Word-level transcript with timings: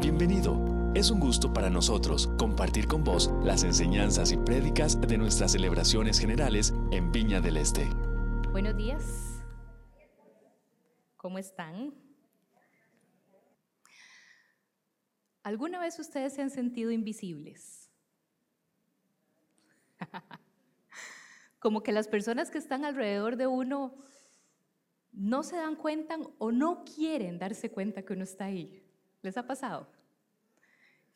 Bienvenido. 0.00 0.92
Es 0.94 1.10
un 1.10 1.18
gusto 1.18 1.52
para 1.52 1.70
nosotros 1.70 2.28
compartir 2.38 2.86
con 2.86 3.02
vos 3.02 3.32
las 3.42 3.64
enseñanzas 3.64 4.30
y 4.30 4.36
prédicas 4.36 5.00
de 5.00 5.18
nuestras 5.18 5.50
celebraciones 5.50 6.20
generales 6.20 6.72
en 6.92 7.10
Viña 7.10 7.40
del 7.40 7.56
Este. 7.56 7.84
Buenos 8.52 8.76
días. 8.76 9.42
¿Cómo 11.16 11.38
están? 11.38 11.92
¿Alguna 15.42 15.80
vez 15.80 15.98
ustedes 15.98 16.32
se 16.32 16.42
han 16.42 16.50
sentido 16.50 16.92
invisibles? 16.92 17.90
Como 21.58 21.82
que 21.82 21.90
las 21.90 22.06
personas 22.06 22.52
que 22.52 22.58
están 22.58 22.84
alrededor 22.84 23.36
de 23.36 23.48
uno 23.48 23.96
no 25.10 25.42
se 25.42 25.56
dan 25.56 25.74
cuenta 25.74 26.18
o 26.38 26.52
no 26.52 26.84
quieren 26.84 27.40
darse 27.40 27.72
cuenta 27.72 28.02
que 28.02 28.12
uno 28.12 28.22
está 28.22 28.44
ahí. 28.44 28.84
¿Les 29.22 29.36
ha 29.36 29.46
pasado? 29.46 29.97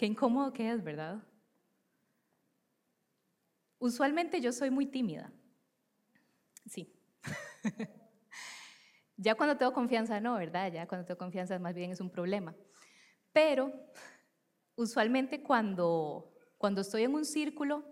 Qué 0.02 0.06
incómodo 0.06 0.52
que 0.52 0.68
es, 0.68 0.82
¿verdad? 0.82 1.22
Usualmente 3.78 4.40
yo 4.40 4.50
soy 4.50 4.68
muy 4.68 4.84
tímida. 4.84 5.30
Sí. 6.68 6.92
ya 9.16 9.36
cuando 9.36 9.56
tengo 9.56 9.72
confianza, 9.72 10.18
no, 10.18 10.34
¿verdad? 10.34 10.72
Ya 10.72 10.88
cuando 10.88 11.06
tengo 11.06 11.18
confianza 11.18 11.56
más 11.60 11.76
bien 11.76 11.92
es 11.92 12.00
un 12.00 12.10
problema. 12.10 12.52
Pero 13.32 13.72
usualmente 14.74 15.40
cuando, 15.40 16.36
cuando 16.58 16.80
estoy 16.80 17.04
en 17.04 17.14
un 17.14 17.24
círculo 17.24 17.84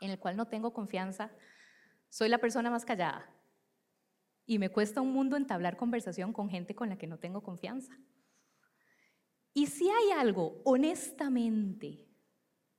en 0.00 0.12
el 0.12 0.18
cual 0.18 0.38
no 0.38 0.48
tengo 0.48 0.72
confianza, 0.72 1.30
soy 2.08 2.30
la 2.30 2.38
persona 2.38 2.70
más 2.70 2.86
callada. 2.86 3.30
Y 4.46 4.58
me 4.58 4.70
cuesta 4.70 5.02
un 5.02 5.12
mundo 5.12 5.36
entablar 5.36 5.76
conversación 5.76 6.32
con 6.32 6.48
gente 6.48 6.74
con 6.74 6.88
la 6.88 6.96
que 6.96 7.06
no 7.06 7.18
tengo 7.18 7.42
confianza. 7.42 7.94
Y 9.56 9.68
si 9.68 9.88
hay 9.88 10.10
algo, 10.10 10.60
honestamente, 10.64 12.06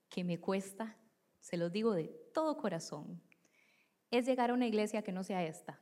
que 0.10 0.24
me 0.24 0.40
cuesta, 0.40 0.96
se 1.40 1.58
lo 1.58 1.72
digo 1.72 1.94
de 1.94 2.04
todo 2.36 2.56
corazón, 2.56 3.20
es 4.12 4.28
llegar 4.28 4.52
a 4.52 4.54
una 4.54 4.68
iglesia 4.68 5.02
que 5.02 5.12
no 5.12 5.24
sea 5.24 5.44
esta. 5.44 5.82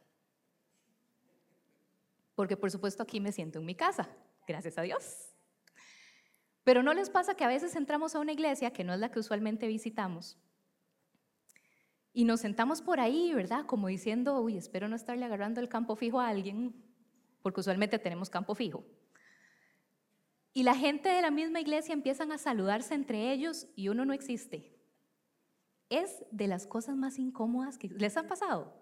Porque 2.33 2.55
por 2.55 2.71
supuesto 2.71 3.03
aquí 3.03 3.19
me 3.19 3.33
siento 3.33 3.59
en 3.59 3.65
mi 3.65 3.75
casa, 3.75 4.07
gracias 4.47 4.77
a 4.77 4.83
Dios. 4.83 5.35
Pero 6.63 6.81
no 6.81 6.93
les 6.93 7.09
pasa 7.09 7.35
que 7.35 7.43
a 7.43 7.49
veces 7.49 7.75
entramos 7.75 8.15
a 8.15 8.19
una 8.21 8.31
iglesia 8.31 8.71
que 8.71 8.85
no 8.85 8.93
es 8.93 8.99
la 9.01 9.11
que 9.11 9.19
usualmente 9.19 9.67
visitamos 9.67 10.37
y 12.13 12.23
nos 12.23 12.39
sentamos 12.39 12.81
por 12.81 13.01
ahí, 13.01 13.33
¿verdad? 13.33 13.65
Como 13.65 13.89
diciendo, 13.89 14.39
uy, 14.39 14.55
espero 14.55 14.87
no 14.87 14.95
estarle 14.95 15.25
agarrando 15.25 15.59
el 15.59 15.67
campo 15.67 15.97
fijo 15.97 16.21
a 16.21 16.29
alguien, 16.29 16.73
porque 17.41 17.59
usualmente 17.59 17.99
tenemos 17.99 18.29
campo 18.29 18.55
fijo. 18.55 18.85
Y 20.55 20.63
la 20.63 20.73
gente 20.73 21.09
de 21.09 21.21
la 21.21 21.31
misma 21.31 21.59
iglesia 21.59 21.91
empiezan 21.91 22.31
a 22.31 22.37
saludarse 22.37 22.93
entre 22.93 23.33
ellos 23.33 23.67
y 23.75 23.89
uno 23.89 24.05
no 24.05 24.13
existe. 24.13 24.73
Es 25.89 26.23
de 26.31 26.47
las 26.47 26.65
cosas 26.65 26.95
más 26.95 27.19
incómodas 27.19 27.77
que 27.77 27.89
les 27.89 28.15
han 28.15 28.29
pasado. 28.29 28.73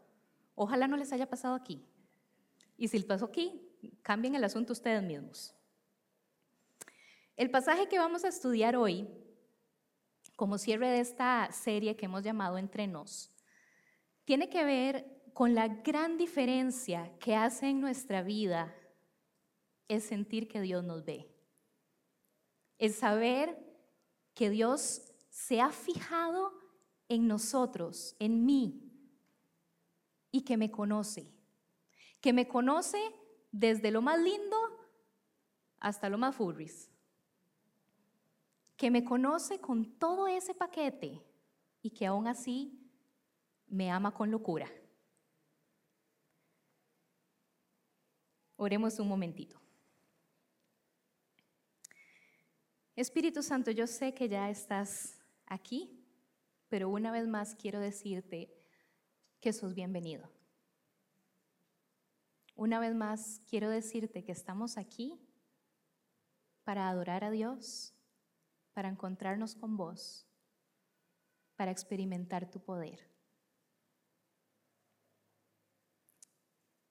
Ojalá 0.53 0.87
no 0.87 0.97
les 0.97 1.11
haya 1.11 1.27
pasado 1.27 1.55
aquí. 1.55 1.83
Y 2.77 2.89
si 2.89 2.97
les 2.97 3.07
pasó 3.07 3.25
aquí, 3.25 3.59
cambien 4.03 4.35
el 4.35 4.43
asunto 4.43 4.71
ustedes 4.71 5.01
mismos. 5.01 5.55
El 7.37 7.49
pasaje 7.49 7.87
que 7.87 7.97
vamos 7.97 8.23
a 8.23 8.27
estudiar 8.27 8.75
hoy, 8.75 9.07
como 10.35 10.59
cierre 10.59 10.89
de 10.89 10.99
esta 10.99 11.51
serie 11.51 11.95
que 11.95 12.05
hemos 12.05 12.21
llamado 12.21 12.59
Entre 12.59 12.85
nos, 12.85 13.31
tiene 14.25 14.47
que 14.47 14.63
ver 14.63 15.23
con 15.33 15.55
la 15.55 15.69
gran 15.69 16.19
diferencia 16.19 17.17
que 17.17 17.35
hace 17.35 17.69
en 17.69 17.81
nuestra 17.81 18.21
vida 18.21 18.75
el 19.87 20.03
sentir 20.03 20.47
que 20.47 20.61
Dios 20.61 20.83
nos 20.83 21.03
ve. 21.03 21.32
El 22.83 22.93
saber 22.93 23.57
que 24.33 24.49
Dios 24.49 25.13
se 25.29 25.61
ha 25.61 25.69
fijado 25.69 26.51
en 27.07 27.27
nosotros, 27.29 28.13
en 28.19 28.45
mí, 28.45 28.91
y 30.33 30.41
que 30.41 30.57
me 30.57 30.69
conoce. 30.69 31.31
Que 32.19 32.33
me 32.33 32.45
conoce 32.45 33.01
desde 33.53 33.89
lo 33.89 34.01
más 34.01 34.19
lindo 34.19 34.57
hasta 35.79 36.09
lo 36.09 36.17
más 36.17 36.35
furris. 36.35 36.91
Que 38.75 38.91
me 38.91 39.05
conoce 39.05 39.61
con 39.61 39.97
todo 39.97 40.27
ese 40.27 40.53
paquete 40.53 41.25
y 41.81 41.89
que 41.89 42.05
aún 42.05 42.27
así 42.27 42.85
me 43.65 43.89
ama 43.91 44.13
con 44.13 44.29
locura. 44.29 44.69
Oremos 48.57 48.99
un 48.99 49.07
momentito. 49.07 49.62
Espíritu 52.95 53.41
Santo, 53.41 53.71
yo 53.71 53.87
sé 53.87 54.13
que 54.13 54.29
ya 54.29 54.51
estás 54.51 55.19
aquí, 55.47 56.05
pero 56.69 56.89
una 56.89 57.11
vez 57.11 57.27
más 57.27 57.55
quiero 57.55 57.79
decirte 57.79 58.53
que 59.39 59.51
sos 59.51 59.73
bienvenido. 59.73 60.29
Una 62.55 62.79
vez 62.79 62.93
más 62.93 63.41
quiero 63.49 63.69
decirte 63.69 64.23
que 64.23 64.31
estamos 64.31 64.77
aquí 64.77 65.19
para 66.63 66.87
adorar 66.87 67.23
a 67.23 67.31
Dios, 67.31 67.95
para 68.73 68.89
encontrarnos 68.89 69.55
con 69.55 69.75
vos, 69.75 70.27
para 71.55 71.71
experimentar 71.71 72.51
tu 72.51 72.59
poder. 72.59 73.09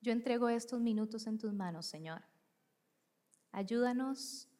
Yo 0.00 0.10
entrego 0.10 0.48
estos 0.48 0.80
minutos 0.80 1.28
en 1.28 1.38
tus 1.38 1.52
manos, 1.52 1.86
Señor. 1.86 2.24
Ayúdanos 3.52 4.51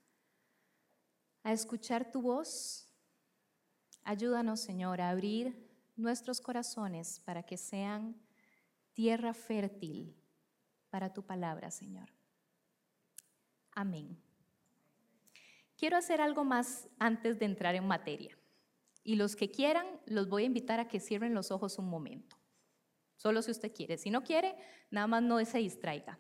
a 1.43 1.53
escuchar 1.53 2.11
tu 2.11 2.23
voz. 2.23 2.89
Ayúdanos, 4.05 4.61
Señor, 4.61 5.01
a 5.01 5.11
abrir 5.11 5.71
nuestros 5.97 6.41
corazones 6.41 7.21
para 7.21 7.43
que 7.43 7.57
sean 7.57 8.17
tierra 8.93 9.35
fértil 9.35 10.17
para 10.91 11.13
tu 11.13 11.25
palabra, 11.25 11.71
Señor. 11.71 12.11
Amén. 13.73 14.21
Quiero 15.77 15.97
hacer 15.97 16.21
algo 16.21 16.45
más 16.45 16.89
antes 16.99 17.39
de 17.39 17.47
entrar 17.47 17.75
en 17.75 17.87
materia. 17.87 18.37
Y 19.05 19.17
los 19.17 19.35
que 19.35 19.51
quieran, 19.51 19.87
los 20.07 20.29
voy 20.29 20.45
a 20.45 20.47
invitar 20.47 20.79
a 20.79 20.87
que 20.87 21.01
cierren 21.01 21.35
los 21.35 21.51
ojos 21.51 21.79
un 21.79 21.89
momento. 21.89 22.37
Solo 23.17 23.43
si 23.43 23.51
usted 23.51 23.73
quiere. 23.73 23.99
Si 23.99 24.11
no 24.11 24.23
quiere, 24.23 24.55
nada 24.91 25.07
más 25.07 25.23
no 25.23 25.45
se 25.45 25.59
distraiga. 25.59 26.19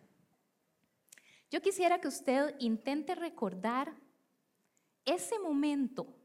Yo 1.50 1.60
quisiera 1.60 2.00
que 2.00 2.09
usted 2.09 2.56
intente 2.59 3.15
recordar 3.15 3.94
ese 5.05 5.39
momento 5.39 6.17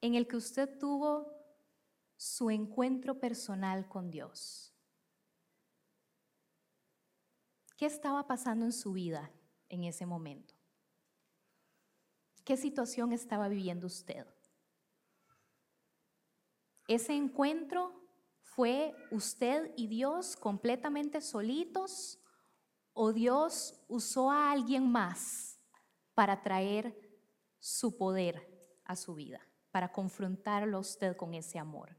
en 0.00 0.14
el 0.14 0.26
que 0.26 0.36
usted 0.36 0.78
tuvo 0.78 1.32
su 2.16 2.50
encuentro 2.50 3.18
personal 3.18 3.88
con 3.88 4.10
Dios. 4.10 4.74
¿Qué 7.76 7.86
estaba 7.86 8.26
pasando 8.26 8.64
en 8.64 8.72
su 8.72 8.92
vida 8.92 9.32
en 9.68 9.84
ese 9.84 10.06
momento? 10.06 10.54
¿Qué 12.44 12.56
situación 12.56 13.12
estaba 13.12 13.48
viviendo 13.48 13.86
usted? 13.86 14.26
Ese 16.86 17.14
encuentro 17.14 17.92
fue 18.42 18.94
usted 19.10 19.72
y 19.76 19.86
Dios 19.88 20.36
completamente 20.36 21.20
solitos 21.20 22.20
o 22.92 23.12
Dios 23.12 23.82
usó 23.88 24.30
a 24.30 24.52
alguien 24.52 24.90
más 24.90 25.58
para 26.14 26.42
traer 26.42 27.03
su 27.64 27.96
poder 27.96 28.46
a 28.84 28.94
su 28.94 29.14
vida, 29.14 29.40
para 29.70 29.90
confrontarlo 29.90 30.76
a 30.76 30.80
usted 30.80 31.16
con 31.16 31.32
ese 31.32 31.58
amor. 31.58 31.96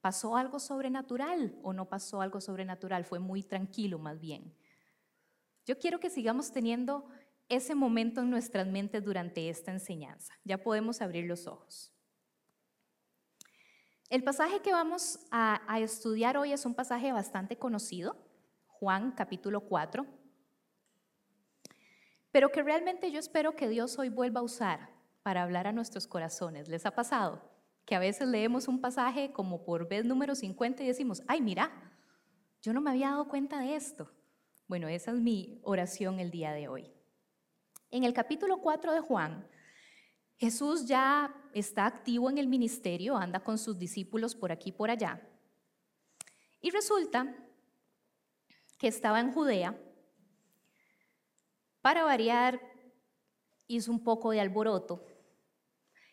¿Pasó 0.00 0.36
algo 0.36 0.60
sobrenatural 0.60 1.58
o 1.64 1.72
no 1.72 1.88
pasó 1.88 2.20
algo 2.20 2.40
sobrenatural? 2.40 3.04
Fue 3.04 3.18
muy 3.18 3.42
tranquilo 3.42 3.98
más 3.98 4.20
bien. 4.20 4.56
Yo 5.66 5.80
quiero 5.80 5.98
que 5.98 6.10
sigamos 6.10 6.52
teniendo 6.52 7.08
ese 7.48 7.74
momento 7.74 8.20
en 8.20 8.30
nuestras 8.30 8.68
mentes 8.68 9.04
durante 9.04 9.48
esta 9.48 9.72
enseñanza. 9.72 10.32
Ya 10.44 10.62
podemos 10.62 11.02
abrir 11.02 11.26
los 11.26 11.48
ojos. 11.48 11.92
El 14.10 14.22
pasaje 14.22 14.62
que 14.62 14.70
vamos 14.70 15.18
a, 15.32 15.60
a, 15.66 15.80
estudiar 15.80 16.36
hoy 16.36 16.52
es 16.52 16.64
un 16.64 16.76
pasaje 16.76 17.10
bastante 17.10 17.58
conocido, 17.58 18.16
Juan 18.68 19.10
capítulo 19.10 19.62
4, 19.62 20.06
pero 22.30 22.50
que 22.50 22.62
realmente 22.62 23.10
yo 23.10 23.18
espero 23.18 23.56
que 23.56 23.68
Dios 23.68 23.98
hoy 23.98 24.08
vuelva 24.08 24.40
a 24.40 24.44
usar 24.44 24.90
para 25.22 25.42
hablar 25.42 25.66
a 25.66 25.72
nuestros 25.72 26.06
corazones. 26.06 26.68
¿Les 26.68 26.86
ha 26.86 26.90
pasado? 26.90 27.42
Que 27.84 27.94
a 27.94 27.98
veces 27.98 28.28
leemos 28.28 28.68
un 28.68 28.80
pasaje 28.80 29.32
como 29.32 29.64
por 29.64 29.88
vez 29.88 30.04
número 30.04 30.34
50 30.34 30.82
y 30.82 30.86
decimos, 30.86 31.22
ay, 31.26 31.40
mira, 31.40 31.70
yo 32.62 32.72
no 32.72 32.80
me 32.80 32.90
había 32.90 33.10
dado 33.10 33.28
cuenta 33.28 33.60
de 33.60 33.76
esto. 33.76 34.10
Bueno, 34.66 34.88
esa 34.88 35.12
es 35.12 35.18
mi 35.18 35.60
oración 35.62 36.20
el 36.20 36.30
día 36.30 36.52
de 36.52 36.68
hoy. 36.68 36.92
En 37.90 38.04
el 38.04 38.12
capítulo 38.12 38.58
4 38.60 38.92
de 38.92 39.00
Juan, 39.00 39.48
Jesús 40.36 40.86
ya 40.86 41.34
está 41.54 41.86
activo 41.86 42.28
en 42.28 42.38
el 42.38 42.46
ministerio, 42.46 43.16
anda 43.16 43.40
con 43.40 43.58
sus 43.58 43.78
discípulos 43.78 44.34
por 44.34 44.52
aquí 44.52 44.68
y 44.68 44.72
por 44.72 44.90
allá. 44.90 45.26
Y 46.60 46.70
resulta 46.70 47.34
que 48.78 48.88
estaba 48.88 49.20
en 49.20 49.32
Judea 49.32 49.78
para 51.80 52.04
variar, 52.04 52.60
hizo 53.66 53.92
un 53.92 54.02
poco 54.02 54.30
de 54.30 54.40
alboroto 54.40 55.04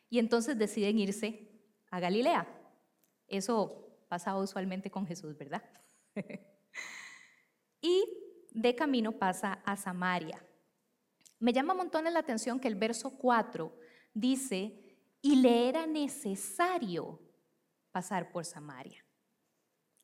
y 0.10 0.20
entonces 0.20 0.58
deciden 0.58 1.00
irse 1.00 1.50
a 1.90 2.00
Galilea. 2.00 2.48
Eso 3.28 4.06
pasaba 4.08 4.40
usualmente 4.40 4.92
con 4.92 5.06
Jesús, 5.06 5.38
¿verdad? 5.38 5.64
y 7.82 8.06
de 8.52 8.76
camino 8.76 9.14
pasa 9.14 9.62
a 9.66 9.76
Samaria. 9.76 10.46
Me 11.40 11.54
llama 11.54 11.74
montones 11.74 12.14
la 12.14 12.20
atención 12.20 12.60
que 12.60 12.68
el 12.68 12.76
verso 12.76 13.18
4 13.18 13.78
dice, 14.14 14.82
y 15.22 15.38
le 15.38 15.68
era 15.68 15.88
necesario 15.88 17.20
pasar 17.92 18.32
por 18.32 18.46
Samaria. 18.46 19.04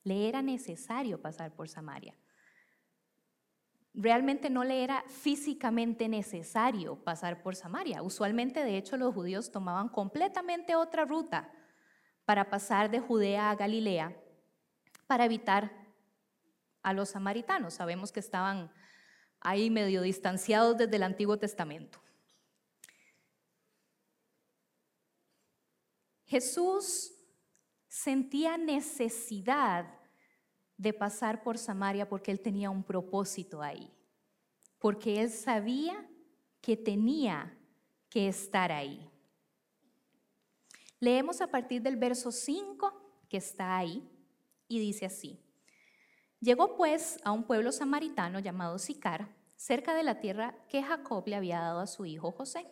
Le 0.03 0.27
era 0.27 0.41
necesario 0.41 1.21
pasar 1.21 1.55
por 1.55 1.69
Samaria. 1.69 2.15
Realmente 3.93 4.49
no 4.49 4.63
le 4.63 4.83
era 4.83 5.03
físicamente 5.07 6.07
necesario 6.07 6.95
pasar 7.03 7.41
por 7.43 7.55
Samaria. 7.55 8.01
Usualmente, 8.01 8.63
de 8.63 8.77
hecho, 8.77 8.95
los 8.95 9.13
judíos 9.13 9.51
tomaban 9.51 9.89
completamente 9.89 10.75
otra 10.75 11.05
ruta 11.05 11.51
para 12.25 12.49
pasar 12.49 12.89
de 12.89 13.01
Judea 13.01 13.49
a 13.49 13.55
Galilea 13.55 14.15
para 15.07 15.25
evitar 15.25 15.71
a 16.83 16.93
los 16.93 17.09
samaritanos. 17.09 17.73
Sabemos 17.73 18.13
que 18.13 18.21
estaban 18.21 18.71
ahí 19.41 19.69
medio 19.69 20.01
distanciados 20.01 20.77
desde 20.77 20.95
el 20.95 21.03
Antiguo 21.03 21.37
Testamento. 21.37 21.99
Jesús 26.25 27.11
sentía 27.89 28.57
necesidad 28.57 30.00
de 30.81 30.93
pasar 30.93 31.43
por 31.43 31.59
Samaria 31.59 32.09
porque 32.09 32.31
él 32.31 32.39
tenía 32.39 32.71
un 32.71 32.83
propósito 32.83 33.61
ahí, 33.61 33.93
porque 34.79 35.21
él 35.21 35.29
sabía 35.29 36.09
que 36.59 36.75
tenía 36.75 37.55
que 38.09 38.27
estar 38.27 38.71
ahí. 38.71 39.07
Leemos 40.99 41.39
a 41.39 41.47
partir 41.47 41.83
del 41.83 41.97
verso 41.97 42.31
5 42.31 43.25
que 43.29 43.37
está 43.37 43.77
ahí 43.77 44.09
y 44.67 44.79
dice 44.79 45.05
así. 45.05 45.39
Llegó 46.39 46.75
pues 46.75 47.19
a 47.23 47.31
un 47.31 47.43
pueblo 47.43 47.71
samaritano 47.71 48.39
llamado 48.39 48.79
Sicar, 48.79 49.29
cerca 49.55 49.93
de 49.93 50.01
la 50.01 50.19
tierra 50.19 50.55
que 50.67 50.81
Jacob 50.81 51.27
le 51.27 51.35
había 51.35 51.59
dado 51.59 51.79
a 51.79 51.85
su 51.87 52.05
hijo 52.05 52.31
José. 52.31 52.65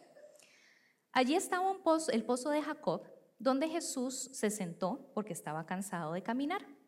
Allí 1.11 1.35
estaba 1.35 1.69
un 1.69 1.83
pozo, 1.83 2.11
el 2.11 2.25
pozo 2.25 2.49
de 2.49 2.63
Jacob, 2.63 3.03
donde 3.37 3.69
Jesús 3.69 4.31
se 4.33 4.49
sentó 4.49 5.11
porque 5.13 5.33
estaba 5.33 5.67
cansado 5.67 6.13
de 6.13 6.23
caminar. 6.23 6.78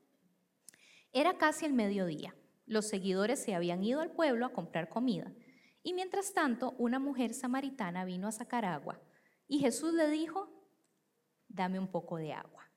Era 1.13 1.37
casi 1.37 1.65
el 1.65 1.73
mediodía. 1.73 2.35
Los 2.65 2.87
seguidores 2.87 3.43
se 3.43 3.53
habían 3.53 3.83
ido 3.83 4.01
al 4.01 4.11
pueblo 4.11 4.45
a 4.45 4.53
comprar 4.53 4.89
comida. 4.89 5.33
Y 5.83 5.93
mientras 5.93 6.33
tanto, 6.33 6.75
una 6.77 6.99
mujer 6.99 7.33
samaritana 7.33 8.05
vino 8.05 8.27
a 8.27 8.31
sacar 8.31 8.65
agua. 8.65 9.01
Y 9.47 9.59
Jesús 9.59 9.93
le 9.93 10.09
dijo, 10.09 10.49
dame 11.49 11.79
un 11.79 11.87
poco 11.87 12.17
de 12.17 12.33
agua. 12.33 12.69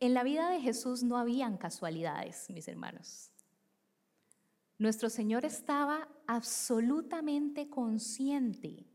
En 0.00 0.14
la 0.14 0.24
vida 0.24 0.50
de 0.50 0.60
Jesús 0.60 1.02
no 1.02 1.16
habían 1.16 1.56
casualidades, 1.56 2.50
mis 2.50 2.68
hermanos. 2.68 3.30
Nuestro 4.78 5.08
Señor 5.08 5.44
estaba 5.44 6.08
absolutamente 6.26 7.70
consciente 7.70 8.86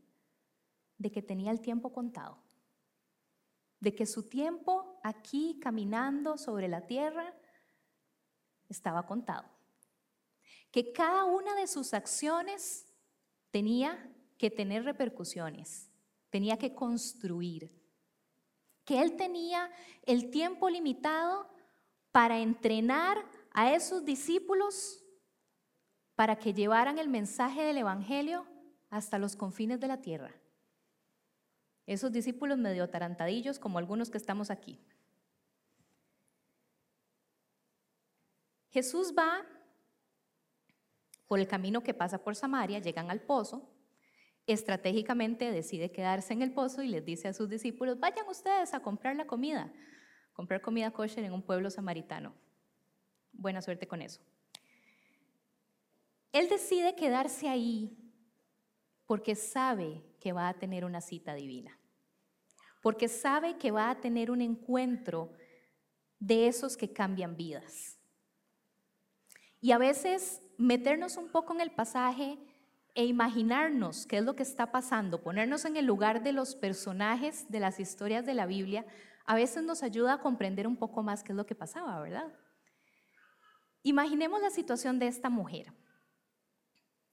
de 0.98 1.10
que 1.10 1.22
tenía 1.22 1.50
el 1.50 1.60
tiempo 1.60 1.92
contado, 1.92 2.38
de 3.80 3.94
que 3.94 4.06
su 4.06 4.28
tiempo 4.28 4.91
aquí 5.02 5.58
caminando 5.60 6.38
sobre 6.38 6.68
la 6.68 6.86
tierra 6.86 7.34
estaba 8.68 9.06
contado, 9.06 9.44
que 10.70 10.92
cada 10.92 11.24
una 11.24 11.54
de 11.54 11.66
sus 11.66 11.92
acciones 11.94 12.86
tenía 13.50 14.10
que 14.38 14.50
tener 14.50 14.84
repercusiones, 14.84 15.90
tenía 16.30 16.56
que 16.56 16.74
construir, 16.74 17.70
que 18.84 19.00
él 19.00 19.16
tenía 19.16 19.70
el 20.04 20.30
tiempo 20.30 20.68
limitado 20.70 21.48
para 22.10 22.38
entrenar 22.38 23.24
a 23.52 23.72
esos 23.74 24.04
discípulos 24.04 25.04
para 26.14 26.36
que 26.36 26.54
llevaran 26.54 26.98
el 26.98 27.08
mensaje 27.08 27.62
del 27.62 27.78
Evangelio 27.78 28.46
hasta 28.90 29.18
los 29.18 29.36
confines 29.36 29.80
de 29.80 29.88
la 29.88 30.00
tierra. 30.00 30.41
Esos 31.92 32.10
discípulos 32.10 32.56
medio 32.56 32.88
tarantadillos 32.88 33.58
como 33.58 33.76
algunos 33.76 34.08
que 34.08 34.16
estamos 34.16 34.50
aquí. 34.50 34.80
Jesús 38.70 39.12
va 39.16 39.44
por 41.26 41.38
el 41.38 41.46
camino 41.46 41.82
que 41.82 41.92
pasa 41.92 42.16
por 42.24 42.34
Samaria, 42.34 42.78
llegan 42.78 43.10
al 43.10 43.20
pozo, 43.20 43.68
estratégicamente 44.46 45.52
decide 45.52 45.92
quedarse 45.92 46.32
en 46.32 46.40
el 46.40 46.54
pozo 46.54 46.82
y 46.82 46.88
les 46.88 47.04
dice 47.04 47.28
a 47.28 47.34
sus 47.34 47.50
discípulos, 47.50 48.00
vayan 48.00 48.26
ustedes 48.26 48.72
a 48.72 48.80
comprar 48.80 49.14
la 49.14 49.26
comida, 49.26 49.70
comprar 50.32 50.62
comida 50.62 50.92
kosher 50.92 51.24
en 51.24 51.34
un 51.34 51.42
pueblo 51.42 51.68
samaritano. 51.68 52.34
Buena 53.32 53.60
suerte 53.60 53.86
con 53.86 54.00
eso. 54.00 54.22
Él 56.32 56.48
decide 56.48 56.96
quedarse 56.96 57.50
ahí 57.50 57.98
porque 59.04 59.34
sabe 59.34 60.02
que 60.20 60.32
va 60.32 60.48
a 60.48 60.54
tener 60.54 60.86
una 60.86 61.02
cita 61.02 61.34
divina, 61.34 61.78
porque 62.82 63.08
sabe 63.08 63.56
que 63.56 63.70
va 63.70 63.90
a 63.90 64.00
tener 64.00 64.30
un 64.30 64.42
encuentro 64.42 65.32
de 66.18 66.48
esos 66.48 66.76
que 66.76 66.92
cambian 66.92 67.36
vidas. 67.36 67.98
Y 69.60 69.72
a 69.72 69.78
veces 69.78 70.42
meternos 70.58 71.16
un 71.16 71.30
poco 71.30 71.54
en 71.54 71.60
el 71.60 71.70
pasaje 71.70 72.38
e 72.94 73.06
imaginarnos 73.06 74.06
qué 74.06 74.18
es 74.18 74.24
lo 74.24 74.36
que 74.36 74.42
está 74.42 74.70
pasando, 74.70 75.22
ponernos 75.22 75.64
en 75.64 75.76
el 75.76 75.86
lugar 75.86 76.22
de 76.22 76.32
los 76.32 76.54
personajes 76.54 77.48
de 77.48 77.60
las 77.60 77.80
historias 77.80 78.26
de 78.26 78.34
la 78.34 78.46
Biblia, 78.46 78.84
a 79.24 79.34
veces 79.34 79.62
nos 79.62 79.82
ayuda 79.82 80.14
a 80.14 80.20
comprender 80.20 80.66
un 80.66 80.76
poco 80.76 81.02
más 81.02 81.22
qué 81.22 81.32
es 81.32 81.36
lo 81.36 81.46
que 81.46 81.54
pasaba, 81.54 82.00
¿verdad? 82.00 82.32
Imaginemos 83.82 84.42
la 84.42 84.50
situación 84.50 84.98
de 84.98 85.06
esta 85.06 85.30
mujer. 85.30 85.72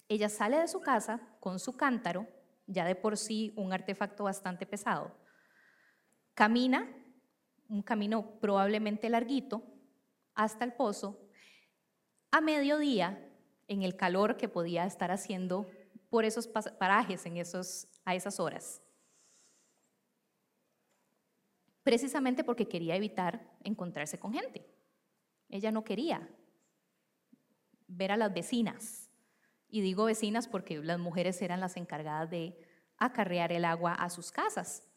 Ella 0.07 0.27
sale 0.27 0.57
de 0.57 0.67
su 0.67 0.81
casa 0.81 1.21
con 1.39 1.59
su 1.59 1.77
cántaro 1.77 2.27
ya 2.69 2.85
de 2.85 2.95
por 2.95 3.17
sí 3.17 3.53
un 3.55 3.73
artefacto 3.73 4.23
bastante 4.23 4.65
pesado. 4.65 5.11
Camina, 6.39 6.87
un 7.67 7.81
camino 7.81 8.39
probablemente 8.39 9.09
larguito, 9.09 9.61
hasta 10.35 10.63
el 10.63 10.71
pozo. 10.71 11.19
A 12.31 12.39
mediodía, 12.39 13.29
en 13.67 13.83
el 13.83 13.97
calor 13.97 14.37
que 14.37 14.47
podía 14.47 14.85
estar 14.85 15.11
haciendo 15.11 15.69
por 16.09 16.23
esos 16.23 16.47
parajes 16.47 17.25
en 17.25 17.35
esos, 17.35 17.89
a 18.05 18.15
esas 18.15 18.39
horas. 18.39 18.81
Precisamente 21.83 22.45
porque 22.45 22.69
quería 22.69 22.95
evitar 22.95 23.57
encontrarse 23.65 24.17
con 24.17 24.31
gente. 24.31 24.65
Ella 25.49 25.73
no 25.73 25.83
quería 25.83 26.25
ver 27.85 28.13
a 28.13 28.17
las 28.17 28.33
vecinas 28.33 29.11
y 29.67 29.81
digo 29.81 30.05
vecinas 30.05 30.47
porque 30.47 30.77
las 30.77 30.99
mujeres 30.99 31.41
eran 31.41 31.59
las 31.59 31.75
encargadas 31.75 32.29
de 32.29 32.57
acarrear 32.95 33.51
el 33.51 33.65
agua 33.65 33.93
a 33.93 34.09
sus 34.09 34.31
casas. 34.31 34.88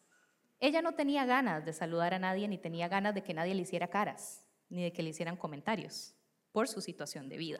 Ella 0.63 0.81
no 0.81 0.93
tenía 0.93 1.25
ganas 1.25 1.65
de 1.65 1.73
saludar 1.73 2.13
a 2.13 2.19
nadie, 2.19 2.47
ni 2.47 2.57
tenía 2.57 2.87
ganas 2.87 3.13
de 3.13 3.21
que 3.21 3.33
nadie 3.33 3.53
le 3.53 3.63
hiciera 3.63 3.89
caras, 3.89 4.47
ni 4.69 4.81
de 4.81 4.93
que 4.93 5.03
le 5.03 5.09
hicieran 5.09 5.35
comentarios 5.35 6.15
por 6.53 6.69
su 6.69 6.79
situación 6.79 7.27
de 7.27 7.35
vida. 7.35 7.59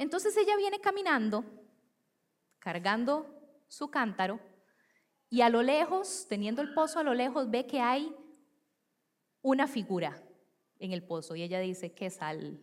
Entonces 0.00 0.36
ella 0.36 0.56
viene 0.56 0.80
caminando, 0.80 1.44
cargando 2.58 3.32
su 3.68 3.92
cántaro, 3.92 4.40
y 5.30 5.42
a 5.42 5.48
lo 5.48 5.62
lejos, 5.62 6.26
teniendo 6.28 6.62
el 6.62 6.74
pozo 6.74 6.98
a 6.98 7.04
lo 7.04 7.14
lejos, 7.14 7.48
ve 7.48 7.64
que 7.64 7.78
hay 7.78 8.12
una 9.40 9.68
figura 9.68 10.20
en 10.80 10.92
el 10.92 11.04
pozo. 11.04 11.36
Y 11.36 11.44
ella 11.44 11.60
dice, 11.60 11.94
¿qué 11.94 12.10
sal? 12.10 12.60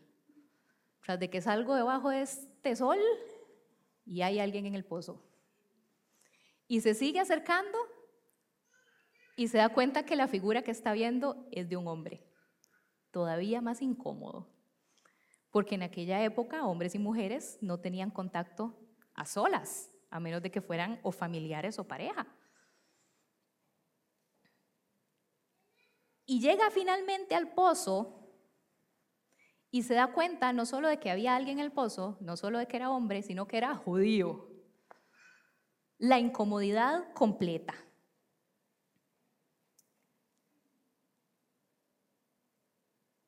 Tras 0.99 1.21
de 1.21 1.29
que 1.29 1.39
salgo 1.39 1.73
debajo 1.73 2.09
de 2.09 2.23
este 2.23 2.75
sol 2.75 2.99
y 4.05 4.23
hay 4.23 4.39
alguien 4.39 4.65
en 4.65 4.75
el 4.75 4.83
pozo. 4.83 5.23
Y 6.67 6.81
se 6.81 6.93
sigue 6.93 7.21
acercando 7.21 7.77
y 9.35 9.47
se 9.47 9.57
da 9.57 9.69
cuenta 9.69 10.05
que 10.05 10.15
la 10.15 10.27
figura 10.27 10.61
que 10.61 10.71
está 10.71 10.93
viendo 10.93 11.47
es 11.51 11.69
de 11.69 11.77
un 11.77 11.87
hombre, 11.87 12.23
todavía 13.11 13.61
más 13.61 13.81
incómodo, 13.81 14.49
porque 15.49 15.75
en 15.75 15.83
aquella 15.83 16.23
época 16.23 16.65
hombres 16.65 16.95
y 16.95 16.99
mujeres 16.99 17.57
no 17.61 17.79
tenían 17.79 18.11
contacto 18.11 18.77
a 19.15 19.25
solas, 19.25 19.91
a 20.09 20.19
menos 20.19 20.41
de 20.41 20.51
que 20.51 20.61
fueran 20.61 20.99
o 21.03 21.11
familiares 21.11 21.79
o 21.79 21.87
pareja. 21.87 22.27
Y 26.25 26.39
llega 26.39 26.69
finalmente 26.71 27.35
al 27.35 27.53
pozo 27.53 28.23
y 29.71 29.83
se 29.83 29.95
da 29.95 30.13
cuenta 30.13 30.53
no 30.53 30.65
solo 30.65 30.87
de 30.87 30.99
que 30.99 31.09
había 31.09 31.35
alguien 31.35 31.57
en 31.57 31.65
el 31.65 31.71
pozo, 31.71 32.17
no 32.21 32.37
solo 32.37 32.59
de 32.59 32.67
que 32.67 32.77
era 32.77 32.91
hombre, 32.91 33.23
sino 33.23 33.47
que 33.47 33.57
era 33.57 33.75
judío. 33.75 34.47
La 35.97 36.19
incomodidad 36.19 37.11
completa. 37.13 37.73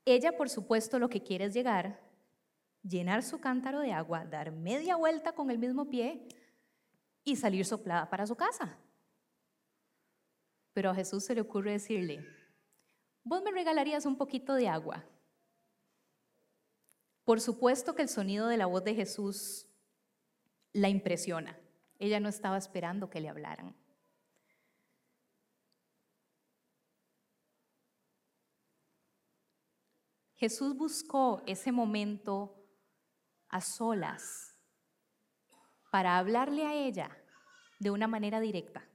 Ella, 0.06 0.38
por 0.38 0.50
supuesto, 0.50 1.00
lo 1.00 1.10
que 1.10 1.24
quiere 1.24 1.46
es 1.46 1.54
llegar 1.54 2.06
llenar 2.88 3.24
su 3.24 3.40
cántaro 3.40 3.80
de 3.80 3.92
agua, 3.92 4.26
dar 4.26 4.52
media 4.52 4.96
vuelta 4.96 5.34
con 5.34 5.50
el 5.50 5.58
mismo 5.58 5.90
pie 5.90 6.28
y 7.24 7.36
salir 7.36 7.66
soplada 7.66 8.10
para 8.10 8.28
su 8.28 8.36
casa. 8.36 8.78
Pero 10.74 10.92
a 10.92 10.96
Jesús 10.96 11.26
se 11.26 11.34
le 11.34 11.42
ocurre 11.42 11.72
decirle, 11.72 12.26
vos 13.24 13.42
me 13.42 13.52
regalarías 13.52 14.06
un 14.06 14.18
poquito 14.18 14.54
de 14.54 14.68
agua. 14.68 15.04
Por 17.24 17.42
supuesto 17.42 17.96
que 17.96 18.04
el 18.04 18.10
sonido 18.10 18.48
de 18.48 18.58
la 18.58 18.68
voz 18.68 18.84
de 18.84 18.94
Jesús 18.94 19.68
la 20.74 20.90
impresiona. 20.90 21.58
Ella 21.98 22.20
no 22.20 22.30
estaba 22.30 22.58
esperando 22.58 23.10
que 23.10 23.22
le 23.22 23.30
hablaran. 23.30 23.76
Jesús 30.46 30.78
buscó 30.78 31.42
ese 31.48 31.72
momento 31.72 32.56
a 33.48 33.62
solas 33.62 34.56
para 35.92 36.20
hablarle 36.20 36.68
a 36.68 36.76
ella 36.76 37.10
de 37.80 37.90
una 37.90 38.08
manera 38.08 38.40
directa, 38.40 38.88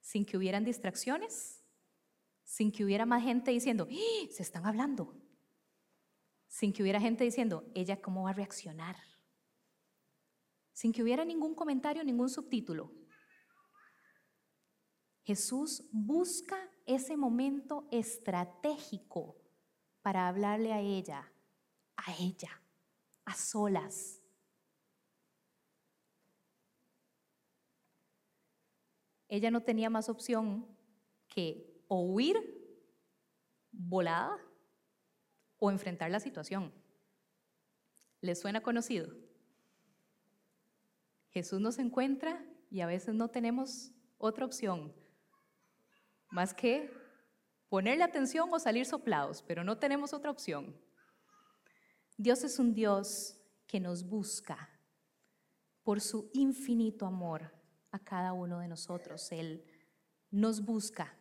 sin 0.00 0.26
que 0.26 0.36
hubieran 0.36 0.64
distracciones, 0.64 1.64
sin 2.42 2.72
que 2.72 2.84
hubiera 2.84 3.06
más 3.06 3.22
gente 3.22 3.52
diciendo, 3.52 3.86
¡Ah! 3.88 4.26
se 4.32 4.42
están 4.42 4.66
hablando, 4.66 5.14
sin 6.48 6.72
que 6.72 6.82
hubiera 6.82 7.00
gente 7.00 7.22
diciendo, 7.22 7.70
ella 7.76 8.02
cómo 8.02 8.24
va 8.24 8.30
a 8.30 8.32
reaccionar, 8.32 8.96
sin 10.72 10.92
que 10.92 11.04
hubiera 11.04 11.24
ningún 11.24 11.54
comentario, 11.54 12.02
ningún 12.02 12.28
subtítulo. 12.28 12.92
Jesús 15.22 15.88
busca 15.92 16.58
ese 16.86 17.16
momento 17.16 17.86
estratégico 17.92 19.39
para 20.10 20.26
hablarle 20.26 20.72
a 20.72 20.80
ella, 20.80 21.32
a 21.96 22.12
ella 22.18 22.50
a 23.24 23.32
solas. 23.32 24.20
Ella 29.28 29.52
no 29.52 29.62
tenía 29.62 29.88
más 29.88 30.08
opción 30.08 30.66
que 31.28 31.80
o 31.86 32.00
huir 32.00 32.36
volada 33.70 34.36
o 35.60 35.70
enfrentar 35.70 36.10
la 36.10 36.18
situación. 36.18 36.74
¿Les 38.20 38.40
suena 38.40 38.60
conocido? 38.64 39.14
Jesús 41.28 41.60
nos 41.60 41.78
encuentra 41.78 42.44
y 42.68 42.80
a 42.80 42.86
veces 42.86 43.14
no 43.14 43.28
tenemos 43.28 43.92
otra 44.18 44.44
opción 44.44 44.92
más 46.30 46.52
que 46.52 46.99
ponerle 47.70 48.04
atención 48.04 48.50
o 48.52 48.58
salir 48.58 48.84
soplados, 48.84 49.42
pero 49.42 49.64
no 49.64 49.78
tenemos 49.78 50.12
otra 50.12 50.30
opción. 50.30 50.76
Dios 52.18 52.44
es 52.44 52.58
un 52.58 52.74
Dios 52.74 53.38
que 53.66 53.80
nos 53.80 54.04
busca 54.04 54.68
por 55.82 56.00
su 56.00 56.30
infinito 56.34 57.06
amor 57.06 57.54
a 57.92 57.98
cada 57.98 58.32
uno 58.32 58.58
de 58.58 58.68
nosotros. 58.68 59.32
Él 59.32 59.64
nos 60.30 60.64
busca. 60.64 61.16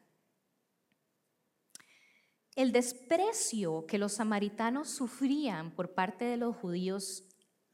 El 2.55 2.71
desprecio 2.71 3.85
que 3.85 3.99
los 3.99 4.13
samaritanos 4.13 4.89
sufrían 4.89 5.71
por 5.71 5.93
parte 5.93 6.25
de 6.25 6.37
los 6.37 6.55
judíos 6.55 7.23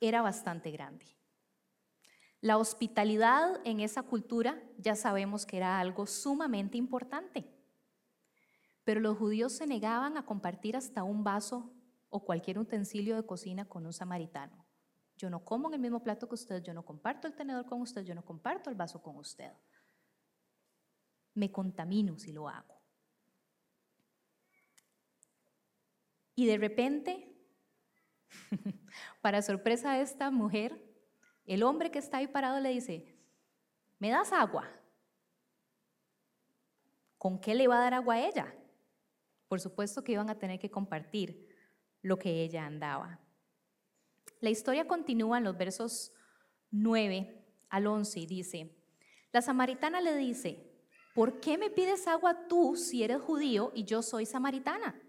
era 0.02 0.22
bastante 0.22 0.70
grande. 0.70 1.06
La 2.42 2.58
hospitalidad 2.58 3.60
en 3.64 3.80
esa 3.80 4.04
cultura 4.04 4.62
ya 4.78 4.96
sabemos 4.96 5.46
que 5.46 5.58
era 5.58 5.80
algo 5.80 6.06
sumamente 6.06 6.78
importante, 6.78 7.55
pero 8.86 9.02
los 9.02 9.18
judíos 9.18 9.52
se 9.52 9.68
negaban 9.68 10.16
a 10.16 10.26
compartir 10.26 10.78
hasta 10.78 11.04
un 11.04 11.24
vaso 11.24 11.74
o 12.10 12.24
cualquier 12.24 12.60
utensilio 12.60 13.16
de 13.16 13.26
cocina 13.26 13.66
con 13.66 13.86
un 13.86 13.92
samaritano. 13.92 14.66
Yo 15.18 15.30
no 15.30 15.44
como 15.44 15.68
en 15.68 15.74
el 15.74 15.80
mismo 15.82 16.04
plato 16.04 16.30
que 16.30 16.36
usted, 16.36 16.62
yo 16.62 16.74
no 16.74 16.86
comparto 16.86 17.28
el 17.28 17.36
tenedor 17.36 17.66
con 17.66 17.82
usted, 17.82 18.04
yo 18.04 18.14
no 18.14 18.24
comparto 18.24 18.70
el 18.70 18.76
vaso 18.76 19.02
con 19.02 19.18
usted. 19.18 19.52
Me 21.34 21.52
contamino 21.52 22.18
si 22.20 22.32
lo 22.32 22.48
hago. 22.48 22.80
Y 26.36 26.46
de 26.46 26.58
repente, 26.58 27.36
para 29.22 29.42
sorpresa 29.42 29.94
de 29.94 30.02
esta 30.02 30.30
mujer, 30.30 30.80
el 31.46 31.64
hombre 31.64 31.90
que 31.90 32.00
está 32.00 32.18
ahí 32.18 32.28
parado 32.28 32.60
le 32.60 32.70
dice, 32.70 33.18
¿me 33.98 34.10
das 34.10 34.32
agua? 34.32 34.70
¿Con 37.18 37.40
qué 37.40 37.56
le 37.56 37.68
va 37.68 37.78
a 37.78 37.82
dar 37.82 37.94
agua 37.96 38.16
a 38.16 38.28
ella? 38.28 38.56
Por 39.48 39.60
supuesto 39.60 40.04
que 40.04 40.14
iban 40.14 40.30
a 40.30 40.40
tener 40.40 40.60
que 40.60 40.72
compartir 40.72 41.48
lo 42.02 42.18
que 42.18 42.44
ella 42.44 42.66
andaba. 42.66 43.20
La 44.42 44.50
historia 44.50 44.88
continúa 44.88 45.38
en 45.38 45.44
los 45.44 45.58
versos 45.58 46.14
9 46.72 47.44
al 47.70 47.88
11 47.88 48.20
y 48.20 48.26
dice, 48.26 48.76
la 49.32 49.42
samaritana 49.42 50.02
le 50.02 50.16
dice, 50.16 50.72
¿por 51.14 51.40
qué 51.40 51.58
me 51.58 51.70
pides 51.70 52.08
agua 52.08 52.48
tú 52.48 52.76
si 52.76 53.04
eres 53.04 53.22
judío 53.22 53.72
y 53.74 53.86
yo 53.86 54.02
soy 54.02 54.26
samaritana? 54.26 55.02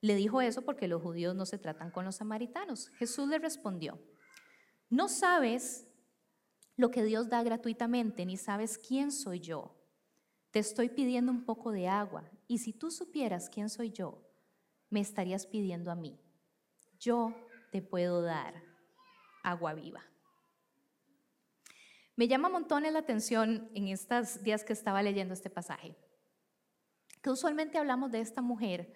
Le 0.00 0.14
dijo 0.16 0.40
eso 0.40 0.62
porque 0.62 0.86
los 0.86 1.02
judíos 1.02 1.34
no 1.34 1.46
se 1.46 1.58
tratan 1.58 1.90
con 1.90 2.04
los 2.04 2.16
samaritanos. 2.16 2.88
Jesús 2.90 3.28
le 3.28 3.38
respondió, 3.38 3.98
no 4.90 5.08
sabes 5.08 5.86
lo 6.76 6.90
que 6.90 7.04
Dios 7.04 7.28
da 7.28 7.42
gratuitamente, 7.42 8.26
ni 8.26 8.36
sabes 8.36 8.78
quién 8.78 9.10
soy 9.10 9.40
yo. 9.40 9.74
Te 10.50 10.58
estoy 10.58 10.90
pidiendo 10.90 11.32
un 11.32 11.44
poco 11.44 11.72
de 11.72 11.88
agua, 11.88 12.30
y 12.46 12.58
si 12.58 12.72
tú 12.72 12.90
supieras 12.90 13.48
quién 13.48 13.68
soy 13.68 13.90
yo, 13.90 14.22
me 14.90 15.00
estarías 15.00 15.46
pidiendo 15.46 15.90
a 15.90 15.94
mí. 15.94 16.20
Yo 16.98 17.34
te 17.72 17.82
puedo 17.82 18.22
dar 18.22 18.62
agua 19.42 19.74
viva. 19.74 20.02
Me 22.16 22.28
llama 22.28 22.48
montones 22.48 22.92
la 22.92 23.00
atención 23.00 23.70
en 23.74 23.88
estos 23.88 24.42
días 24.42 24.62
que 24.62 24.72
estaba 24.72 25.02
leyendo 25.02 25.34
este 25.34 25.50
pasaje, 25.50 25.96
que 27.22 27.30
usualmente 27.30 27.78
hablamos 27.78 28.12
de 28.12 28.20
esta 28.20 28.40
mujer 28.40 28.94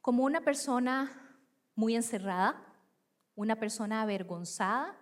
como 0.00 0.24
una 0.24 0.40
persona 0.40 1.44
muy 1.74 1.94
encerrada, 1.94 2.64
una 3.34 3.56
persona 3.56 4.00
avergonzada 4.00 4.98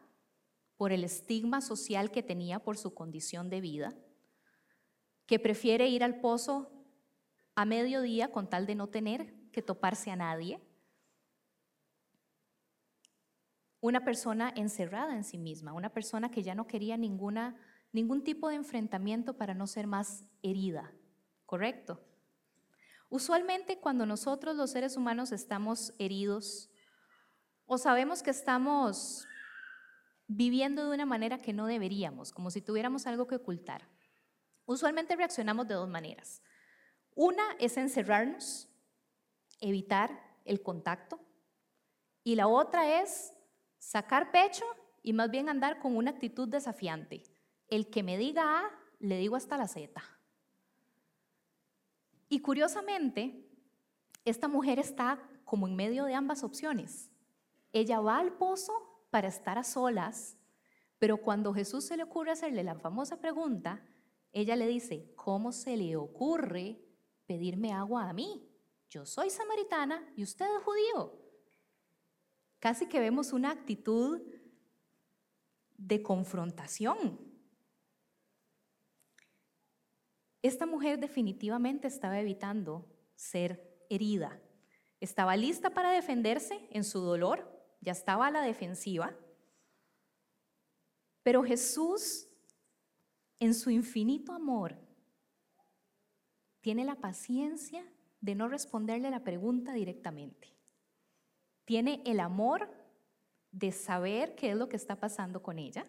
por 0.76 0.90
el 0.93 1.05
estigma 1.05 1.61
social 1.61 2.11
que 2.11 2.23
tenía 2.23 2.59
por 2.59 2.76
su 2.76 2.93
condición 2.93 3.49
de 3.50 3.61
vida, 3.61 3.95
que 5.26 5.38
prefiere 5.38 5.88
ir 5.88 6.02
al 6.02 6.21
pozo 6.21 6.75
a 7.57 7.65
mediodía 7.65 8.31
con 8.31 8.49
tal 8.49 8.67
de 8.67 8.75
no 8.75 8.87
tener 8.87 9.35
que 9.51 9.63
toparse 9.63 10.11
a 10.11 10.17
nadie. 10.17 10.61
Una 13.81 14.05
persona 14.05 14.53
encerrada 14.55 15.17
en 15.17 15.25
sí 15.25 15.39
misma, 15.39 15.73
una 15.73 15.89
persona 15.89 16.31
que 16.31 16.43
ya 16.43 16.55
no 16.55 16.67
quería 16.67 16.97
ninguna, 16.99 17.57
ningún 17.93 18.23
tipo 18.23 18.51
de 18.51 18.57
enfrentamiento 18.57 19.39
para 19.39 19.55
no 19.55 19.67
ser 19.67 19.87
más 19.87 20.27
herida, 20.43 20.93
¿correcto? 21.47 22.01
Usualmente 23.09 23.79
cuando 23.79 24.05
nosotros 24.05 24.55
los 24.57 24.71
seres 24.71 24.97
humanos 24.97 25.33
estamos 25.33 25.95
heridos 25.99 26.71
o 27.65 27.79
sabemos 27.79 28.23
que 28.23 28.31
estamos 28.31 29.27
viviendo 30.27 30.85
de 30.89 30.95
una 30.95 31.07
manera 31.07 31.39
que 31.39 31.55
no 31.55 31.67
deberíamos, 31.67 32.33
como 32.33 32.51
si 32.51 32.61
tuviéramos 32.61 33.07
algo 33.07 33.27
que 33.27 33.37
ocultar, 33.37 33.89
usualmente 34.67 35.17
reaccionamos 35.17 35.67
de 35.69 35.75
dos 35.75 35.89
maneras. 35.89 36.43
Una 37.16 37.56
es 37.58 37.78
encerrarnos 37.78 38.68
evitar 39.61 40.20
el 40.44 40.62
contacto. 40.62 41.18
Y 42.23 42.35
la 42.35 42.46
otra 42.46 43.00
es 43.00 43.32
sacar 43.78 44.30
pecho 44.30 44.64
y 45.02 45.14
más 45.14 45.30
bien 45.30 45.49
andar 45.49 45.80
con 45.80 45.96
una 45.96 46.11
actitud 46.11 46.46
desafiante. 46.46 47.23
El 47.68 47.88
que 47.88 48.02
me 48.02 48.18
diga 48.18 48.61
A, 48.61 48.70
le 48.99 49.16
digo 49.16 49.35
hasta 49.35 49.56
la 49.56 49.66
Z. 49.66 50.02
Y 52.28 52.40
curiosamente, 52.40 53.49
esta 54.26 54.46
mujer 54.46 54.78
está 54.78 55.18
como 55.44 55.66
en 55.66 55.75
medio 55.75 56.04
de 56.04 56.14
ambas 56.14 56.44
opciones. 56.44 57.11
Ella 57.73 58.00
va 58.00 58.18
al 58.18 58.35
pozo 58.35 59.06
para 59.08 59.28
estar 59.28 59.56
a 59.56 59.64
solas, 59.64 60.37
pero 60.99 61.16
cuando 61.18 61.54
Jesús 61.54 61.87
se 61.87 61.96
le 61.96 62.02
ocurre 62.02 62.32
hacerle 62.32 62.62
la 62.62 62.75
famosa 62.75 63.20
pregunta, 63.20 63.82
ella 64.32 64.54
le 64.54 64.66
dice, 64.66 65.14
¿cómo 65.14 65.52
se 65.52 65.78
le 65.78 65.96
ocurre 65.96 66.86
pedirme 67.26 67.73
agua 67.73 68.09
a 68.09 68.12
mí? 68.12 68.47
yo 68.97 69.04
soy 69.04 69.30
samaritana 69.30 70.02
y 70.16 70.23
usted 70.23 70.47
es 70.47 70.62
judío. 70.62 71.12
Casi 72.59 72.87
que 72.87 73.00
vemos 73.00 73.33
una 73.33 73.50
actitud 73.50 74.23
de 75.76 76.02
confrontación. 76.02 77.21
Esta 80.42 80.66
mujer 80.66 80.99
definitivamente 80.99 81.88
estaba 81.88 82.18
evitando 82.21 82.87
ser 83.14 83.85
herida. 83.90 84.40
Estaba 85.00 85.37
lista 85.37 85.71
para 85.71 85.90
defenderse 85.90 86.66
en 86.71 86.85
su 86.85 87.00
dolor, 87.00 87.52
ya 87.80 87.92
estaba 87.92 88.28
a 88.28 88.30
la 88.30 88.40
defensiva. 88.40 89.14
Pero 91.23 91.42
Jesús, 91.42 92.28
en 93.40 93.52
su 93.52 93.71
infinito 93.71 94.33
amor, 94.33 94.86
tiene 96.66 96.85
la 96.85 96.96
paciencia 96.96 97.87
de 98.20 98.35
no 98.35 98.49
responderle 98.49 99.08
la 99.08 99.23
pregunta 99.23 99.73
directamente. 99.73 100.52
tiene 101.64 102.02
el 102.04 102.18
amor 102.18 102.68
de 103.52 103.70
saber 103.70 104.35
qué 104.35 104.50
es 104.50 104.56
lo 104.56 104.68
que 104.68 104.75
está 104.75 104.99
pasando 104.99 105.44
con 105.44 105.61
ella 105.61 105.87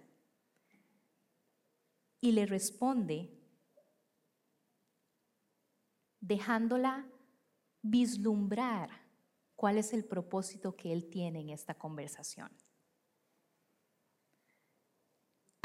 y 2.22 2.32
le 2.32 2.46
responde 2.46 3.28
dejándola 6.22 7.08
vislumbrar 7.82 8.92
cuál 9.56 9.80
es 9.80 9.94
el 9.94 10.06
propósito 10.06 10.76
que 10.76 10.94
él 10.94 11.10
tiene 11.10 11.40
en 11.40 11.50
esta 11.50 11.74
conversación. 11.74 12.52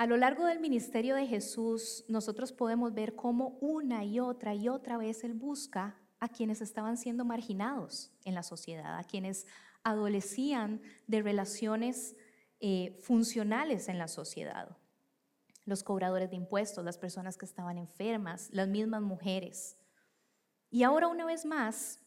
A 0.03 0.07
lo 0.09 0.17
largo 0.17 0.47
del 0.47 0.59
ministerio 0.59 1.15
de 1.15 1.29
Jesús, 1.29 2.05
nosotros 2.09 2.53
podemos 2.53 2.93
ver 2.93 3.15
cómo 3.15 3.57
una 3.61 4.05
y 4.05 4.19
otra 4.19 4.53
y 4.53 4.69
otra 4.69 4.99
vez 4.99 5.23
Él 5.23 5.33
busca 5.33 5.97
a 6.19 6.29
quienes 6.29 6.61
estaban 6.61 6.97
siendo 6.97 7.25
marginados 7.25 8.11
en 8.25 8.35
la 8.35 8.43
sociedad, 8.43 8.99
a 8.99 9.05
quienes 9.05 9.47
adolecían 9.85 10.83
de 11.07 11.23
relaciones 11.23 12.17
eh, 12.59 12.99
funcionales 13.01 13.89
en 13.89 13.97
la 13.97 14.09
sociedad. 14.09 14.77
Los 15.67 15.85
cobradores 15.85 16.31
de 16.31 16.37
impuestos, 16.37 16.85
las 16.85 16.99
personas 16.99 17.37
que 17.39 17.47
estaban 17.47 17.79
enfermas, 17.79 18.49
las 18.51 18.67
mismas 18.67 19.03
mujeres. 19.03 19.79
Y 20.69 20.83
ahora 20.83 21.07
una 21.07 21.27
vez 21.27 21.45
más, 21.45 22.01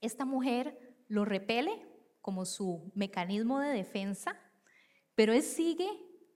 esta 0.00 0.24
mujer 0.24 0.96
lo 1.08 1.24
repele 1.24 1.72
como 2.20 2.44
su 2.44 2.92
mecanismo 2.94 3.58
de 3.58 3.70
defensa, 3.70 4.38
pero 5.16 5.32
él 5.32 5.42
sigue 5.42 5.88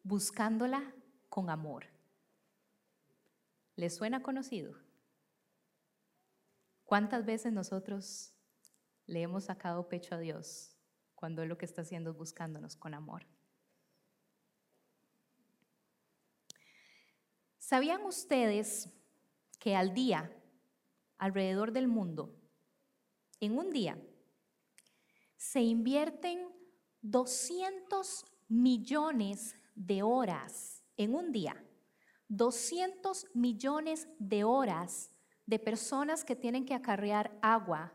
buscándola 0.04 0.94
con 1.28 1.50
amor. 1.50 1.87
¿Le 3.75 3.90
suena 3.90 4.23
conocido? 4.23 4.76
¿Cuántas 6.84 7.25
veces 7.25 7.52
nosotros 7.52 8.32
le 9.06 9.23
hemos 9.23 9.44
sacado 9.44 9.88
pecho 9.88 10.14
a 10.14 10.18
Dios 10.18 10.76
cuando 11.14 11.42
Él 11.42 11.49
lo 11.49 11.58
que 11.58 11.64
está 11.64 11.82
haciendo 11.82 12.11
es 12.11 12.16
buscándonos 12.16 12.76
con 12.76 12.94
amor? 12.94 13.26
¿Sabían 17.58 18.02
ustedes 18.04 18.90
que 19.58 19.75
al 19.75 19.94
día, 19.94 20.30
alrededor 21.16 21.73
del 21.73 21.88
mundo, 21.88 22.38
en 23.40 23.58
un 23.58 23.70
día, 23.70 23.99
se 25.37 25.62
invierten 25.62 26.46
200 27.00 28.26
millones 28.49 29.56
de 29.75 30.02
horas 30.02 30.83
en 30.97 31.14
un 31.14 31.33
día, 31.33 31.62
200 32.28 33.26
millones 33.35 34.09
de 34.19 34.45
horas 34.45 35.11
de 35.47 35.59
personas 35.59 36.25
que 36.25 36.37
tienen 36.37 36.64
que 36.64 36.75
acarrear 36.75 37.37
agua 37.43 37.93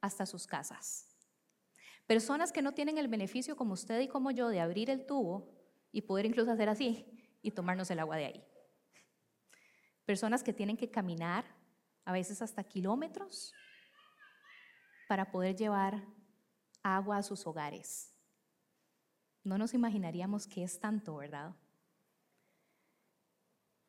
hasta 0.00 0.26
sus 0.26 0.46
casas. 0.46 1.08
Personas 2.06 2.52
que 2.52 2.62
no 2.62 2.72
tienen 2.72 2.98
el 2.98 3.08
beneficio 3.08 3.56
como 3.56 3.72
usted 3.72 4.00
y 4.00 4.08
como 4.08 4.30
yo 4.30 4.48
de 4.48 4.60
abrir 4.60 4.90
el 4.90 5.06
tubo 5.06 5.50
y 5.90 6.02
poder 6.02 6.26
incluso 6.26 6.50
hacer 6.50 6.68
así 6.68 7.06
y 7.40 7.50
tomarnos 7.50 7.90
el 7.90 7.98
agua 7.98 8.16
de 8.16 8.26
ahí. 8.26 8.44
Personas 10.04 10.42
que 10.42 10.52
tienen 10.52 10.76
que 10.76 10.90
caminar 10.90 11.44
a 12.04 12.12
veces 12.12 12.42
hasta 12.42 12.62
kilómetros 12.62 13.54
para 15.08 15.30
poder 15.30 15.56
llevar 15.56 16.04
agua 16.82 17.18
a 17.18 17.22
sus 17.22 17.46
hogares. 17.46 18.13
No 19.44 19.58
nos 19.58 19.74
imaginaríamos 19.74 20.46
que 20.46 20.64
es 20.64 20.80
tanto, 20.80 21.16
¿verdad? 21.16 21.54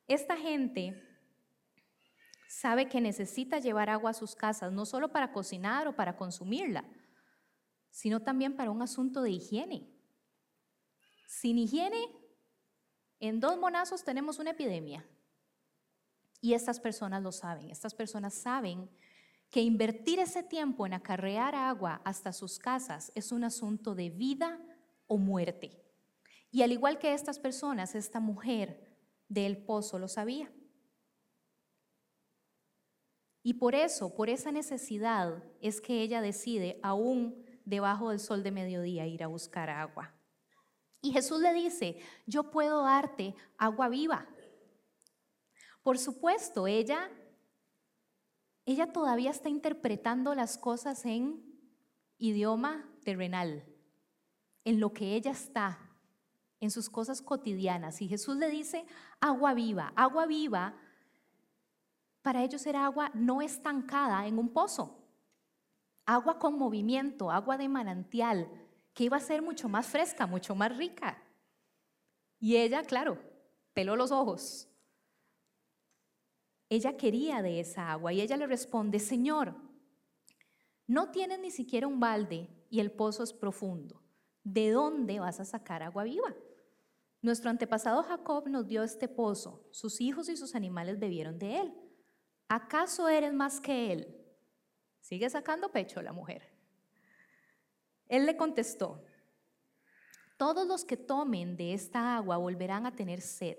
Esta 0.06 0.36
gente 0.36 1.02
sabe 2.48 2.88
que 2.88 3.00
necesita 3.00 3.58
llevar 3.58 3.90
agua 3.90 4.10
a 4.10 4.14
sus 4.14 4.36
casas, 4.36 4.72
no 4.72 4.86
solo 4.86 5.10
para 5.10 5.32
cocinar 5.32 5.88
o 5.88 5.96
para 5.96 6.16
consumirla, 6.16 6.84
sino 7.90 8.20
también 8.20 8.54
para 8.54 8.70
un 8.70 8.82
asunto 8.82 9.22
de 9.22 9.30
higiene. 9.30 9.90
Sin 11.26 11.58
higiene, 11.58 12.00
en 13.18 13.40
dos 13.40 13.58
monazos 13.58 14.04
tenemos 14.04 14.38
una 14.38 14.50
epidemia. 14.50 15.04
Y 16.40 16.52
estas 16.52 16.78
personas 16.78 17.22
lo 17.22 17.32
saben, 17.32 17.70
estas 17.70 17.94
personas 17.94 18.34
saben 18.34 18.90
que 19.50 19.62
invertir 19.62 20.18
ese 20.18 20.42
tiempo 20.42 20.86
en 20.86 20.92
acarrear 20.92 21.54
agua 21.54 22.02
hasta 22.04 22.32
sus 22.32 22.58
casas 22.58 23.10
es 23.14 23.32
un 23.32 23.42
asunto 23.44 23.94
de 23.94 24.10
vida 24.10 24.60
o 25.06 25.18
muerte. 25.18 25.82
Y 26.50 26.62
al 26.62 26.72
igual 26.72 26.98
que 26.98 27.12
estas 27.12 27.38
personas, 27.38 27.94
esta 27.94 28.20
mujer 28.20 28.98
del 29.28 29.58
pozo 29.58 29.98
lo 29.98 30.08
sabía. 30.08 30.50
Y 33.42 33.54
por 33.54 33.74
eso, 33.74 34.14
por 34.14 34.28
esa 34.28 34.50
necesidad, 34.50 35.44
es 35.60 35.80
que 35.80 36.02
ella 36.02 36.20
decide, 36.20 36.80
aún 36.82 37.44
debajo 37.64 38.10
del 38.10 38.20
sol 38.20 38.42
de 38.42 38.50
mediodía, 38.50 39.06
ir 39.06 39.22
a 39.22 39.28
buscar 39.28 39.70
agua. 39.70 40.14
Y 41.00 41.12
Jesús 41.12 41.40
le 41.40 41.52
dice, 41.52 42.00
yo 42.26 42.50
puedo 42.50 42.82
darte 42.82 43.34
agua 43.58 43.88
viva. 43.88 44.26
Por 45.82 45.98
supuesto, 45.98 46.66
ella, 46.66 47.10
ella 48.64 48.92
todavía 48.92 49.30
está 49.30 49.48
interpretando 49.48 50.34
las 50.34 50.58
cosas 50.58 51.04
en 51.04 51.44
idioma 52.18 52.90
terrenal 53.04 53.75
en 54.66 54.80
lo 54.80 54.92
que 54.92 55.14
ella 55.14 55.30
está, 55.30 55.78
en 56.58 56.72
sus 56.72 56.90
cosas 56.90 57.22
cotidianas. 57.22 58.02
Y 58.02 58.08
Jesús 58.08 58.36
le 58.36 58.50
dice, 58.50 58.84
agua 59.20 59.54
viva, 59.54 59.92
agua 59.94 60.26
viva, 60.26 60.74
para 62.20 62.42
ellos 62.42 62.66
era 62.66 62.84
agua 62.84 63.12
no 63.14 63.40
estancada 63.42 64.26
en 64.26 64.40
un 64.40 64.48
pozo, 64.48 64.98
agua 66.04 66.40
con 66.40 66.58
movimiento, 66.58 67.30
agua 67.30 67.56
de 67.56 67.68
manantial, 67.68 68.50
que 68.92 69.04
iba 69.04 69.16
a 69.16 69.20
ser 69.20 69.40
mucho 69.40 69.68
más 69.68 69.86
fresca, 69.86 70.26
mucho 70.26 70.56
más 70.56 70.76
rica. 70.76 71.22
Y 72.40 72.56
ella, 72.56 72.82
claro, 72.82 73.20
peló 73.72 73.94
los 73.94 74.10
ojos. 74.10 74.68
Ella 76.68 76.96
quería 76.96 77.40
de 77.40 77.60
esa 77.60 77.92
agua 77.92 78.12
y 78.12 78.20
ella 78.20 78.36
le 78.36 78.48
responde, 78.48 78.98
Señor, 78.98 79.54
no 80.88 81.12
tienes 81.12 81.38
ni 81.38 81.52
siquiera 81.52 81.86
un 81.86 82.00
balde 82.00 82.48
y 82.68 82.80
el 82.80 82.90
pozo 82.90 83.22
es 83.22 83.32
profundo. 83.32 84.02
¿De 84.46 84.70
dónde 84.70 85.18
vas 85.18 85.40
a 85.40 85.44
sacar 85.44 85.82
agua 85.82 86.04
viva? 86.04 86.32
Nuestro 87.20 87.50
antepasado 87.50 88.04
Jacob 88.04 88.48
nos 88.48 88.68
dio 88.68 88.84
este 88.84 89.08
pozo, 89.08 89.66
sus 89.72 90.00
hijos 90.00 90.28
y 90.28 90.36
sus 90.36 90.54
animales 90.54 91.00
bebieron 91.00 91.36
de 91.36 91.58
él. 91.58 91.74
¿Acaso 92.46 93.08
eres 93.08 93.32
más 93.32 93.60
que 93.60 93.92
él? 93.92 94.24
Sigue 95.00 95.28
sacando 95.28 95.72
pecho 95.72 96.00
la 96.00 96.12
mujer. 96.12 96.42
Él 98.06 98.24
le 98.24 98.36
contestó, 98.36 99.04
todos 100.36 100.64
los 100.64 100.84
que 100.84 100.96
tomen 100.96 101.56
de 101.56 101.74
esta 101.74 102.16
agua 102.16 102.36
volverán 102.36 102.86
a 102.86 102.94
tener 102.94 103.22
sed, 103.22 103.58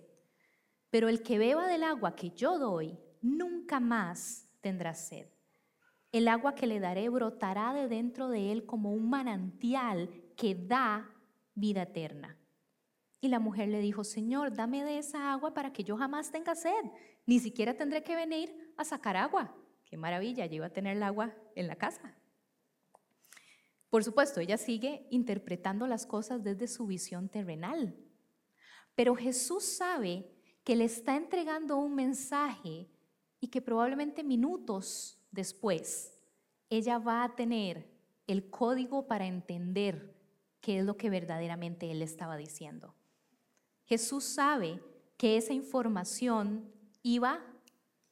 pero 0.89 1.09
el 1.09 1.21
que 1.21 1.37
beba 1.37 1.67
del 1.67 1.83
agua 1.83 2.15
que 2.15 2.29
yo 2.29 2.57
doy 2.57 2.97
nunca 3.21 3.81
más 3.81 4.47
tendrá 4.61 4.93
sed. 4.93 5.27
El 6.13 6.29
agua 6.29 6.55
que 6.55 6.65
le 6.65 6.79
daré 6.79 7.09
brotará 7.09 7.73
de 7.73 7.89
dentro 7.89 8.29
de 8.29 8.53
él 8.53 8.65
como 8.65 8.93
un 8.93 9.09
manantial 9.09 10.23
que 10.37 10.55
da 10.55 11.13
vida 11.55 11.81
eterna. 11.81 12.37
Y 13.19 13.27
la 13.27 13.39
mujer 13.39 13.67
le 13.67 13.81
dijo, 13.81 14.03
Señor, 14.03 14.55
dame 14.55 14.85
de 14.85 14.99
esa 14.99 15.33
agua 15.33 15.53
para 15.53 15.73
que 15.73 15.83
yo 15.83 15.97
jamás 15.97 16.31
tenga 16.31 16.55
sed, 16.55 16.71
ni 17.25 17.39
siquiera 17.39 17.75
tendré 17.75 18.03
que 18.03 18.15
venir 18.15 18.73
a 18.77 18.85
sacar 18.85 19.17
agua. 19.17 19.53
Qué 19.83 19.97
maravilla, 19.97 20.45
yo 20.45 20.55
iba 20.55 20.67
a 20.67 20.73
tener 20.73 20.95
el 20.95 21.03
agua 21.03 21.35
en 21.55 21.67
la 21.67 21.75
casa. 21.75 22.15
Por 23.89 24.03
supuesto, 24.03 24.39
ella 24.39 24.57
sigue 24.57 25.07
interpretando 25.09 25.87
las 25.87 26.05
cosas 26.05 26.43
desde 26.43 26.67
su 26.67 26.85
visión 26.85 27.29
terrenal. 27.29 27.97
Pero 28.95 29.15
Jesús 29.15 29.63
sabe 29.63 30.29
que 30.63 30.75
le 30.75 30.85
está 30.85 31.15
entregando 31.15 31.77
un 31.77 31.95
mensaje 31.95 32.89
y 33.39 33.47
que 33.47 33.61
probablemente 33.61 34.23
minutos 34.23 35.19
después 35.31 36.13
ella 36.69 36.99
va 36.99 37.23
a 37.23 37.35
tener 37.35 37.89
el 38.27 38.49
código 38.49 39.07
para 39.07 39.25
entender 39.25 40.16
qué 40.67 40.79
es 40.79 40.85
lo 40.85 40.97
que 40.97 41.09
verdaderamente 41.09 41.89
él 41.89 42.01
estaba 42.01 42.35
diciendo. 42.35 42.93
Jesús 43.85 44.25
sabe 44.25 44.83
que 45.15 45.37
esa 45.37 45.53
información 45.53 46.69
iba 47.03 47.41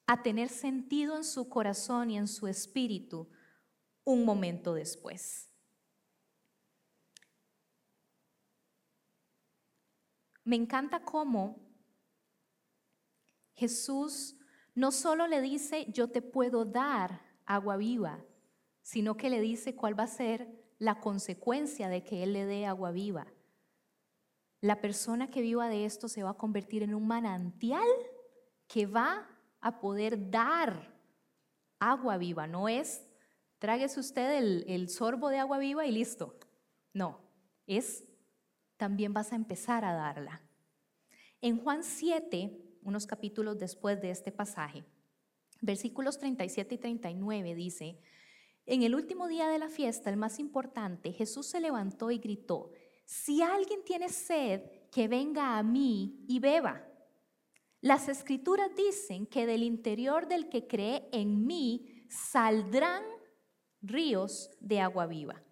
a 0.07 0.23
tener 0.23 0.47
sentido 0.47 1.17
en 1.17 1.25
su 1.25 1.49
corazón 1.49 2.11
y 2.11 2.17
en 2.17 2.29
su 2.29 2.47
espíritu 2.47 3.29
un 4.05 4.23
momento 4.23 4.73
después. 4.73 5.51
Me 10.45 10.55
encanta 10.55 11.03
cómo 11.03 11.59
Jesús 13.55 14.37
no 14.73 14.93
solo 14.93 15.27
le 15.27 15.41
dice, 15.41 15.87
yo 15.91 16.09
te 16.09 16.21
puedo 16.21 16.63
dar 16.63 17.19
agua 17.45 17.75
viva, 17.75 18.23
sino 18.81 19.17
que 19.17 19.29
le 19.29 19.41
dice 19.41 19.75
cuál 19.75 19.99
va 19.99 20.03
a 20.03 20.07
ser 20.07 20.64
la 20.77 20.99
consecuencia 20.99 21.89
de 21.89 22.03
que 22.03 22.23
Él 22.23 22.33
le 22.33 22.45
dé 22.45 22.65
agua 22.65 22.91
viva. 22.91 23.27
La 24.61 24.81
persona 24.81 25.29
que 25.29 25.41
viva 25.41 25.69
de 25.69 25.85
esto 25.85 26.07
se 26.07 26.23
va 26.23 26.31
a 26.31 26.37
convertir 26.37 26.83
en 26.83 26.95
un 26.95 27.07
manantial 27.07 27.87
que 28.67 28.85
va 28.85 29.29
a 29.61 29.79
poder 29.79 30.29
dar 30.29 30.93
agua 31.79 32.17
viva. 32.17 32.47
No 32.47 32.67
es, 32.67 33.07
tráguese 33.59 33.99
usted 33.99 34.63
el, 34.67 34.89
sorbo 34.89 35.29
de 35.29 35.39
agua 35.39 35.59
viva 35.59 35.85
y 35.85 35.91
listo. 35.91 36.37
No, 36.93 37.19
es 37.67 38.05
también 38.77 39.13
vas 39.13 39.31
a 39.31 39.35
empezar 39.35 39.85
a 39.85 39.93
darla. 39.93 40.41
En 41.41 41.57
Juan 41.57 41.83
7, 41.83 42.77
unos 42.83 43.05
capítulos 43.05 43.57
después 43.57 44.01
de 44.01 44.11
este 44.11 44.31
pasaje, 44.31 44.83
versículos 45.61 46.17
37 46.17 46.75
y 46.75 46.77
39 46.77 47.55
dice, 47.55 47.99
en 48.65 48.83
el 48.83 48.95
último 48.95 49.27
día 49.27 49.47
de 49.47 49.59
la 49.59 49.69
fiesta, 49.69 50.09
el 50.09 50.17
más 50.17 50.39
importante, 50.39 51.11
Jesús 51.11 51.45
se 51.47 51.59
levantó 51.59 52.11
y 52.11 52.17
gritó, 52.17 52.71
si 53.05 53.41
alguien 53.41 53.83
tiene 53.83 54.09
sed, 54.09 54.61
que 54.91 55.07
venga 55.07 55.57
a 55.57 55.63
mí 55.63 56.25
y 56.27 56.39
beba. 56.39 56.87
Las 57.81 58.09
escrituras 58.09 58.71
dicen 58.75 59.27
que 59.27 59.45
del 59.45 59.61
interior 59.61 60.27
del 60.27 60.49
que 60.49 60.65
cree 60.67 61.07
en 61.11 61.45
mí 61.45 62.07
saldrán 62.09 63.03
ríos 63.81 64.49
de 64.59 64.79
agua 64.79 65.05
viva. 65.05 65.43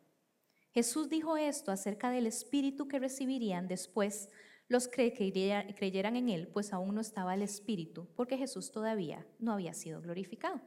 Jesús 0.71 1.09
dijo 1.09 1.37
esto 1.37 1.71
acerca 1.71 2.09
del 2.09 2.25
espíritu 2.25 2.87
que 2.87 2.97
recibirían 2.97 3.67
después 3.67 4.29
los 4.67 4.87
que 4.87 5.13
creyeran 5.13 6.15
en 6.15 6.29
él, 6.29 6.47
pues 6.47 6.73
aún 6.73 6.95
no 6.95 7.01
estaba 7.01 7.35
el 7.35 7.43
espíritu, 7.43 8.07
porque 8.15 8.37
Jesús 8.37 8.71
todavía 8.71 9.27
no 9.37 9.53
había 9.53 9.73
sido 9.75 10.01
glorificado. 10.01 10.61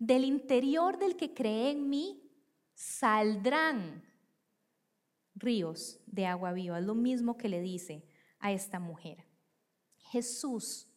Del 0.00 0.24
interior 0.24 0.98
del 0.98 1.14
que 1.14 1.34
cree 1.34 1.70
en 1.70 1.90
mí 1.90 2.26
saldrán 2.74 4.02
ríos 5.34 6.00
de 6.06 6.24
agua 6.24 6.52
viva. 6.54 6.78
Es 6.78 6.86
lo 6.86 6.94
mismo 6.94 7.36
que 7.36 7.50
le 7.50 7.60
dice 7.60 8.08
a 8.38 8.50
esta 8.50 8.80
mujer. 8.80 9.26
Jesús, 9.98 10.90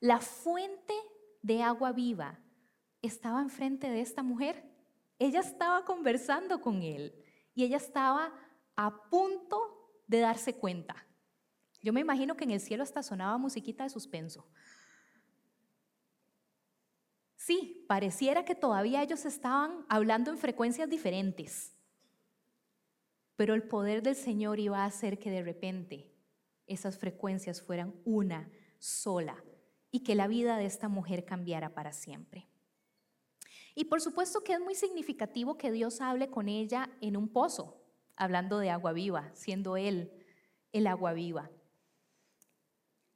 la 0.00 0.20
fuente 0.20 0.92
de 1.40 1.62
agua 1.62 1.92
viva, 1.92 2.38
estaba 3.00 3.40
enfrente 3.40 3.88
de 3.88 4.02
esta 4.02 4.22
mujer. 4.22 4.62
Ella 5.18 5.40
estaba 5.40 5.86
conversando 5.86 6.60
con 6.60 6.82
él 6.82 7.14
y 7.54 7.64
ella 7.64 7.78
estaba 7.78 8.34
a 8.76 9.08
punto 9.08 10.02
de 10.06 10.20
darse 10.20 10.54
cuenta. 10.56 11.06
Yo 11.82 11.94
me 11.94 12.02
imagino 12.02 12.36
que 12.36 12.44
en 12.44 12.50
el 12.50 12.60
cielo 12.60 12.82
hasta 12.82 13.02
sonaba 13.02 13.38
musiquita 13.38 13.84
de 13.84 13.90
suspenso. 13.90 14.46
Sí, 17.44 17.84
pareciera 17.88 18.44
que 18.44 18.54
todavía 18.54 19.02
ellos 19.02 19.24
estaban 19.24 19.84
hablando 19.88 20.30
en 20.30 20.38
frecuencias 20.38 20.88
diferentes, 20.88 21.72
pero 23.34 23.54
el 23.54 23.64
poder 23.64 24.00
del 24.04 24.14
Señor 24.14 24.60
iba 24.60 24.78
a 24.78 24.84
hacer 24.84 25.18
que 25.18 25.32
de 25.32 25.42
repente 25.42 26.08
esas 26.68 26.96
frecuencias 26.96 27.60
fueran 27.60 27.96
una 28.04 28.48
sola 28.78 29.42
y 29.90 30.04
que 30.04 30.14
la 30.14 30.28
vida 30.28 30.56
de 30.56 30.66
esta 30.66 30.88
mujer 30.88 31.24
cambiara 31.24 31.74
para 31.74 31.92
siempre. 31.92 32.46
Y 33.74 33.86
por 33.86 34.00
supuesto 34.00 34.44
que 34.44 34.52
es 34.52 34.60
muy 34.60 34.76
significativo 34.76 35.58
que 35.58 35.72
Dios 35.72 36.00
hable 36.00 36.30
con 36.30 36.48
ella 36.48 36.90
en 37.00 37.16
un 37.16 37.26
pozo, 37.26 37.82
hablando 38.14 38.60
de 38.60 38.70
agua 38.70 38.92
viva, 38.92 39.32
siendo 39.34 39.76
Él 39.76 40.12
el 40.70 40.86
agua 40.86 41.12
viva. 41.12 41.50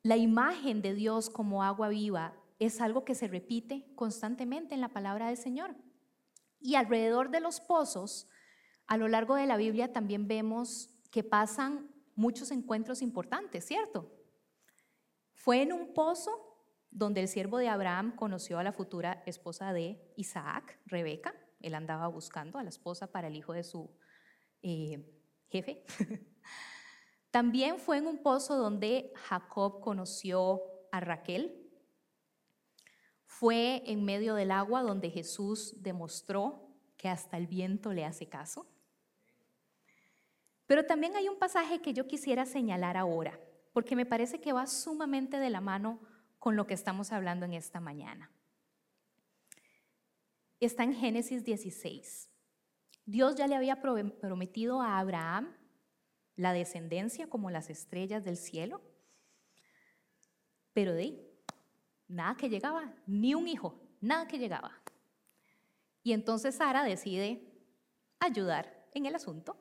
La 0.03 0.17
imagen 0.17 0.83
de 0.83 0.95
Dios 0.95 1.31
como 1.31 1.63
agua 1.63 1.91
viva 1.91 2.35
es 2.59 2.81
algo 2.81 3.05
que 3.05 3.15
se 3.15 3.29
repite 3.29 3.93
constantemente 3.95 4.75
en 4.75 4.81
la 4.81 4.89
palabra 4.89 5.29
del 5.29 5.37
Señor. 5.37 5.75
Y 6.61 6.75
alrededor 6.75 7.31
de 7.31 7.41
los 7.41 7.61
pozos, 7.61 8.29
a 8.87 8.97
lo 8.97 9.09
largo 9.09 9.35
de 9.35 9.47
la 9.47 9.57
Biblia 9.57 9.93
también 9.93 10.27
vemos 10.27 10.91
que 11.11 11.23
pasan 11.23 11.91
muchos 12.15 12.51
encuentros 12.51 13.03
importantes, 13.03 13.65
¿cierto? 13.67 14.11
Fue 15.35 15.63
en 15.63 15.73
un 15.73 15.93
pozo 15.93 16.65
donde 16.91 17.21
el 17.21 17.29
siervo 17.29 17.59
de 17.59 17.69
Abraham 17.69 18.17
conoció 18.17 18.59
a 18.59 18.65
la 18.65 18.73
futura 18.73 19.23
esposa 19.27 19.73
de 19.73 20.13
Isaac, 20.17 20.81
Rebeca. 20.87 21.35
Él 21.61 21.75
andaba 21.75 22.07
buscando 22.09 22.59
a 22.59 22.63
la 22.63 22.71
esposa 22.71 23.13
para 23.13 23.29
el 23.29 23.37
hijo 23.37 23.53
de 23.53 23.65
su 23.65 23.91
eh, 24.63 25.05
jefe. 25.49 25.85
También 27.31 27.79
fue 27.79 27.99
en 27.99 28.07
un 28.07 28.23
pozo 28.23 28.57
donde 28.57 29.13
Jacob 29.15 29.81
conoció 29.81 30.63
a 30.91 31.01
Raquel, 31.01 31.66
fue 33.39 33.83
en 33.85 34.03
medio 34.03 34.35
del 34.35 34.51
agua 34.51 34.83
donde 34.83 35.11
Jesús 35.11 35.75
demostró 35.83 36.71
que 36.97 37.11
hasta 37.11 37.37
el 37.37 37.47
viento 37.47 37.93
le 37.93 38.07
hace 38.07 38.29
caso. 38.29 38.67
Pero 40.67 40.87
también 40.87 41.15
hay 41.17 41.29
un 41.29 41.39
pasaje 41.39 41.83
que 41.83 41.93
yo 41.93 42.07
quisiera 42.07 42.47
señalar 42.47 42.97
ahora, 42.97 43.39
porque 43.75 43.95
me 43.95 44.07
parece 44.07 44.41
que 44.41 44.55
va 44.55 44.67
sumamente 44.67 45.39
de 45.39 45.51
la 45.51 45.61
mano 45.61 46.01
con 46.39 46.57
lo 46.57 46.67
que 46.67 46.73
estamos 46.73 47.13
hablando 47.13 47.45
en 47.45 47.53
esta 47.53 47.79
mañana. 47.79 48.31
Está 50.59 50.85
en 50.85 50.95
Génesis 50.95 51.45
16. 51.45 52.31
Dios 53.05 53.35
ya 53.35 53.47
le 53.47 53.55
había 53.55 53.83
prometido 53.83 54.81
a 54.81 54.99
Abraham 54.99 55.55
la 56.37 56.55
descendencia 56.55 57.29
como 57.29 57.51
las 57.51 57.69
estrellas 57.69 58.25
del 58.25 58.39
cielo, 58.39 58.81
pero 60.73 60.95
de 60.95 61.27
nada 62.09 62.37
que 62.37 62.49
llegaba, 62.49 62.95
ni 63.07 63.35
un 63.35 63.49
hijo, 63.49 63.81
nada 64.01 64.27
que 64.27 64.39
llegaba. 64.39 64.73
Y 66.03 66.13
entonces 66.13 66.57
Sara 66.57 66.85
decide 66.85 67.53
ayudar 68.21 68.87
en 68.95 69.07
el 69.07 69.15
asunto. 69.15 69.57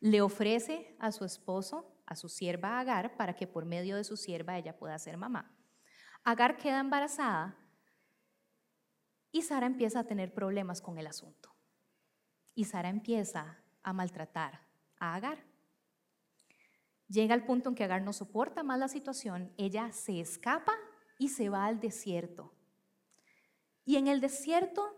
Le 0.00 0.20
ofrece 0.20 0.96
a 0.98 1.12
su 1.12 1.24
esposo, 1.24 1.96
a 2.06 2.14
su 2.14 2.28
sierva 2.28 2.78
Agar, 2.78 3.16
para 3.16 3.34
que 3.34 3.46
por 3.46 3.64
medio 3.64 3.96
de 3.96 4.04
su 4.04 4.16
sierva 4.16 4.58
ella 4.58 4.78
pueda 4.78 4.98
ser 4.98 5.16
mamá. 5.16 5.54
Agar 6.24 6.56
queda 6.56 6.80
embarazada 6.80 7.56
y 9.32 9.42
Sara 9.42 9.66
empieza 9.66 10.00
a 10.00 10.04
tener 10.04 10.32
problemas 10.32 10.80
con 10.80 10.98
el 10.98 11.06
asunto. 11.06 11.54
Y 12.54 12.64
Sara 12.64 12.88
empieza 12.88 13.58
a 13.82 13.92
maltratar 13.92 14.60
a 14.98 15.14
Agar. 15.14 15.44
Llega 17.08 17.34
al 17.34 17.44
punto 17.44 17.70
en 17.70 17.74
que 17.74 17.84
Agar 17.84 18.02
no 18.02 18.12
soporta 18.12 18.62
más 18.62 18.78
la 18.78 18.88
situación, 18.88 19.52
ella 19.56 19.90
se 19.92 20.20
escapa 20.20 20.74
y 21.18 21.28
se 21.28 21.48
va 21.48 21.66
al 21.66 21.80
desierto. 21.80 22.52
Y 23.84 23.96
en 23.96 24.06
el 24.06 24.20
desierto, 24.20 24.94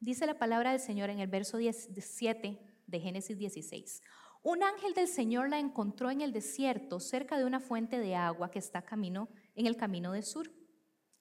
dice 0.00 0.26
la 0.26 0.38
palabra 0.38 0.70
del 0.70 0.80
Señor 0.80 1.10
en 1.10 1.18
el 1.18 1.28
verso 1.28 1.58
17 1.58 2.60
de 2.86 3.00
Génesis 3.00 3.36
16, 3.36 4.02
un 4.44 4.62
ángel 4.62 4.92
del 4.94 5.06
Señor 5.06 5.48
la 5.48 5.58
encontró 5.58 6.10
en 6.10 6.20
el 6.20 6.32
desierto 6.32 6.98
cerca 6.98 7.38
de 7.38 7.44
una 7.44 7.60
fuente 7.60 7.98
de 7.98 8.16
agua 8.16 8.50
que 8.50 8.58
está 8.58 8.82
camino, 8.82 9.28
en 9.54 9.66
el 9.66 9.76
camino 9.76 10.12
del 10.12 10.24
sur. 10.24 10.50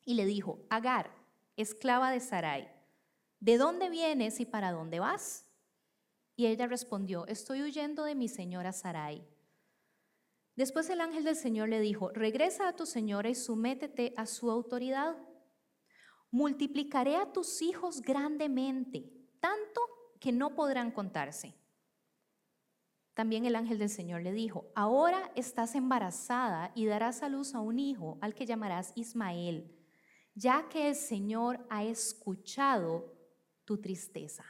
Y 0.04 0.16
le 0.16 0.26
dijo, 0.26 0.66
Agar, 0.70 1.12
esclava 1.56 2.10
de 2.10 2.20
Sarai, 2.20 2.68
¿de 3.40 3.58
dónde 3.58 3.90
vienes 3.90 4.40
y 4.40 4.46
para 4.46 4.72
dónde 4.72 5.00
vas? 5.00 5.46
Y 6.36 6.48
ella 6.48 6.66
respondió, 6.66 7.28
estoy 7.28 7.62
huyendo 7.62 8.04
de 8.06 8.16
mi 8.16 8.28
señora 8.28 8.72
Sarai. 8.72 9.24
Después 10.62 10.92
el 10.92 11.02
ángel 11.02 11.24
del 11.24 11.36
Señor 11.36 11.70
le 11.70 11.80
dijo, 11.80 12.12
regresa 12.12 12.68
a 12.68 12.76
tu 12.76 12.86
señora 12.86 13.28
y 13.28 13.34
sumétete 13.34 14.14
a 14.16 14.28
su 14.28 14.52
autoridad. 14.52 15.18
Multiplicaré 16.30 17.16
a 17.16 17.34
tus 17.34 17.64
hijos 17.64 18.00
grandemente, 18.04 19.12
tanto 19.40 19.82
que 20.20 20.32
no 20.32 20.54
podrán 20.54 20.92
contarse. 20.92 21.56
También 23.16 23.46
el 23.46 23.56
ángel 23.56 23.80
del 23.80 23.90
Señor 23.90 24.22
le 24.22 24.34
dijo, 24.34 24.72
ahora 24.76 25.32
estás 25.36 25.74
embarazada 25.74 26.72
y 26.76 26.86
darás 26.86 27.24
a 27.24 27.30
luz 27.30 27.56
a 27.56 27.60
un 27.60 27.80
hijo 27.80 28.20
al 28.22 28.36
que 28.36 28.46
llamarás 28.46 28.94
Ismael, 28.94 29.76
ya 30.36 30.70
que 30.70 30.90
el 30.90 30.96
Señor 30.96 31.66
ha 31.72 31.86
escuchado 31.86 33.18
tu 33.66 33.82
tristeza. 33.82 34.46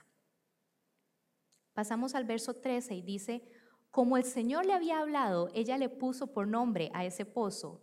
Pasamos 1.71 2.15
al 2.15 2.25
verso 2.25 2.57
13 2.57 2.95
y 2.95 3.01
dice, 3.01 3.60
como 3.91 4.15
el 4.15 4.23
Señor 4.23 4.65
le 4.65 4.73
había 4.73 4.99
hablado, 4.99 5.49
ella 5.53 5.77
le 5.77 5.89
puso 5.89 6.27
por 6.27 6.47
nombre 6.47 6.89
a 6.93 7.05
ese 7.05 7.25
pozo, 7.25 7.81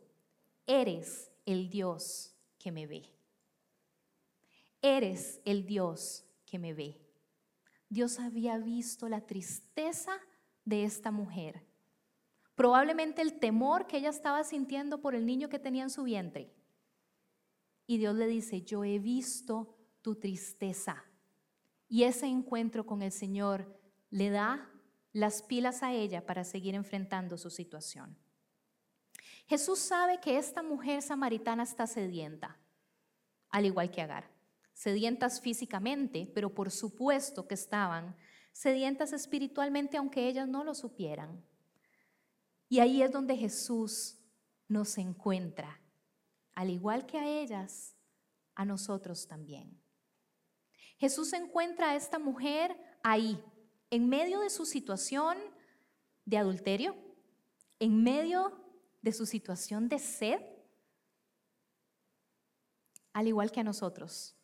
eres 0.66 1.30
el 1.44 1.68
Dios 1.68 2.34
que 2.58 2.72
me 2.72 2.86
ve. 2.86 3.04
Eres 4.80 5.40
el 5.44 5.66
Dios 5.66 6.24
que 6.46 6.58
me 6.58 6.72
ve. 6.72 6.98
Dios 7.90 8.18
había 8.18 8.56
visto 8.58 9.08
la 9.08 9.20
tristeza 9.20 10.12
de 10.64 10.84
esta 10.84 11.10
mujer, 11.10 11.64
probablemente 12.54 13.22
el 13.22 13.38
temor 13.38 13.86
que 13.86 13.98
ella 13.98 14.10
estaba 14.10 14.44
sintiendo 14.44 15.00
por 15.00 15.14
el 15.14 15.24
niño 15.24 15.48
que 15.48 15.58
tenía 15.58 15.84
en 15.84 15.90
su 15.90 16.02
vientre. 16.02 16.52
Y 17.86 17.96
Dios 17.96 18.14
le 18.14 18.26
dice, 18.26 18.62
yo 18.62 18.84
he 18.84 18.98
visto 18.98 19.74
tu 20.02 20.16
tristeza. 20.16 21.04
Y 21.88 22.02
ese 22.02 22.26
encuentro 22.26 22.84
con 22.84 23.00
el 23.00 23.12
Señor 23.12 23.78
le 24.10 24.28
da 24.28 24.70
las 25.18 25.42
pilas 25.42 25.82
a 25.82 25.92
ella 25.92 26.24
para 26.24 26.44
seguir 26.44 26.74
enfrentando 26.74 27.36
su 27.36 27.50
situación. 27.50 28.16
Jesús 29.46 29.80
sabe 29.80 30.20
que 30.20 30.38
esta 30.38 30.62
mujer 30.62 31.02
samaritana 31.02 31.64
está 31.64 31.86
sedienta, 31.86 32.56
al 33.50 33.66
igual 33.66 33.90
que 33.90 34.02
Agar. 34.02 34.30
Sedientas 34.74 35.40
físicamente, 35.40 36.30
pero 36.34 36.54
por 36.54 36.70
supuesto 36.70 37.48
que 37.48 37.54
estaban 37.54 38.14
sedientas 38.52 39.12
espiritualmente, 39.12 39.96
aunque 39.96 40.28
ellas 40.28 40.46
no 40.46 40.62
lo 40.62 40.72
supieran. 40.72 41.44
Y 42.68 42.78
ahí 42.78 43.02
es 43.02 43.10
donde 43.10 43.36
Jesús 43.36 44.18
nos 44.68 44.98
encuentra, 44.98 45.80
al 46.54 46.70
igual 46.70 47.06
que 47.06 47.18
a 47.18 47.26
ellas, 47.26 47.96
a 48.54 48.64
nosotros 48.64 49.26
también. 49.26 49.82
Jesús 50.98 51.32
encuentra 51.32 51.90
a 51.90 51.96
esta 51.96 52.20
mujer 52.20 52.76
ahí, 53.02 53.42
en 53.90 54.08
medio 54.08 54.40
de 54.40 54.50
su 54.50 54.66
situación, 54.66 55.36
de 56.24 56.36
adulterio, 56.36 56.94
en 57.78 58.02
medio 58.02 58.64
de 59.02 59.12
su 59.12 59.26
situación 59.26 59.88
de 59.88 59.98
sed, 59.98 60.40
al 63.12 63.26
igual 63.26 63.50
que 63.50 63.60
a 63.60 63.64
nosotros. 63.64 64.36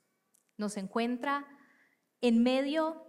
Nos 0.57 0.77
encuentra 0.77 1.47
en 2.21 2.43
medio, 2.43 3.07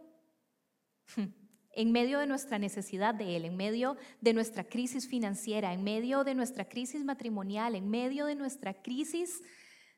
en 1.72 1.92
medio 1.92 2.20
de 2.20 2.28
nuestra 2.28 2.60
necesidad 2.60 3.16
de 3.16 3.38
Él, 3.38 3.46
en 3.46 3.56
medio 3.56 3.96
de 4.20 4.34
nuestra 4.34 4.66
crisis 4.66 5.08
financiera, 5.08 5.74
en 5.74 5.84
medio 5.84 6.24
de 6.24 6.36
nuestra 6.36 6.66
crisis 6.66 7.04
matrimonial, 7.06 7.76
en 7.76 7.90
medio 7.90 8.26
de 8.26 8.36
nuestra 8.36 8.74
crisis 8.74 9.42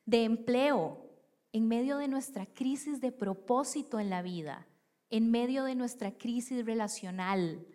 de 0.04 0.24
empleo, 0.24 1.04
en 1.52 1.66
medio 1.66 1.98
de 1.98 2.06
nuestra 2.06 2.46
crisis 2.46 3.00
de 3.00 3.10
propósito 3.10 3.98
en 3.98 4.10
la 4.10 4.22
vida, 4.22 4.67
en 5.10 5.30
medio 5.30 5.64
de 5.64 5.74
nuestra 5.74 6.12
crisis 6.16 6.64
relacional. 6.64 7.66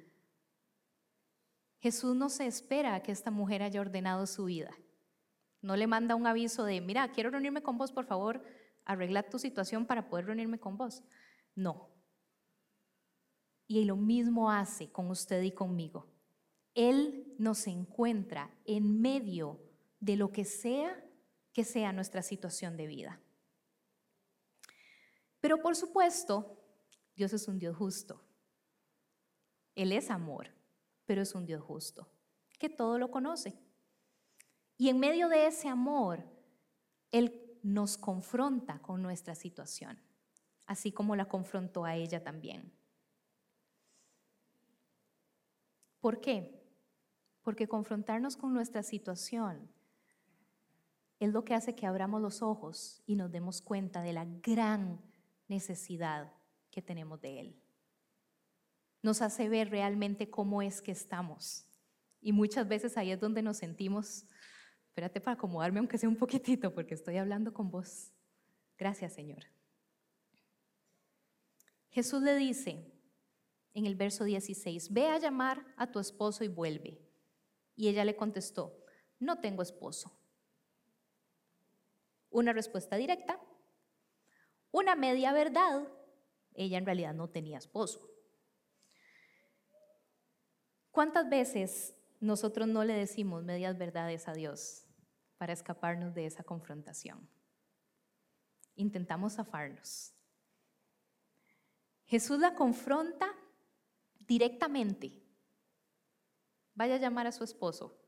Jesús 1.79 2.15
no 2.15 2.29
se 2.29 2.45
espera 2.45 3.01
que 3.01 3.11
esta 3.11 3.31
mujer 3.31 3.63
haya 3.63 3.81
ordenado 3.81 4.25
su 4.27 4.45
vida. 4.45 4.71
No 5.61 5.75
le 5.75 5.87
manda 5.87 6.15
un 6.15 6.27
aviso 6.27 6.63
de, 6.65 6.81
mira, 6.81 7.11
quiero 7.11 7.29
reunirme 7.29 7.63
con 7.63 7.77
vos, 7.77 7.91
por 7.91 8.05
favor, 8.05 8.43
arregla 8.85 9.23
tu 9.23 9.39
situación 9.39 9.85
para 9.85 10.07
poder 10.07 10.25
reunirme 10.25 10.59
con 10.59 10.77
vos. 10.77 11.03
No. 11.55 11.89
Y 13.67 13.85
lo 13.85 13.95
mismo 13.95 14.51
hace 14.51 14.91
con 14.91 15.09
usted 15.09 15.41
y 15.41 15.51
conmigo. 15.51 16.07
Él 16.75 17.33
nos 17.37 17.67
encuentra 17.67 18.53
en 18.65 19.01
medio 19.01 19.59
de 19.99 20.17
lo 20.17 20.31
que 20.31 20.45
sea 20.45 21.03
que 21.53 21.63
sea 21.63 21.93
nuestra 21.93 22.23
situación 22.23 22.75
de 22.77 22.87
vida. 22.87 23.21
Pero 25.39 25.61
por 25.61 25.75
supuesto, 25.75 26.62
Dios 27.15 27.33
es 27.33 27.47
un 27.47 27.59
Dios 27.59 27.75
justo. 27.75 28.21
Él 29.75 29.91
es 29.91 30.09
amor, 30.09 30.49
pero 31.05 31.21
es 31.21 31.33
un 31.35 31.45
Dios 31.45 31.61
justo, 31.61 32.07
que 32.59 32.69
todo 32.69 32.97
lo 32.97 33.11
conoce. 33.11 33.57
Y 34.77 34.89
en 34.89 34.99
medio 34.99 35.29
de 35.29 35.47
ese 35.47 35.67
amor, 35.67 36.23
Él 37.11 37.59
nos 37.63 37.97
confronta 37.97 38.81
con 38.81 39.01
nuestra 39.01 39.35
situación, 39.35 39.99
así 40.65 40.91
como 40.91 41.15
la 41.15 41.25
confrontó 41.25 41.85
a 41.85 41.95
ella 41.95 42.23
también. 42.23 42.71
¿Por 45.99 46.19
qué? 46.19 46.61
Porque 47.43 47.67
confrontarnos 47.67 48.35
con 48.35 48.53
nuestra 48.53 48.83
situación 48.83 49.69
es 51.19 51.31
lo 51.31 51.45
que 51.45 51.53
hace 51.53 51.75
que 51.75 51.85
abramos 51.85 52.21
los 52.21 52.41
ojos 52.41 53.01
y 53.05 53.15
nos 53.15 53.31
demos 53.31 53.61
cuenta 53.61 54.01
de 54.01 54.11
la 54.11 54.25
gran 54.25 54.99
necesidad 55.47 56.33
que 56.73 56.81
tenemos 56.81 57.21
de 57.21 57.39
Él. 57.39 57.61
Nos 59.01 59.21
hace 59.21 59.47
ver 59.47 59.69
realmente 59.69 60.29
cómo 60.29 60.61
es 60.61 60.81
que 60.81 60.91
estamos. 60.91 61.65
Y 62.19 62.33
muchas 62.33 62.67
veces 62.67 62.97
ahí 62.97 63.11
es 63.11 63.19
donde 63.19 63.41
nos 63.41 63.57
sentimos 63.57 64.25
Espérate 64.93 65.19
para 65.19 65.33
acomodarme 65.33 65.79
aunque 65.79 65.97
sea 65.97 66.07
un 66.07 66.15
poquitito 66.15 66.71
porque 66.71 66.93
estoy 66.93 67.17
hablando 67.17 67.51
con 67.51 67.71
vos. 67.71 68.11
Gracias, 68.77 69.13
Señor. 69.13 69.43
Jesús 71.89 72.21
le 72.21 72.35
dice 72.35 72.93
en 73.73 73.87
el 73.87 73.95
verso 73.95 74.23
16, 74.23 74.93
ve 74.93 75.07
a 75.07 75.17
llamar 75.17 75.65
a 75.77 75.91
tu 75.91 75.97
esposo 75.97 76.43
y 76.43 76.47
vuelve. 76.47 77.01
Y 77.75 77.87
ella 77.87 78.05
le 78.05 78.15
contestó, 78.15 78.85
no 79.17 79.39
tengo 79.39 79.63
esposo. 79.63 80.15
Una 82.29 82.53
respuesta 82.53 82.95
directa, 82.95 83.41
una 84.69 84.95
media 84.95 85.33
verdad, 85.33 85.87
ella 86.55 86.77
en 86.77 86.85
realidad 86.85 87.13
no 87.13 87.29
tenía 87.29 87.57
esposo. 87.57 88.09
¿Cuántas 90.91 91.29
veces 91.29 91.95
nosotros 92.23 92.69
no 92.69 92.85
le 92.85 92.93
decimos 92.93 93.43
medias 93.43 93.77
verdades 93.77 94.29
a 94.29 94.33
Dios 94.33 94.87
para 95.37 95.51
escaparnos 95.51 96.15
de 96.15 96.25
esa 96.25 96.41
confrontación. 96.41 97.29
Intentamos 98.75 99.33
zafarnos. 99.33 100.13
Jesús 102.05 102.39
la 102.39 102.55
confronta 102.55 103.29
directamente. 104.21 105.21
Vaya 106.75 106.95
a 106.95 106.99
llamar 106.99 107.27
a 107.27 107.33
su 107.33 107.43
esposo. 107.43 107.99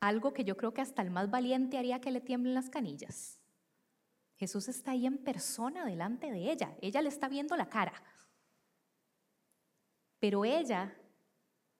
Algo 0.00 0.32
que 0.32 0.42
yo 0.42 0.56
creo 0.56 0.74
que 0.74 0.80
hasta 0.80 1.02
el 1.02 1.12
más 1.12 1.30
valiente 1.30 1.78
haría 1.78 2.00
que 2.00 2.10
le 2.10 2.20
tiemblen 2.20 2.54
las 2.54 2.68
canillas. 2.68 3.38
Jesús 4.36 4.68
está 4.68 4.92
ahí 4.92 5.06
en 5.06 5.18
persona 5.18 5.84
delante 5.84 6.30
de 6.30 6.50
ella. 6.50 6.76
Ella 6.80 7.02
le 7.02 7.08
está 7.08 7.28
viendo 7.28 7.56
la 7.56 7.68
cara. 7.68 7.92
Pero 10.18 10.44
ella, 10.44 10.96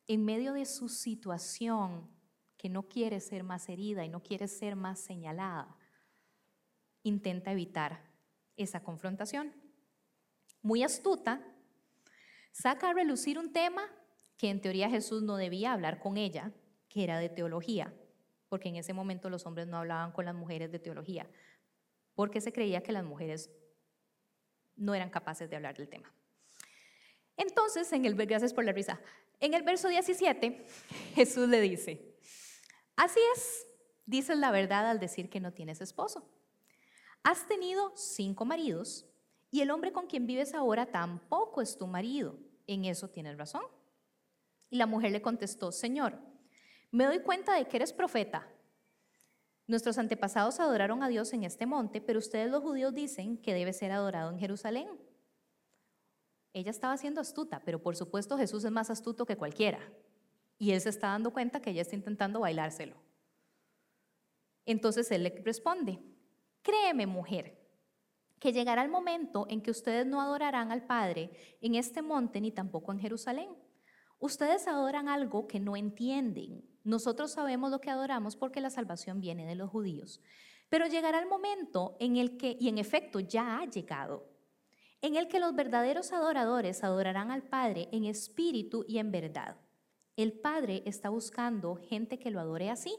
en 0.07 0.25
medio 0.25 0.53
de 0.53 0.65
su 0.65 0.89
situación, 0.89 2.11
que 2.57 2.69
no 2.69 2.89
quiere 2.89 3.19
ser 3.21 3.43
más 3.43 3.69
herida 3.69 4.05
y 4.05 4.09
no 4.09 4.23
quiere 4.23 4.47
ser 4.47 4.77
más 4.77 5.01
señalada, 5.01 5.77
intenta 7.03 7.51
evitar 7.51 8.05
esa 8.57 8.83
confrontación. 8.85 9.53
Muy 10.63 10.85
astuta, 10.85 11.45
saca 12.53 12.91
a 12.91 12.95
relucir 12.95 13.39
un 13.39 13.53
tema 13.53 13.83
que 14.37 14.49
en 14.49 14.61
teoría 14.61 14.89
Jesús 14.89 15.23
no 15.23 15.37
debía 15.37 15.73
hablar 15.73 15.99
con 15.99 16.17
ella, 16.17 16.53
que 16.89 17.03
era 17.03 17.19
de 17.19 17.29
teología, 17.29 17.93
porque 18.49 18.69
en 18.69 18.77
ese 18.77 18.93
momento 18.93 19.31
los 19.31 19.47
hombres 19.47 19.67
no 19.67 19.79
hablaban 19.79 20.13
con 20.13 20.25
las 20.25 20.35
mujeres 20.35 20.71
de 20.71 20.79
teología, 20.79 21.29
porque 22.15 22.41
se 22.41 22.53
creía 22.53 22.83
que 22.83 22.93
las 22.93 23.05
mujeres 23.05 23.51
no 24.77 24.95
eran 24.95 25.11
capaces 25.11 25.49
de 25.49 25.57
hablar 25.57 25.77
del 25.77 25.89
tema. 25.89 26.13
Entonces, 27.37 27.93
en 27.93 28.05
el, 28.05 28.15
gracias 28.15 28.53
por 28.53 28.65
la 28.65 28.73
risa, 28.73 29.01
en 29.41 29.55
el 29.55 29.63
verso 29.63 29.89
17, 29.89 30.67
Jesús 31.15 31.49
le 31.49 31.61
dice, 31.61 32.15
así 32.97 33.21
es, 33.35 33.67
dices 34.07 34.37
la 34.37 34.51
verdad 34.51 34.89
al 34.89 35.01
decir 35.01 35.31
que 35.31 35.41
no 35.41 35.53
tienes 35.53 35.81
esposo. 35.81 36.29
Has 37.23 37.47
tenido 37.47 37.93
cinco 37.97 38.45
maridos 38.45 39.07
y 39.51 39.61
el 39.61 39.71
hombre 39.71 39.93
con 39.93 40.07
quien 40.07 40.27
vives 40.27 40.55
ahora 40.55 40.87
tampoco 40.87 41.63
es 41.63 41.77
tu 41.77 41.87
marido. 41.87 42.39
En 42.67 42.85
eso 42.85 43.09
tienes 43.09 43.37
razón. 43.37 43.63
Y 44.71 44.77
la 44.77 44.87
mujer 44.87 45.13
le 45.13 45.23
contestó, 45.23 45.73
Señor, 45.73 46.19
me 46.91 47.05
doy 47.05 47.21
cuenta 47.21 47.55
de 47.55 47.67
que 47.67 47.77
eres 47.77 47.93
profeta. 47.93 48.49
Nuestros 49.67 49.99
antepasados 49.99 50.61
adoraron 50.61 51.03
a 51.03 51.09
Dios 51.09 51.33
en 51.33 51.45
este 51.45 51.67
monte, 51.67 52.01
pero 52.01 52.19
ustedes 52.19 52.51
los 52.51 52.63
judíos 52.63 52.95
dicen 52.95 53.39
que 53.39 53.55
debe 53.55 53.73
ser 53.73 53.93
adorado 53.93 54.31
en 54.31 54.39
Jerusalén. 54.39 54.89
Ella 56.53 56.71
estaba 56.71 56.97
siendo 56.97 57.21
astuta, 57.21 57.63
pero 57.65 57.81
por 57.81 57.97
supuesto 57.97 58.37
Jesús 58.37 58.65
es 58.65 58.71
más 58.71 58.91
astuto 58.91 59.25
que 59.25 59.37
cualquiera. 59.37 59.81
Y 60.59 60.73
él 60.73 60.81
se 60.81 60.91
está 60.91 61.09
dando 61.09 61.33
cuenta 61.33 61.61
que 61.61 61.71
ella 61.71 61.83
está 61.83 61.97
intentando 61.97 62.41
bailárselo. 62.41 62.97
Entonces 64.67 65.11
él 65.11 65.25
le 65.25 65.43
responde, 65.45 65.99
créeme 66.63 67.07
mujer, 67.07 67.59
que 68.39 68.53
llegará 68.53 68.83
el 68.83 68.91
momento 68.91 69.47
en 69.49 69.63
que 69.63 69.71
ustedes 69.71 70.05
no 70.05 70.21
adorarán 70.21 70.73
al 70.73 70.85
Padre 70.85 71.31
en 71.61 71.77
este 71.77 72.03
monte 72.03 72.41
ni 72.41 72.51
tampoco 72.51 72.93
en 72.93 72.99
Jerusalén. 72.99 73.57
Ustedes 74.23 74.69
adoran 74.69 75.09
algo 75.09 75.49
que 75.49 75.59
no 75.59 75.77
entienden. 75.77 76.65
Nosotros 76.85 77.33
sabemos 77.33 77.73
lo 77.73 77.81
que 77.81 77.91
adoramos 77.91 78.37
porque 78.37 78.61
la 78.61 78.71
salvación 78.71 79.21
viene 79.21 79.47
de 79.47 79.57
los 79.57 79.69
judíos. 79.69 80.21
Pero 80.69 80.87
llegará 80.87 81.19
el 81.19 81.27
momento 81.27 81.97
en 81.99 82.17
el 82.17 82.37
que, 82.37 82.57
y 82.61 82.69
en 82.69 82.79
efecto 82.79 83.19
ya 83.19 83.59
ha 83.59 83.65
llegado, 83.65 84.31
en 85.01 85.17
el 85.17 85.27
que 85.27 85.41
los 85.41 85.57
verdaderos 85.57 86.13
adoradores 86.13 86.85
adorarán 86.85 87.33
al 87.33 87.43
Padre 87.43 87.89
en 87.91 88.05
espíritu 88.05 88.85
y 88.87 88.99
en 88.99 89.11
verdad. 89.11 89.57
El 90.17 90.35
Padre 90.35 90.85
está 90.87 91.09
buscando 91.09 91.75
gente 91.75 92.21
que 92.21 92.31
lo 92.31 92.39
adore 92.39 92.71
así. 92.71 92.97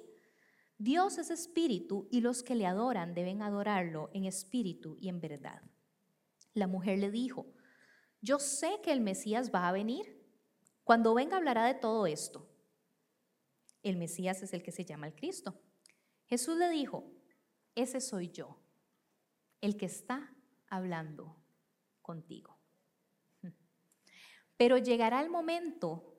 Dios 0.78 1.18
es 1.18 1.32
espíritu 1.32 2.10
y 2.12 2.20
los 2.20 2.44
que 2.44 2.56
le 2.56 2.66
adoran 2.66 3.14
deben 3.14 3.42
adorarlo 3.42 4.10
en 4.14 4.26
espíritu 4.26 4.98
y 5.00 5.08
en 5.08 5.22
verdad. 5.22 5.62
La 6.54 6.68
mujer 6.68 7.00
le 7.00 7.12
dijo, 7.12 7.48
yo 8.20 8.40
sé 8.40 8.82
que 8.84 8.92
el 8.92 9.00
Mesías 9.00 9.54
va 9.56 9.70
a 9.70 9.72
venir. 9.72 10.23
Cuando 10.84 11.14
venga 11.14 11.38
hablará 11.38 11.66
de 11.66 11.76
todo 11.76 12.08
esto. 12.08 12.50
El 13.82 13.98
Mesías 13.98 14.42
es 14.44 14.54
el 14.54 14.64
que 14.64 14.72
se 14.72 14.86
llama 14.86 15.08
el 15.08 15.16
Cristo. 15.16 15.60
Jesús 16.28 16.58
le 16.58 16.70
dijo, 16.70 17.12
ese 17.76 18.02
soy 18.02 18.30
yo, 18.30 18.58
el 19.62 19.78
que 19.78 19.86
está 19.86 20.34
hablando 20.68 21.36
contigo. 22.02 22.58
Pero 24.58 24.78
llegará 24.78 25.22
el 25.22 25.30
momento, 25.30 26.16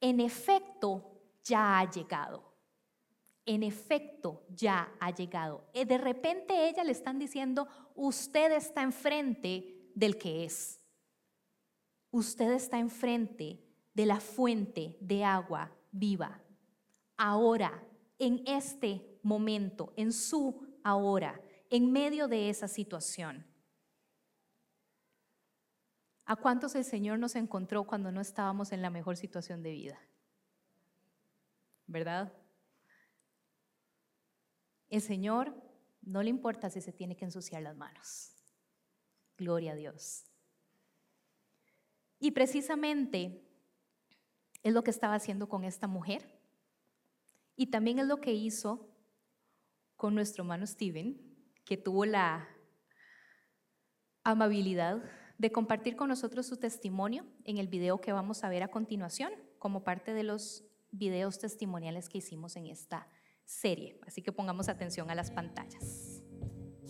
en 0.00 0.20
efecto, 0.20 1.22
ya 1.44 1.78
ha 1.78 1.90
llegado. 1.90 2.56
En 3.46 3.62
efecto, 3.62 4.44
ya 4.50 4.92
ha 5.00 5.14
llegado. 5.14 5.68
Eh, 5.72 5.84
de 5.84 5.98
repente 5.98 6.68
ella 6.68 6.84
le 6.84 6.92
están 6.92 7.18
diciendo, 7.18 7.68
usted 7.94 8.52
está 8.52 8.82
enfrente 8.82 9.90
del 9.94 10.18
que 10.18 10.44
es. 10.44 10.80
Usted 12.10 12.52
está 12.52 12.78
enfrente 12.78 13.67
de 13.98 14.06
la 14.06 14.20
fuente 14.20 14.96
de 15.00 15.24
agua 15.24 15.76
viva. 15.90 16.40
Ahora, 17.16 17.84
en 18.20 18.44
este 18.46 19.18
momento, 19.24 19.92
en 19.96 20.12
su 20.12 20.68
ahora, 20.84 21.40
en 21.68 21.90
medio 21.90 22.28
de 22.28 22.48
esa 22.48 22.68
situación. 22.68 23.44
¿A 26.26 26.36
cuántos 26.36 26.76
el 26.76 26.84
Señor 26.84 27.18
nos 27.18 27.34
encontró 27.34 27.88
cuando 27.88 28.12
no 28.12 28.20
estábamos 28.20 28.70
en 28.70 28.82
la 28.82 28.90
mejor 28.90 29.16
situación 29.16 29.64
de 29.64 29.72
vida? 29.72 29.98
¿Verdad? 31.88 32.32
El 34.90 35.02
Señor 35.02 35.60
no 36.02 36.22
le 36.22 36.30
importa 36.30 36.70
si 36.70 36.80
se 36.80 36.92
tiene 36.92 37.16
que 37.16 37.24
ensuciar 37.24 37.62
las 37.62 37.76
manos. 37.76 38.30
Gloria 39.36 39.72
a 39.72 39.74
Dios. 39.74 40.24
Y 42.20 42.30
precisamente 42.30 43.47
es 44.68 44.74
lo 44.74 44.84
que 44.84 44.90
estaba 44.90 45.14
haciendo 45.14 45.48
con 45.48 45.64
esta 45.64 45.86
mujer. 45.86 46.38
Y 47.56 47.66
también 47.66 47.98
es 47.98 48.06
lo 48.06 48.20
que 48.20 48.32
hizo 48.32 48.88
con 49.96 50.14
nuestro 50.14 50.44
hermano 50.44 50.66
Steven, 50.66 51.20
que 51.64 51.76
tuvo 51.76 52.04
la 52.04 52.48
amabilidad 54.22 55.02
de 55.38 55.52
compartir 55.52 55.96
con 55.96 56.08
nosotros 56.08 56.46
su 56.46 56.56
testimonio 56.56 57.24
en 57.44 57.58
el 57.58 57.68
video 57.68 58.00
que 58.00 58.12
vamos 58.12 58.44
a 58.44 58.48
ver 58.48 58.62
a 58.62 58.68
continuación, 58.68 59.32
como 59.58 59.82
parte 59.82 60.14
de 60.14 60.22
los 60.22 60.64
videos 60.90 61.38
testimoniales 61.38 62.08
que 62.08 62.18
hicimos 62.18 62.56
en 62.56 62.66
esta 62.66 63.08
serie. 63.44 63.98
Así 64.06 64.22
que 64.22 64.32
pongamos 64.32 64.68
atención 64.68 65.10
a 65.10 65.14
las 65.14 65.30
pantallas. 65.30 66.17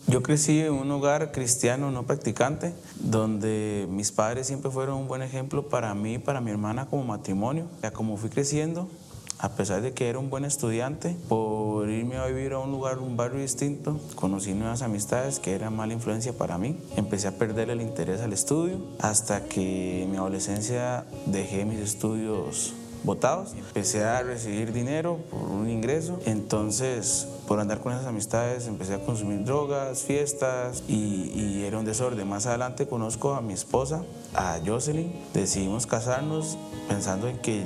Yo 0.07 0.23
crecí 0.23 0.59
en 0.61 0.73
un 0.73 0.89
hogar 0.91 1.31
cristiano 1.31 1.91
no 1.91 2.03
practicante, 2.03 2.73
donde 2.99 3.87
mis 3.89 4.11
padres 4.11 4.47
siempre 4.47 4.71
fueron 4.71 4.95
un 4.95 5.07
buen 5.07 5.21
ejemplo 5.21 5.69
para 5.69 5.93
mí 5.93 6.15
y 6.15 6.17
para 6.17 6.41
mi 6.41 6.51
hermana 6.51 6.87
como 6.87 7.03
matrimonio. 7.03 7.67
Ya 7.83 7.91
como 7.91 8.17
fui 8.17 8.29
creciendo, 8.29 8.89
a 9.37 9.49
pesar 9.49 9.81
de 9.81 9.93
que 9.93 10.09
era 10.09 10.19
un 10.19 10.29
buen 10.29 10.45
estudiante, 10.45 11.15
por 11.27 11.89
irme 11.89 12.17
a 12.17 12.25
vivir 12.25 12.53
a 12.53 12.59
un 12.59 12.71
lugar, 12.71 12.99
un 12.99 13.15
barrio 13.15 13.39
distinto, 13.39 13.99
conocí 14.15 14.53
nuevas 14.53 14.81
amistades 14.81 15.39
que 15.39 15.53
eran 15.53 15.75
mala 15.75 15.93
influencia 15.93 16.33
para 16.33 16.57
mí. 16.57 16.77
Empecé 16.97 17.27
a 17.27 17.37
perder 17.37 17.69
el 17.69 17.79
interés 17.79 18.19
al 18.21 18.33
estudio 18.33 18.77
hasta 18.99 19.45
que 19.45 20.03
en 20.03 20.11
mi 20.11 20.17
adolescencia 20.17 21.05
dejé 21.25 21.65
mis 21.65 21.79
estudios 21.79 22.73
botados. 23.03 23.53
Empecé 23.53 24.03
a 24.03 24.21
recibir 24.21 24.73
dinero 24.73 25.17
por 25.29 25.41
un 25.41 25.69
ingreso. 25.69 26.19
Entonces, 26.25 27.27
por 27.47 27.59
andar 27.59 27.79
con 27.79 27.93
esas 27.93 28.05
amistades, 28.05 28.67
empecé 28.67 28.95
a 28.95 28.99
consumir 28.99 29.43
drogas, 29.43 30.03
fiestas 30.03 30.83
y, 30.87 31.31
y, 31.33 31.63
era 31.65 31.77
un 31.77 31.85
desorden. 31.85 32.27
Más 32.27 32.45
adelante 32.45 32.87
conozco 32.87 33.33
a 33.33 33.41
mi 33.41 33.53
esposa, 33.53 34.03
a 34.33 34.59
Jocelyn. 34.65 35.13
Decidimos 35.33 35.87
casarnos 35.87 36.57
pensando 36.87 37.27
en 37.27 37.37
que 37.39 37.63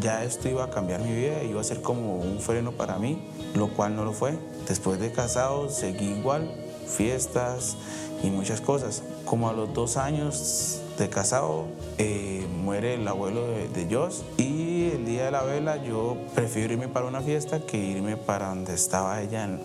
ya 0.00 0.24
esto 0.24 0.48
iba 0.48 0.64
a 0.64 0.70
cambiar 0.70 1.00
mi 1.00 1.14
vida, 1.14 1.42
iba 1.42 1.60
a 1.60 1.64
ser 1.64 1.80
como 1.82 2.16
un 2.16 2.40
freno 2.40 2.72
para 2.72 2.98
mí, 2.98 3.26
lo 3.54 3.68
cual 3.68 3.96
no 3.96 4.04
lo 4.04 4.12
fue. 4.12 4.38
Después 4.68 5.00
de 5.00 5.12
casado 5.12 5.70
seguí 5.70 6.06
igual, 6.06 6.50
fiestas 6.86 7.76
y 8.22 8.30
muchas 8.30 8.60
cosas. 8.60 9.02
Como 9.24 9.48
a 9.48 9.52
los 9.52 9.72
dos 9.74 9.96
años 9.96 10.82
de 10.98 11.08
casado 11.10 11.66
eh, 11.98 12.46
muere 12.62 12.94
el 12.94 13.06
abuelo 13.06 13.46
de, 13.46 13.68
de 13.68 13.94
Joss 13.94 14.24
y 14.38 14.90
el 14.90 15.04
día 15.04 15.26
de 15.26 15.30
la 15.30 15.42
vela 15.42 15.76
yo 15.82 16.16
prefiero 16.34 16.72
irme 16.72 16.88
para 16.88 17.06
una 17.06 17.20
fiesta 17.20 17.60
que 17.60 17.76
irme 17.76 18.16
para 18.16 18.48
donde 18.48 18.74
estaba 18.74 19.20
ella 19.20 19.58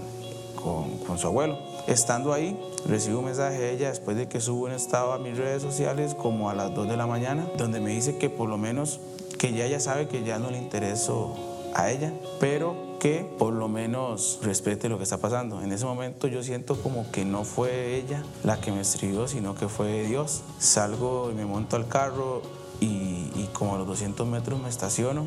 con, 0.62 0.98
con, 1.00 1.17
su 1.17 1.28
abuelo. 1.28 1.58
Estando 1.88 2.34
ahí, 2.34 2.60
recibo 2.86 3.20
un 3.20 3.26
mensaje 3.26 3.58
de 3.58 3.72
ella 3.72 3.89
después 3.89 4.17
de 4.17 4.28
que 4.28 4.39
subo 4.39 4.65
un 4.65 4.72
estado 4.72 5.13
a 5.13 5.20
mis 5.20 5.38
redes 5.38 5.62
sociales 5.62 6.15
como 6.15 6.50
a 6.50 6.54
las 6.54 6.74
2 6.74 6.88
de 6.88 6.98
la 6.98 7.08
mañana, 7.08 7.48
donde 7.58 7.80
me 7.80 7.91
dice 7.91 8.17
que 8.17 8.30
por 8.30 8.50
lo 8.50 8.58
menos 8.58 9.00
que 9.38 9.54
ya 9.54 9.65
ella 9.65 9.80
sabe 9.80 10.08
que 10.08 10.24
ya 10.24 10.38
no 10.38 10.52
le 10.52 10.58
intereso 10.58 11.36
a 11.74 11.89
ella, 11.89 12.13
pero 12.39 12.91
que 13.02 13.28
por 13.40 13.52
lo 13.52 13.68
menos 13.68 14.38
respete 14.44 14.88
lo 14.88 14.98
que 14.98 15.06
está 15.06 15.18
pasando. 15.18 15.64
En 15.64 15.72
ese 15.72 15.86
momento 15.86 16.28
yo 16.28 16.44
siento 16.44 16.80
como 16.80 17.10
que 17.10 17.26
no 17.26 17.44
fue 17.46 17.96
ella 17.96 18.22
la 18.44 18.62
que 18.62 18.72
me 18.72 18.80
escribió, 18.80 19.28
sino 19.28 19.56
que 19.56 19.68
fue 19.68 20.04
Dios. 20.04 20.44
Salgo 20.60 21.32
y 21.32 21.34
me 21.34 21.44
monto 21.44 21.78
al 21.78 21.88
carro 21.88 22.44
y, 22.80 23.50
como 23.54 23.74
a 23.74 23.80
los 23.80 23.88
200 23.88 24.28
metros 24.28 24.62
me 24.62 24.70
estaciono 24.70 25.26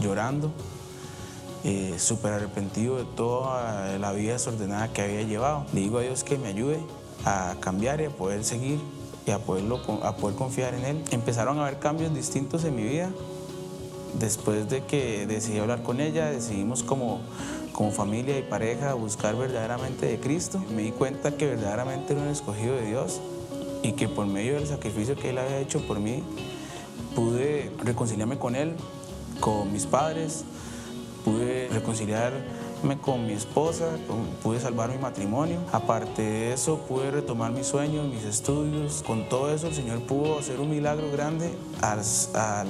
llorando, 0.00 0.52
eh, 1.64 1.96
súper 1.98 2.32
arrepentido 2.32 2.96
de 2.96 3.04
toda 3.04 3.98
la 3.98 4.12
vida 4.12 4.34
desordenada 4.34 4.92
que 4.92 5.02
había 5.02 5.22
llevado. 5.22 5.66
Le 5.72 5.80
digo 5.80 5.98
a 5.98 6.02
Dios 6.02 6.22
que 6.22 6.38
me 6.38 6.46
ayude 6.46 6.78
a 7.24 7.56
cambiar 7.58 8.00
y 8.00 8.04
a 8.04 8.10
poder 8.10 8.44
seguir 8.44 8.78
y 9.26 9.32
a 9.32 9.40
poder 9.40 9.64
confiar 10.36 10.74
en 10.74 10.84
Él. 10.84 11.04
Empezaron 11.10 11.58
a 11.58 11.62
haber 11.62 11.80
cambios 11.80 12.14
distintos 12.14 12.62
en 12.62 12.76
mi 12.76 12.84
vida 12.84 13.10
después 14.18 14.68
de 14.68 14.84
que 14.84 15.26
decidí 15.26 15.58
hablar 15.58 15.82
con 15.82 16.00
ella, 16.00 16.30
decidimos 16.30 16.82
como, 16.82 17.20
como 17.72 17.90
familia 17.90 18.38
y 18.38 18.42
pareja 18.42 18.94
buscar 18.94 19.36
verdaderamente 19.36 20.06
de 20.06 20.18
Cristo. 20.18 20.62
Me 20.74 20.82
di 20.82 20.90
cuenta 20.90 21.36
que 21.36 21.46
verdaderamente 21.46 22.12
era 22.12 22.22
un 22.22 22.28
escogido 22.28 22.76
de 22.76 22.86
Dios 22.86 23.20
y 23.82 23.92
que 23.92 24.08
por 24.08 24.26
medio 24.26 24.54
del 24.54 24.66
sacrificio 24.66 25.16
que 25.16 25.30
Él 25.30 25.38
había 25.38 25.58
hecho 25.58 25.80
por 25.86 26.00
mí, 26.00 26.22
pude 27.14 27.70
reconciliarme 27.82 28.38
con 28.38 28.56
Él, 28.56 28.74
con 29.40 29.72
mis 29.72 29.86
padres, 29.86 30.44
pude 31.24 31.68
reconciliarme 31.68 32.98
con 33.00 33.26
mi 33.26 33.32
esposa, 33.32 33.86
pude 34.42 34.60
salvar 34.60 34.90
mi 34.90 34.98
matrimonio. 34.98 35.60
Aparte 35.72 36.22
de 36.22 36.52
eso, 36.52 36.78
pude 36.88 37.10
retomar 37.10 37.52
mis 37.52 37.66
sueños, 37.66 38.06
mis 38.06 38.24
estudios. 38.24 39.02
Con 39.06 39.28
todo 39.28 39.52
eso, 39.52 39.68
el 39.68 39.74
Señor 39.74 40.00
pudo 40.02 40.38
hacer 40.38 40.60
un 40.60 40.70
milagro 40.70 41.10
grande 41.10 41.50
al, 41.80 42.00
al 42.34 42.68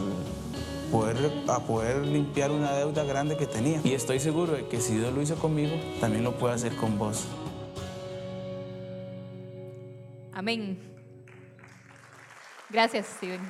poder, 0.90 1.16
a 1.49 1.61
poder 1.61 2.05
limpiar 2.07 2.51
una 2.51 2.72
deuda 2.75 3.05
grande 3.05 3.37
que 3.37 3.46
tenía. 3.46 3.81
Y 3.85 3.92
estoy 3.92 4.20
seguro 4.20 4.53
de 4.53 4.66
que 4.68 4.81
si 4.81 4.96
Dios 4.96 5.12
lo 5.12 5.22
hizo 5.22 5.37
conmigo, 5.37 5.75
también 6.01 6.25
lo 6.25 6.37
puede 6.37 6.55
hacer 6.55 6.75
con 6.77 6.99
vos. 6.99 7.27
Amén. 10.33 10.79
Gracias, 12.68 13.07
Steven. 13.16 13.40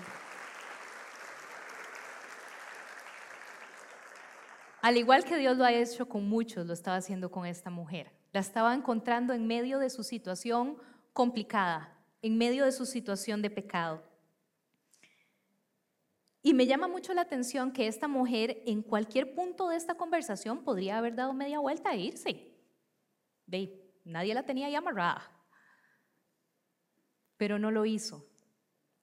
Al 4.83 4.97
igual 4.97 5.25
que 5.25 5.37
Dios 5.37 5.57
lo 5.57 5.65
ha 5.65 5.73
hecho 5.73 6.09
con 6.09 6.29
muchos, 6.29 6.65
lo 6.65 6.73
estaba 6.73 6.97
haciendo 6.97 7.29
con 7.29 7.45
esta 7.45 7.71
mujer. 7.71 8.13
La 8.33 8.39
estaba 8.39 8.73
encontrando 8.73 9.33
en 9.33 9.49
medio 9.49 9.81
de 9.81 9.91
su 9.91 10.05
situación 10.05 10.77
complicada, 11.13 11.93
en 12.23 12.39
medio 12.39 12.65
de 12.65 12.71
su 12.71 12.87
situación 12.87 13.43
de 13.43 13.51
pecado. 13.51 14.06
Y 16.47 16.55
me 16.55 16.69
llama 16.69 16.87
mucho 16.87 17.13
la 17.13 17.23
atención 17.23 17.73
que 17.73 17.89
esta 17.89 18.07
mujer 18.07 18.63
en 18.67 18.81
cualquier 18.81 19.35
punto 19.35 19.69
de 19.69 19.75
esta 19.75 19.97
conversación 19.97 20.63
podría 20.63 20.97
haber 20.97 21.17
dado 21.17 21.35
media 21.35 21.59
vuelta 21.59 21.93
e 21.93 21.99
irse. 21.99 22.57
Ve, 23.47 24.01
nadie 24.05 24.33
la 24.33 24.45
tenía 24.45 24.71
ya 24.71 24.79
amarrada. 24.79 25.29
Pero 27.37 27.59
no 27.59 27.73
lo 27.73 27.85
hizo, 27.85 28.25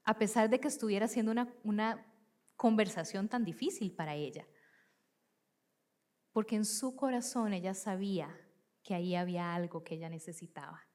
a 0.06 0.18
pesar 0.18 0.50
de 0.50 0.62
que 0.62 0.70
estuviera 0.70 1.08
haciendo 1.08 1.34
una, 1.34 1.54
una 1.66 2.16
conversación 2.56 3.28
tan 3.28 3.44
difícil 3.44 3.94
para 3.94 4.16
ella. 4.16 4.48
Porque 6.32 6.56
en 6.56 6.64
su 6.64 6.96
corazón 6.96 7.52
ella 7.52 7.74
sabía 7.74 8.34
que 8.84 8.96
ahí 8.96 9.16
había 9.16 9.54
algo 9.54 9.84
que 9.84 9.96
ella 9.96 10.08
necesitaba. 10.08 10.88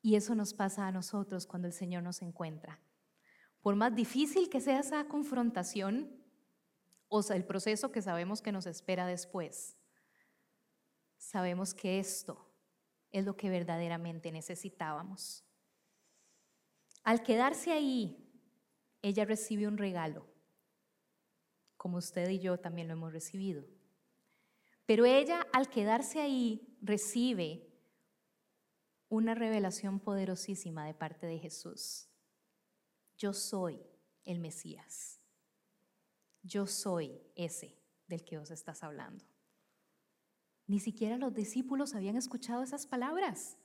Y 0.00 0.14
eso 0.14 0.34
nos 0.34 0.54
pasa 0.54 0.86
a 0.86 0.90
nosotros 0.90 1.46
cuando 1.46 1.68
el 1.68 1.74
Señor 1.74 2.02
nos 2.02 2.22
encuentra. 2.22 2.80
Por 3.62 3.76
más 3.76 3.94
difícil 3.94 4.48
que 4.48 4.60
sea 4.60 4.80
esa 4.80 5.06
confrontación, 5.06 6.10
o 7.08 7.22
sea, 7.22 7.36
el 7.36 7.44
proceso 7.44 7.92
que 7.92 8.02
sabemos 8.02 8.40
que 8.40 8.52
nos 8.52 8.66
espera 8.66 9.06
después, 9.06 9.76
sabemos 11.18 11.74
que 11.74 11.98
esto 11.98 12.48
es 13.12 13.24
lo 13.24 13.36
que 13.36 13.50
verdaderamente 13.50 14.32
necesitábamos. 14.32 15.44
Al 17.02 17.22
quedarse 17.22 17.72
ahí, 17.72 18.26
ella 19.02 19.24
recibe 19.24 19.66
un 19.66 19.76
regalo, 19.76 20.26
como 21.76 21.98
usted 21.98 22.28
y 22.30 22.38
yo 22.38 22.58
también 22.58 22.88
lo 22.88 22.94
hemos 22.94 23.12
recibido. 23.12 23.64
Pero 24.86 25.04
ella, 25.04 25.46
al 25.52 25.68
quedarse 25.68 26.20
ahí, 26.20 26.76
recibe 26.80 27.66
una 29.08 29.34
revelación 29.34 30.00
poderosísima 30.00 30.86
de 30.86 30.94
parte 30.94 31.26
de 31.26 31.38
Jesús 31.38 32.09
yo 33.20 33.34
soy 33.34 33.78
el 34.24 34.40
Mesías. 34.40 35.20
Yo 36.42 36.66
soy 36.66 37.20
ese 37.34 37.78
del 38.06 38.24
que 38.24 38.38
os 38.38 38.50
estás 38.50 38.82
hablando. 38.82 39.26
Ni 40.66 40.80
siquiera 40.80 41.18
los 41.18 41.34
discípulos 41.34 41.94
habían 41.94 42.16
escuchado 42.16 42.62
esas 42.62 42.86
palabras. 42.86 43.58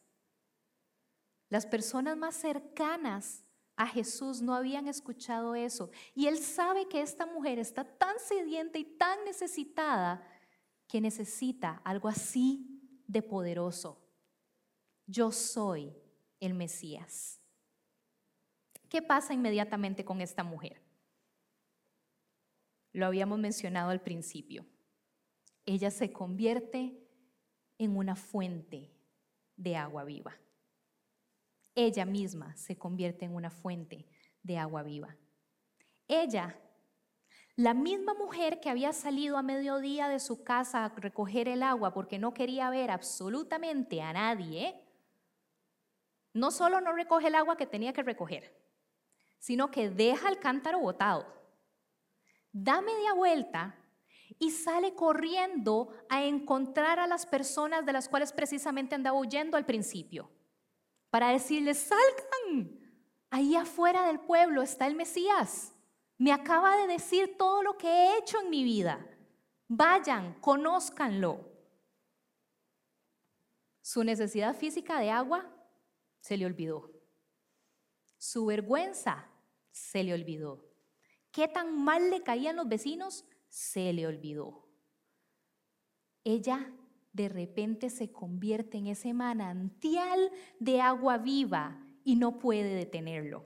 Las 1.48 1.66
personas 1.66 2.18
más 2.18 2.36
cercanas 2.36 3.46
a 3.78 3.88
Jesús 3.88 4.42
no 4.42 4.56
habían 4.56 4.90
escuchado 4.90 5.56
eso. 5.56 5.90
Y 6.14 6.28
él 6.28 6.38
sabe 6.38 6.90
que 6.90 7.02
esta 7.02 7.26
mujer 7.26 7.58
está 7.58 7.86
tan 7.86 8.20
sedienta 8.20 8.78
y 8.78 8.84
tan 8.84 9.24
necesitada 9.24 10.28
que 10.86 11.00
necesita 11.00 11.82
algo 11.86 12.10
así 12.10 13.04
de 13.08 13.22
poderoso. 13.22 14.02
Yo 15.08 15.32
soy 15.32 15.96
el 16.42 16.56
Mesías. 16.56 17.40
¿Qué 18.96 19.02
pasa 19.02 19.34
inmediatamente 19.34 20.06
con 20.06 20.22
esta 20.22 20.42
mujer? 20.42 20.82
Lo 22.94 23.06
habíamos 23.06 23.38
mencionado 23.38 23.90
al 23.90 24.00
principio. 24.00 24.66
Ella 25.66 25.92
se 25.92 26.14
convierte 26.14 26.98
en 27.78 27.98
una 27.98 28.16
fuente 28.16 28.96
de 29.58 29.76
agua 29.76 30.06
viva. 30.06 30.40
Ella 31.76 32.06
misma 32.06 32.56
se 32.56 32.78
convierte 32.78 33.26
en 33.26 33.36
una 33.36 33.50
fuente 33.50 34.06
de 34.44 34.58
agua 34.60 34.82
viva. 34.82 35.18
Ella, 36.08 36.58
la 37.58 37.74
misma 37.74 38.14
mujer 38.14 38.62
que 38.62 38.70
había 38.70 38.94
salido 38.94 39.38
a 39.38 39.44
mediodía 39.44 40.08
de 40.08 40.22
su 40.22 40.46
casa 40.46 40.86
a 40.86 40.90
recoger 40.96 41.50
el 41.50 41.64
agua 41.64 41.94
porque 41.94 42.18
no 42.18 42.34
quería 42.34 42.70
ver 42.70 42.92
absolutamente 42.92 44.02
a 44.02 44.14
nadie, 44.14 44.82
no 46.32 46.50
solo 46.50 46.80
no 46.80 46.94
recoge 46.94 47.28
el 47.28 47.36
agua 47.36 47.58
que 47.58 47.68
tenía 47.68 47.92
que 47.92 48.02
recoger, 48.02 48.65
sino 49.46 49.70
que 49.70 49.92
deja 49.92 50.28
el 50.28 50.40
cántaro 50.40 50.80
botado, 50.80 51.24
da 52.52 52.82
media 52.82 53.14
vuelta 53.14 53.76
y 54.40 54.50
sale 54.50 54.96
corriendo 54.96 55.90
a 56.10 56.24
encontrar 56.24 56.98
a 57.00 57.06
las 57.06 57.28
personas 57.28 57.86
de 57.86 57.94
las 57.94 58.10
cuales 58.10 58.34
precisamente 58.34 58.96
andaba 58.96 59.20
huyendo 59.20 59.56
al 59.56 59.68
principio, 59.68 60.32
para 61.12 61.30
decirles, 61.30 61.78
salgan, 61.78 62.80
ahí 63.30 63.56
afuera 63.56 64.08
del 64.08 64.20
pueblo 64.20 64.64
está 64.64 64.88
el 64.88 64.96
Mesías, 64.96 65.76
me 66.18 66.32
acaba 66.32 66.76
de 66.78 66.88
decir 66.88 67.38
todo 67.38 67.62
lo 67.62 67.78
que 67.78 67.88
he 67.88 68.18
hecho 68.18 68.42
en 68.42 68.50
mi 68.50 68.64
vida, 68.64 69.08
vayan, 69.68 70.34
conózcanlo. 70.42 71.52
Su 73.80 74.04
necesidad 74.04 74.56
física 74.56 75.00
de 75.00 75.12
agua 75.12 75.46
se 76.20 76.36
le 76.36 76.48
olvidó. 76.48 76.92
Su 78.18 78.48
vergüenza 78.48 79.30
se 79.76 80.04
le 80.04 80.14
olvidó. 80.14 80.66
¿Qué 81.32 81.50
tan 81.50 81.84
mal 81.84 82.10
le 82.10 82.24
caían 82.24 82.56
los 82.56 82.68
vecinos? 82.68 83.26
Se 83.50 83.92
le 83.92 84.08
olvidó. 84.08 84.70
Ella 86.24 86.72
de 87.12 87.28
repente 87.28 87.90
se 87.90 88.12
convierte 88.12 88.78
en 88.78 88.88
ese 88.88 89.14
manantial 89.14 90.32
de 90.60 90.80
agua 90.80 91.18
viva 91.18 91.86
y 92.06 92.16
no 92.16 92.40
puede 92.40 92.74
detenerlo. 92.74 93.46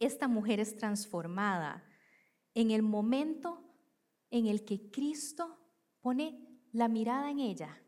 Esta 0.00 0.26
mujer 0.26 0.58
es 0.58 0.76
transformada 0.76 1.84
en 2.54 2.72
el 2.72 2.82
momento 2.82 3.62
en 4.30 4.46
el 4.46 4.64
que 4.64 4.90
Cristo 4.90 5.58
pone 6.00 6.60
la 6.72 6.88
mirada 6.88 7.30
en 7.30 7.38
ella, 7.38 7.82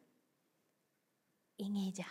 en 1.59 1.75
ella 1.75 2.07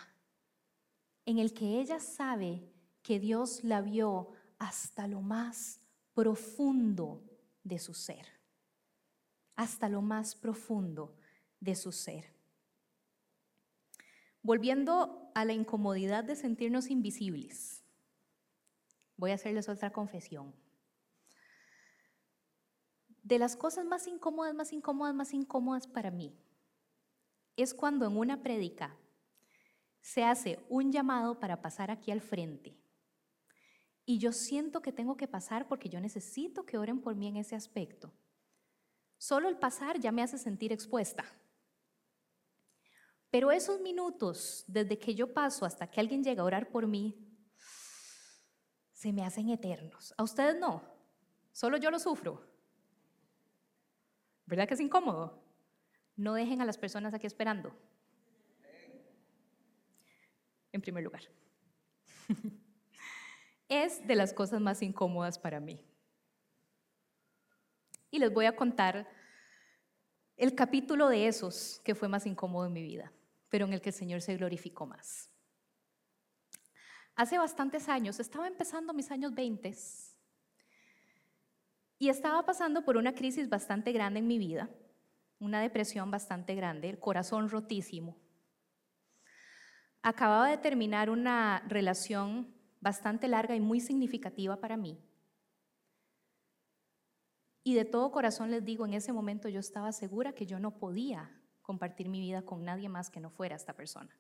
en 1.25 1.39
el 1.39 1.53
que 1.53 1.79
ella 1.79 1.99
sabe 1.99 2.71
que 3.01 3.19
Dios 3.19 3.63
la 3.63 3.81
vio 3.81 4.29
hasta 4.57 5.07
lo 5.07 5.21
más 5.21 5.81
profundo 6.13 7.23
de 7.63 7.79
su 7.79 7.93
ser, 7.93 8.25
hasta 9.55 9.89
lo 9.89 10.01
más 10.01 10.35
profundo 10.35 11.17
de 11.59 11.75
su 11.75 11.91
ser. 11.91 12.33
Volviendo 14.41 15.31
a 15.33 15.43
la 15.43 15.53
incomodidad 15.53 16.23
de 16.23 16.35
sentirnos 16.35 16.89
invisibles, 16.89 17.83
voy 19.17 19.31
a 19.31 19.35
hacerles 19.35 19.67
otra 19.67 19.91
confesión. 19.91 20.53
De 23.23 23.39
las 23.39 23.55
cosas 23.55 23.85
más 23.85 24.05
incómodas, 24.05 24.53
más 24.53 24.71
incómodas, 24.71 25.15
más 25.15 25.33
incómodas 25.33 25.87
para 25.87 26.11
mí, 26.11 26.37
es 27.55 27.73
cuando 27.73 28.05
en 28.05 28.17
una 28.17 28.43
prédica 28.43 28.95
se 30.01 30.23
hace 30.23 30.63
un 30.69 30.91
llamado 30.91 31.39
para 31.39 31.61
pasar 31.61 31.89
aquí 31.89 32.11
al 32.11 32.21
frente. 32.21 32.77
Y 34.05 34.19
yo 34.19 34.31
siento 34.31 34.81
que 34.81 34.91
tengo 34.91 35.17
que 35.17 35.27
pasar 35.27 35.67
porque 35.67 35.89
yo 35.89 35.99
necesito 35.99 36.65
que 36.65 36.77
oren 36.77 37.01
por 37.01 37.15
mí 37.15 37.27
en 37.27 37.37
ese 37.37 37.55
aspecto. 37.55 38.13
Solo 39.17 39.49
el 39.49 39.57
pasar 39.57 39.99
ya 39.99 40.11
me 40.11 40.21
hace 40.21 40.37
sentir 40.37 40.71
expuesta. 40.71 41.25
Pero 43.31 43.51
esos 43.51 43.81
minutos, 43.81 44.63
desde 44.67 44.99
que 44.99 45.15
yo 45.15 45.33
paso 45.33 45.65
hasta 45.65 45.87
que 45.89 45.99
alguien 45.99 46.23
llega 46.23 46.41
a 46.41 46.45
orar 46.45 46.69
por 46.69 46.87
mí, 46.87 47.17
se 48.93 49.11
me 49.11 49.25
hacen 49.25 49.49
eternos. 49.49 50.13
A 50.17 50.23
ustedes 50.23 50.57
no, 50.59 50.83
solo 51.51 51.77
yo 51.77 51.89
lo 51.89 51.99
sufro. 51.99 52.45
¿Verdad 54.45 54.67
que 54.67 54.75
es 54.75 54.79
incómodo? 54.79 55.43
No 56.15 56.33
dejen 56.33 56.61
a 56.61 56.65
las 56.65 56.77
personas 56.77 57.13
aquí 57.13 57.25
esperando 57.25 57.75
en 60.75 60.81
primer 60.81 61.03
lugar. 61.03 61.23
es 63.69 64.05
de 64.07 64.15
las 64.15 64.33
cosas 64.33 64.61
más 64.61 64.81
incómodas 64.81 65.39
para 65.39 65.59
mí. 65.59 65.79
Y 68.11 68.19
les 68.19 68.33
voy 68.33 68.45
a 68.45 68.55
contar 68.55 69.07
el 70.37 70.55
capítulo 70.55 71.09
de 71.09 71.27
esos 71.27 71.81
que 71.83 71.95
fue 71.95 72.07
más 72.07 72.25
incómodo 72.25 72.67
en 72.67 72.73
mi 72.73 72.83
vida, 72.83 73.11
pero 73.49 73.65
en 73.65 73.73
el 73.73 73.81
que 73.81 73.89
el 73.89 73.95
Señor 73.95 74.21
se 74.21 74.37
glorificó 74.37 74.85
más. 74.85 75.29
Hace 77.15 77.37
bastantes 77.37 77.87
años, 77.87 78.19
estaba 78.19 78.47
empezando 78.47 78.93
mis 78.93 79.09
años 79.09 79.33
20 79.33 79.73
y 81.97 82.09
estaba 82.09 82.45
pasando 82.45 82.83
por 82.83 82.97
una 82.97 83.15
crisis 83.15 83.47
bastante 83.47 83.91
grande 83.93 84.19
en 84.19 84.27
mi 84.27 84.37
vida, 84.37 84.69
una 85.39 85.61
depresión 85.61 86.11
bastante 86.11 86.55
grande, 86.55 86.89
el 86.89 86.99
corazón 86.99 87.49
rotísimo 87.49 88.17
acababa 90.05 90.51
de 90.51 90.59
terminar 90.59 91.09
una 91.09 91.63
relación 91.67 92.54
bastante 92.85 93.27
larga 93.27 93.55
y 93.55 93.59
muy 93.59 93.79
significativa 93.79 94.57
para 94.57 94.77
mí. 94.77 94.95
Y 97.63 97.73
de 97.73 97.83
todo 97.83 98.11
corazón 98.11 98.51
les 98.51 98.63
digo, 98.63 98.85
en 98.85 98.93
ese 98.93 99.11
momento 99.11 99.49
yo 99.49 99.59
estaba 99.59 99.91
segura 99.91 100.33
que 100.33 100.45
yo 100.45 100.59
no 100.59 100.77
podía 100.77 101.31
compartir 101.63 102.09
mi 102.09 102.19
vida 102.19 102.43
con 102.43 102.63
nadie 102.63 102.87
más 102.87 103.09
que 103.09 103.19
no 103.19 103.31
fuera 103.31 103.55
esta 103.55 103.73
persona. 103.73 104.15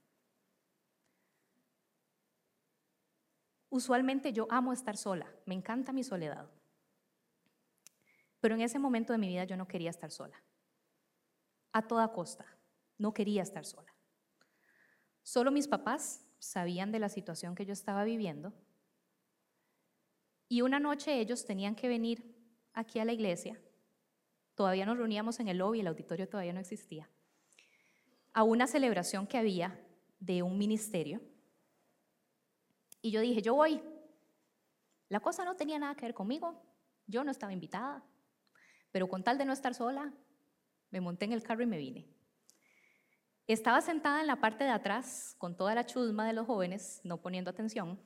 Usualmente 3.69 4.33
yo 4.33 4.47
amo 4.49 4.73
estar 4.73 4.97
sola, 4.97 5.31
me 5.45 5.53
encanta 5.53 5.93
mi 5.93 6.03
soledad. 6.03 6.49
Pero 8.39 8.55
en 8.55 8.61
ese 8.61 8.79
momento 8.79 9.13
de 9.13 9.19
mi 9.19 9.27
vida 9.27 9.43
yo 9.43 9.57
no 9.57 9.67
quería 9.67 9.91
estar 9.91 10.09
sola. 10.09 10.41
A 11.71 11.83
toda 11.83 12.11
costa, 12.11 12.47
no 12.97 13.13
quería 13.13 13.43
estar 13.43 13.63
sola. 13.63 13.93
Solo 15.21 15.51
mis 15.51 15.67
papás 15.67 16.24
sabían 16.45 16.91
de 16.91 16.99
la 16.99 17.09
situación 17.09 17.55
que 17.55 17.65
yo 17.65 17.73
estaba 17.73 18.03
viviendo. 18.03 18.53
Y 20.47 20.61
una 20.61 20.79
noche 20.79 21.19
ellos 21.19 21.45
tenían 21.45 21.75
que 21.75 21.87
venir 21.87 22.35
aquí 22.73 22.99
a 22.99 23.05
la 23.05 23.13
iglesia. 23.13 23.59
Todavía 24.53 24.85
nos 24.85 24.97
reuníamos 24.97 25.39
en 25.39 25.47
el 25.47 25.57
lobby, 25.57 25.79
el 25.79 25.87
auditorio 25.87 26.29
todavía 26.29 26.53
no 26.53 26.59
existía. 26.59 27.09
A 28.33 28.43
una 28.43 28.67
celebración 28.67 29.27
que 29.27 29.37
había 29.37 29.79
de 30.19 30.43
un 30.43 30.57
ministerio. 30.57 31.21
Y 33.01 33.11
yo 33.11 33.21
dije, 33.21 33.41
yo 33.41 33.55
voy. 33.55 33.81
La 35.09 35.19
cosa 35.19 35.45
no 35.45 35.55
tenía 35.55 35.79
nada 35.79 35.95
que 35.95 36.05
ver 36.05 36.13
conmigo. 36.13 36.61
Yo 37.07 37.23
no 37.23 37.31
estaba 37.31 37.53
invitada. 37.53 38.03
Pero 38.91 39.07
con 39.07 39.23
tal 39.23 39.37
de 39.37 39.45
no 39.45 39.53
estar 39.53 39.73
sola, 39.73 40.13
me 40.89 41.01
monté 41.01 41.25
en 41.25 41.33
el 41.33 41.43
carro 41.43 41.63
y 41.63 41.67
me 41.67 41.77
vine. 41.77 42.14
Estaba 43.47 43.81
sentada 43.81 44.21
en 44.21 44.27
la 44.27 44.37
parte 44.37 44.63
de 44.63 44.71
atrás 44.71 45.35
con 45.37 45.55
toda 45.55 45.75
la 45.75 45.85
chusma 45.85 46.25
de 46.25 46.33
los 46.33 46.47
jóvenes, 46.47 46.99
no 47.03 47.21
poniendo 47.21 47.51
atención. 47.51 47.99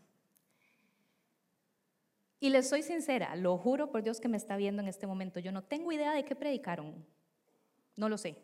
Y 2.41 2.49
les 2.49 2.67
soy 2.67 2.83
sincera, 2.83 3.35
lo 3.35 3.57
juro 3.57 3.91
por 3.91 4.03
Dios 4.03 4.19
que 4.19 4.27
me 4.27 4.37
está 4.37 4.57
viendo 4.57 4.81
en 4.81 4.87
este 4.87 5.07
momento, 5.07 5.39
yo 5.39 5.51
no 5.51 5.63
tengo 5.63 5.91
idea 5.91 6.13
de 6.13 6.25
qué 6.25 6.35
predicaron. 6.35 7.05
No 7.95 8.09
lo 8.09 8.17
sé. 8.17 8.41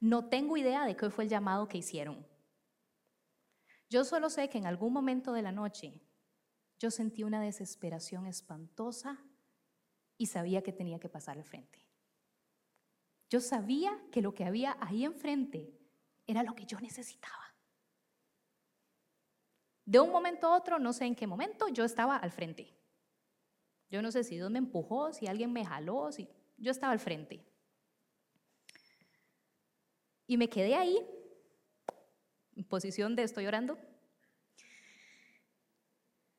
No 0.00 0.28
tengo 0.28 0.56
idea 0.56 0.84
de 0.84 0.96
qué 0.96 1.10
fue 1.10 1.24
el 1.24 1.30
llamado 1.30 1.68
que 1.68 1.78
hicieron. 1.78 2.26
Yo 3.88 4.04
solo 4.04 4.30
sé 4.30 4.48
que 4.48 4.58
en 4.58 4.66
algún 4.66 4.92
momento 4.92 5.32
de 5.32 5.42
la 5.42 5.52
noche 5.52 6.00
yo 6.78 6.90
sentí 6.90 7.22
una 7.22 7.40
desesperación 7.40 8.26
espantosa 8.26 9.18
y 10.18 10.26
sabía 10.26 10.62
que 10.62 10.72
tenía 10.72 10.98
que 10.98 11.08
pasar 11.08 11.36
al 11.36 11.44
frente. 11.44 11.84
Yo 13.30 13.40
sabía 13.40 13.96
que 14.12 14.22
lo 14.22 14.34
que 14.34 14.44
había 14.44 14.76
ahí 14.80 15.04
enfrente 15.04 15.72
era 16.26 16.42
lo 16.42 16.54
que 16.54 16.66
yo 16.66 16.80
necesitaba. 16.80 17.54
De 19.84 20.00
un 20.00 20.10
momento 20.10 20.46
a 20.46 20.56
otro, 20.56 20.78
no 20.78 20.92
sé 20.92 21.04
en 21.04 21.14
qué 21.14 21.26
momento, 21.26 21.68
yo 21.68 21.84
estaba 21.84 22.16
al 22.16 22.30
frente. 22.30 22.74
Yo 23.90 24.00
no 24.00 24.10
sé 24.10 24.24
si 24.24 24.36
Dios 24.36 24.50
me 24.50 24.58
empujó, 24.58 25.12
si 25.12 25.26
alguien 25.26 25.52
me 25.52 25.64
jaló, 25.64 26.10
si 26.10 26.28
yo 26.56 26.70
estaba 26.70 26.92
al 26.92 26.98
frente. 26.98 27.44
Y 30.26 30.38
me 30.38 30.48
quedé 30.48 30.74
ahí, 30.74 30.98
en 32.56 32.64
posición 32.64 33.14
de 33.14 33.24
estoy 33.24 33.46
orando. 33.46 33.78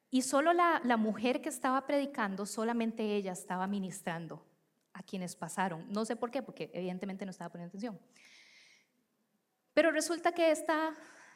Y 0.09 0.23
solo 0.23 0.53
la, 0.53 0.81
la 0.83 0.97
mujer 0.97 1.41
que 1.41 1.49
estaba 1.49 1.85
predicando, 1.85 2.45
solamente 2.45 3.15
ella 3.15 3.33
estaba 3.33 3.67
ministrando 3.67 4.43
a 4.93 5.03
quienes 5.03 5.35
pasaron. 5.35 5.85
No 5.91 6.05
sé 6.05 6.15
por 6.15 6.31
qué, 6.31 6.41
porque 6.41 6.71
evidentemente 6.73 7.25
no 7.25 7.31
estaba 7.31 7.51
poniendo 7.51 7.69
atención. 7.69 7.99
Pero 9.75 9.91
resulta 9.91 10.31
que 10.31 10.51
esta 10.51 10.95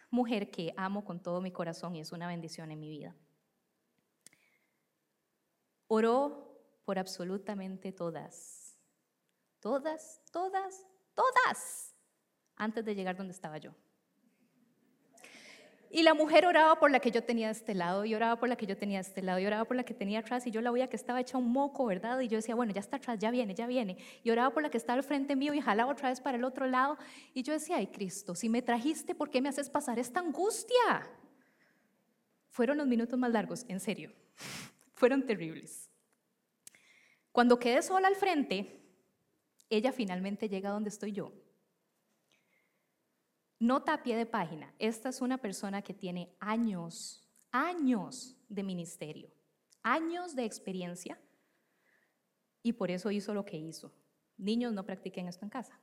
mujer 0.10 0.50
que 0.50 0.74
amo 0.78 1.04
con 1.04 1.22
todo 1.22 1.42
mi 1.42 1.52
corazón 1.52 1.96
y 1.96 2.00
es 2.00 2.14
una 2.14 2.26
bendición 2.26 2.72
en 2.72 2.80
mi 2.80 2.90
vida, 2.90 3.14
oró 5.88 6.58
por 6.86 6.98
absolutamente 6.98 7.92
todas, 7.92 8.80
todas, 9.60 10.24
todas, 10.32 10.88
todas, 11.14 11.94
antes 12.56 12.86
de 12.86 12.96
llegar 12.96 13.18
donde 13.18 13.34
estaba 13.34 13.58
yo. 13.58 13.76
Y 15.92 16.04
la 16.04 16.14
mujer 16.14 16.46
oraba 16.46 16.80
por 16.80 16.92
la 16.92 17.00
que 17.00 17.10
yo 17.10 17.24
tenía 17.24 17.48
de 17.48 17.54
este 17.54 17.74
lado, 17.74 18.06
y 18.06 18.14
oraba 18.14 18.40
por 18.40 18.48
la 18.48 18.56
que 18.56 18.68
yo 18.68 18.78
tenía 18.78 19.00
de 19.00 19.08
este 19.08 19.24
lado, 19.24 19.40
y 19.40 19.46
oraba 19.48 19.66
por 19.66 19.76
la 19.76 19.84
que 19.84 19.96
tenía 19.96 20.20
atrás, 20.20 20.46
y 20.46 20.52
yo 20.52 20.62
la 20.62 20.70
veía 20.70 20.88
que 20.88 20.96
estaba 20.96 21.20
hecha 21.20 21.38
un 21.38 21.52
moco, 21.52 21.88
¿verdad? 21.88 22.20
Y 22.20 22.28
yo 22.28 22.38
decía, 22.38 22.54
bueno, 22.54 22.72
ya 22.72 22.80
está 22.80 22.98
atrás, 22.98 23.18
ya 23.18 23.32
viene, 23.32 23.56
ya 23.56 23.66
viene. 23.66 23.98
Y 24.24 24.30
oraba 24.30 24.54
por 24.54 24.62
la 24.62 24.70
que 24.70 24.78
estaba 24.78 24.98
al 24.98 25.04
frente 25.04 25.36
mío 25.36 25.54
y 25.56 25.62
jalaba 25.62 25.92
otra 25.92 26.10
vez 26.10 26.22
para 26.22 26.38
el 26.38 26.44
otro 26.44 26.68
lado. 26.68 26.98
Y 27.34 27.42
yo 27.42 27.54
decía, 27.54 27.78
ay 27.78 27.88
Cristo, 27.88 28.36
si 28.36 28.50
me 28.50 28.62
trajiste, 28.62 29.16
¿por 29.16 29.32
qué 29.32 29.42
me 29.42 29.50
haces 29.50 29.70
pasar 29.70 29.98
esta 29.98 30.20
angustia? 30.20 31.10
Fueron 32.52 32.78
los 32.78 32.86
minutos 32.86 33.18
más 33.18 33.32
largos, 33.32 33.66
en 33.68 33.80
serio. 33.80 34.14
Fueron 34.94 35.26
terribles. 35.26 35.90
Cuando 37.32 37.58
quedé 37.58 37.82
sola 37.82 38.08
al 38.08 38.16
frente, 38.16 38.80
ella 39.72 39.92
finalmente 39.92 40.50
llega 40.50 40.70
donde 40.70 40.90
estoy 40.90 41.14
yo 41.14 41.32
Nota 43.60 43.94
a 43.94 44.04
pie 44.04 44.16
de 44.16 44.26
página, 44.26 44.74
esta 44.80 45.10
es 45.10 45.20
una 45.20 45.38
persona 45.38 45.82
que 45.82 45.94
tiene 45.94 46.34
años, 46.40 47.30
años 47.52 48.38
de 48.48 48.64
ministerio, 48.64 49.30
años 49.84 50.34
de 50.34 50.46
experiencia 50.46 51.20
y 52.64 52.72
por 52.72 52.90
eso 52.90 53.12
hizo 53.12 53.34
lo 53.34 53.44
que 53.44 53.58
hizo. 53.58 53.94
Niños, 54.38 54.72
no 54.72 54.86
practiquen 54.86 55.28
esto 55.28 55.44
en 55.44 55.50
casa. 55.50 55.78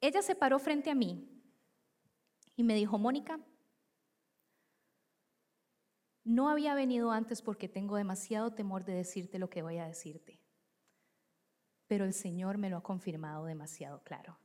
Ella 0.00 0.22
se 0.22 0.36
paró 0.36 0.60
frente 0.60 0.90
a 0.90 0.94
mí 0.94 1.28
y 2.54 2.62
me 2.62 2.76
dijo, 2.76 2.98
Mónica, 2.98 3.40
no 6.22 6.48
había 6.48 6.76
venido 6.76 7.10
antes 7.10 7.42
porque 7.42 7.68
tengo 7.68 7.96
demasiado 7.96 8.52
temor 8.52 8.84
de 8.84 8.94
decirte 8.94 9.40
lo 9.40 9.50
que 9.50 9.62
voy 9.62 9.78
a 9.78 9.86
decirte, 9.86 10.38
pero 11.88 12.04
el 12.04 12.12
Señor 12.12 12.58
me 12.58 12.70
lo 12.70 12.76
ha 12.76 12.82
confirmado 12.84 13.44
demasiado 13.44 14.04
claro 14.04 14.38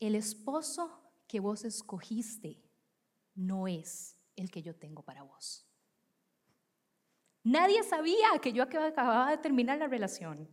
el 0.00 0.14
esposo 0.14 1.02
que 1.26 1.40
vos 1.40 1.64
escogiste 1.64 2.62
no 3.34 3.68
es 3.68 4.16
el 4.36 4.50
que 4.50 4.62
yo 4.62 4.74
tengo 4.74 5.02
para 5.02 5.22
vos. 5.22 5.66
Nadie 7.42 7.82
sabía 7.82 8.28
que 8.42 8.52
yo 8.52 8.62
acababa 8.62 9.30
de 9.30 9.38
terminar 9.38 9.78
la 9.78 9.88
relación. 9.88 10.48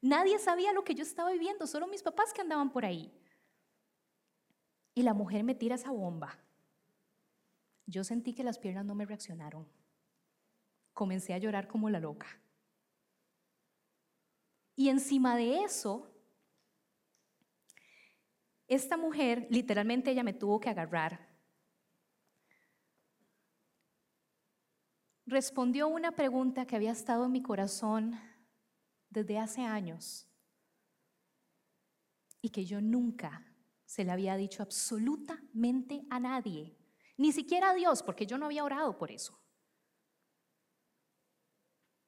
Nadie 0.00 0.38
sabía 0.38 0.72
lo 0.72 0.84
que 0.84 0.94
yo 0.94 1.02
estaba 1.02 1.30
viviendo, 1.30 1.66
solo 1.66 1.86
mis 1.86 2.02
papás 2.02 2.32
que 2.32 2.42
andaban 2.42 2.70
por 2.70 2.84
ahí. 2.84 3.12
Y 4.94 5.02
la 5.02 5.14
mujer 5.14 5.42
me 5.42 5.54
tira 5.54 5.76
esa 5.76 5.90
bomba. 5.90 6.38
Yo 7.86 8.04
sentí 8.04 8.34
que 8.34 8.44
las 8.44 8.58
piernas 8.58 8.84
no 8.84 8.94
me 8.94 9.06
reaccionaron. 9.06 9.66
Comencé 10.92 11.34
a 11.34 11.38
llorar 11.38 11.66
como 11.66 11.90
la 11.90 12.00
loca. 12.00 12.26
Y 14.76 14.88
encima 14.88 15.36
de 15.36 15.64
eso, 15.64 16.13
esta 18.66 18.96
mujer, 18.96 19.46
literalmente 19.50 20.10
ella 20.10 20.22
me 20.22 20.32
tuvo 20.32 20.60
que 20.60 20.70
agarrar. 20.70 21.34
Respondió 25.26 25.88
una 25.88 26.12
pregunta 26.12 26.66
que 26.66 26.76
había 26.76 26.92
estado 26.92 27.24
en 27.24 27.32
mi 27.32 27.42
corazón 27.42 28.18
desde 29.08 29.38
hace 29.38 29.62
años 29.62 30.28
y 32.42 32.50
que 32.50 32.66
yo 32.66 32.80
nunca 32.80 33.46
se 33.86 34.04
le 34.04 34.12
había 34.12 34.36
dicho 34.36 34.62
absolutamente 34.62 36.04
a 36.10 36.20
nadie, 36.20 36.76
ni 37.16 37.32
siquiera 37.32 37.70
a 37.70 37.74
Dios, 37.74 38.02
porque 38.02 38.26
yo 38.26 38.36
no 38.36 38.46
había 38.46 38.64
orado 38.64 38.98
por 38.98 39.10
eso. 39.10 39.40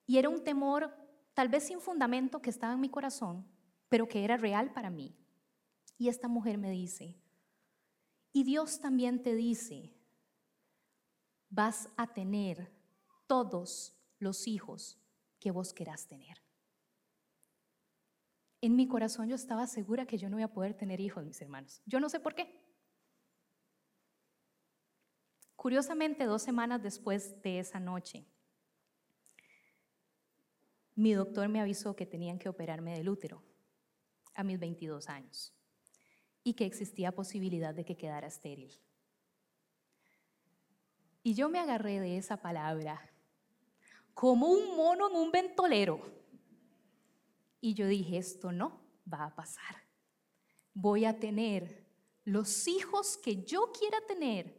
Y 0.06 0.18
era 0.18 0.28
un 0.28 0.44
temor 0.44 0.94
tal 1.32 1.48
vez 1.48 1.64
sin 1.64 1.80
fundamento 1.80 2.40
que 2.40 2.50
estaba 2.50 2.74
en 2.74 2.80
mi 2.80 2.88
corazón, 2.88 3.46
pero 3.88 4.08
que 4.08 4.24
era 4.24 4.36
real 4.36 4.72
para 4.72 4.90
mí. 4.90 5.16
Y 5.98 6.08
esta 6.08 6.28
mujer 6.28 6.58
me 6.58 6.70
dice, 6.70 7.16
y 8.32 8.44
Dios 8.44 8.80
también 8.80 9.22
te 9.22 9.34
dice, 9.34 9.94
vas 11.48 11.88
a 11.96 12.12
tener 12.12 12.70
todos 13.26 13.96
los 14.18 14.46
hijos 14.46 14.98
que 15.38 15.50
vos 15.50 15.72
querás 15.72 16.06
tener. 16.06 16.42
En 18.60 18.76
mi 18.76 18.88
corazón 18.88 19.28
yo 19.28 19.36
estaba 19.36 19.66
segura 19.66 20.06
que 20.06 20.18
yo 20.18 20.28
no 20.28 20.38
iba 20.38 20.46
a 20.46 20.52
poder 20.52 20.74
tener 20.74 21.00
hijos, 21.00 21.24
mis 21.24 21.40
hermanos. 21.40 21.82
Yo 21.86 21.98
no 21.98 22.08
sé 22.08 22.20
por 22.20 22.34
qué. 22.34 22.62
Curiosamente, 25.54 26.24
dos 26.24 26.42
semanas 26.42 26.82
después 26.82 27.40
de 27.42 27.58
esa 27.58 27.80
noche, 27.80 28.26
mi 30.94 31.14
doctor 31.14 31.48
me 31.48 31.60
avisó 31.60 31.96
que 31.96 32.06
tenían 32.06 32.38
que 32.38 32.48
operarme 32.48 32.94
del 32.94 33.08
útero 33.08 33.42
a 34.34 34.44
mis 34.44 34.58
22 34.58 35.08
años 35.08 35.56
y 36.46 36.54
que 36.54 36.64
existía 36.64 37.10
posibilidad 37.10 37.74
de 37.74 37.84
que 37.84 37.96
quedara 37.96 38.28
estéril. 38.28 38.70
Y 41.24 41.34
yo 41.34 41.48
me 41.48 41.58
agarré 41.58 41.98
de 41.98 42.18
esa 42.18 42.36
palabra 42.36 43.10
como 44.14 44.46
un 44.46 44.76
mono 44.76 45.10
en 45.10 45.16
un 45.16 45.32
ventolero. 45.32 46.00
Y 47.60 47.74
yo 47.74 47.88
dije, 47.88 48.18
esto 48.18 48.52
no 48.52 48.80
va 49.12 49.24
a 49.24 49.34
pasar. 49.34 49.82
Voy 50.72 51.04
a 51.04 51.18
tener 51.18 51.84
los 52.24 52.68
hijos 52.68 53.16
que 53.16 53.42
yo 53.42 53.72
quiera 53.72 53.98
tener 54.06 54.56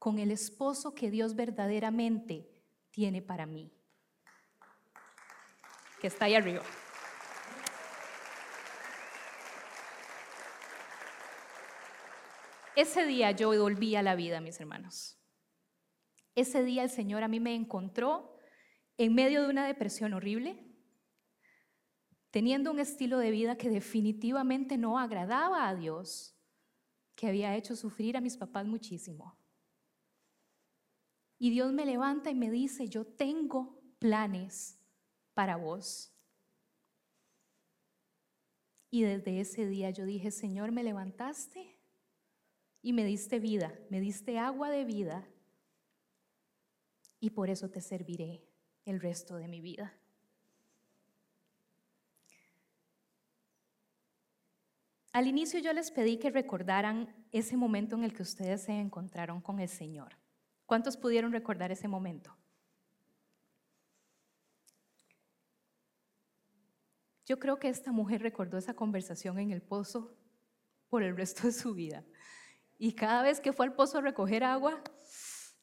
con 0.00 0.18
el 0.18 0.32
esposo 0.32 0.96
que 0.96 1.12
Dios 1.12 1.36
verdaderamente 1.36 2.50
tiene 2.90 3.22
para 3.22 3.46
mí. 3.46 3.70
Que 6.00 6.08
está 6.08 6.24
ahí 6.24 6.34
arriba. 6.34 6.64
Ese 12.76 13.04
día 13.04 13.32
yo 13.32 13.48
volví 13.60 13.96
a 13.96 14.02
la 14.02 14.14
vida, 14.14 14.40
mis 14.40 14.60
hermanos. 14.60 15.18
Ese 16.34 16.62
día 16.62 16.84
el 16.84 16.90
Señor 16.90 17.22
a 17.22 17.28
mí 17.28 17.40
me 17.40 17.54
encontró 17.54 18.36
en 18.96 19.14
medio 19.14 19.42
de 19.42 19.50
una 19.50 19.66
depresión 19.66 20.12
horrible, 20.12 20.64
teniendo 22.30 22.70
un 22.70 22.78
estilo 22.78 23.18
de 23.18 23.30
vida 23.30 23.56
que 23.56 23.70
definitivamente 23.70 24.78
no 24.78 24.98
agradaba 24.98 25.68
a 25.68 25.74
Dios, 25.74 26.36
que 27.16 27.26
había 27.26 27.56
hecho 27.56 27.74
sufrir 27.74 28.16
a 28.16 28.20
mis 28.20 28.36
papás 28.36 28.66
muchísimo. 28.66 29.36
Y 31.38 31.50
Dios 31.50 31.72
me 31.72 31.86
levanta 31.86 32.30
y 32.30 32.34
me 32.34 32.50
dice, 32.50 32.88
yo 32.88 33.04
tengo 33.04 33.82
planes 33.98 34.78
para 35.34 35.56
vos. 35.56 36.14
Y 38.90 39.02
desde 39.02 39.40
ese 39.40 39.66
día 39.66 39.90
yo 39.90 40.04
dije, 40.04 40.30
Señor, 40.30 40.70
me 40.70 40.84
levantaste 40.84 41.79
y 42.82 42.92
me 42.92 43.04
diste 43.04 43.38
vida, 43.38 43.74
me 43.90 44.00
diste 44.00 44.38
agua 44.38 44.70
de 44.70 44.84
vida 44.84 45.26
y 47.20 47.30
por 47.30 47.50
eso 47.50 47.70
te 47.70 47.80
serviré 47.80 48.42
el 48.84 49.00
resto 49.00 49.36
de 49.36 49.48
mi 49.48 49.60
vida. 49.60 49.94
Al 55.12 55.26
inicio 55.26 55.58
yo 55.58 55.72
les 55.72 55.90
pedí 55.90 56.18
que 56.18 56.30
recordaran 56.30 57.12
ese 57.32 57.56
momento 57.56 57.96
en 57.96 58.04
el 58.04 58.14
que 58.14 58.22
ustedes 58.22 58.62
se 58.62 58.72
encontraron 58.72 59.40
con 59.40 59.58
el 59.58 59.68
Señor. 59.68 60.16
¿Cuántos 60.66 60.96
pudieron 60.96 61.32
recordar 61.32 61.72
ese 61.72 61.88
momento? 61.88 62.36
Yo 67.26 67.38
creo 67.38 67.58
que 67.58 67.68
esta 67.68 67.92
mujer 67.92 68.22
recordó 68.22 68.56
esa 68.56 68.74
conversación 68.74 69.38
en 69.38 69.50
el 69.50 69.62
pozo 69.62 70.16
por 70.88 71.02
el 71.02 71.16
resto 71.16 71.46
de 71.46 71.52
su 71.52 71.74
vida. 71.74 72.04
Y 72.82 72.94
cada 72.94 73.22
vez 73.22 73.40
que 73.40 73.52
fue 73.52 73.66
al 73.66 73.74
pozo 73.74 73.98
a 73.98 74.00
recoger 74.00 74.42
agua, 74.42 74.82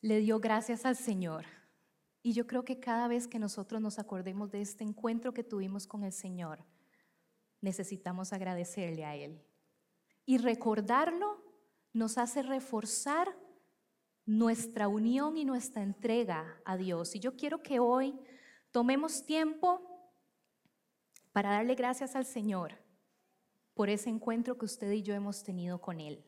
le 0.02 0.20
dio 0.20 0.40
gracias 0.40 0.86
al 0.86 0.96
Señor. 0.96 1.46
Y 2.22 2.34
yo 2.34 2.46
creo 2.46 2.64
que 2.64 2.80
cada 2.80 3.08
vez 3.08 3.28
que 3.28 3.40
nosotros 3.40 3.82
nos 3.82 3.98
acordemos 3.98 4.52
de 4.52 4.62
este 4.62 4.84
encuentro 4.84 5.34
que 5.34 5.44
tuvimos 5.44 5.88
con 5.88 6.04
el 6.04 6.14
Señor, 6.14 6.64
necesitamos 7.60 8.34
agradecerle 8.34 9.04
a 9.04 9.16
Él. 9.16 9.42
Y 10.28 10.38
recordarlo 10.38 11.44
nos 11.92 12.20
hace 12.20 12.44
reforzar 12.44 13.36
nuestra 14.28 14.88
unión 14.88 15.38
y 15.38 15.44
nuestra 15.44 15.82
entrega 15.82 16.62
a 16.66 16.78
Dios. 16.78 17.16
Y 17.16 17.20
yo 17.20 17.36
quiero 17.36 17.64
que 17.64 17.80
hoy 17.80 18.14
tomemos 18.70 19.26
tiempo 19.26 19.82
para 21.32 21.50
darle 21.50 21.74
gracias 21.74 22.16
al 22.16 22.26
Señor 22.26 22.76
por 23.74 23.90
ese 23.90 24.12
encuentro 24.12 24.56
que 24.60 24.66
usted 24.66 24.92
y 24.92 25.02
yo 25.02 25.16
hemos 25.16 25.44
tenido 25.44 25.82
con 25.82 26.00
Él. 26.00 26.24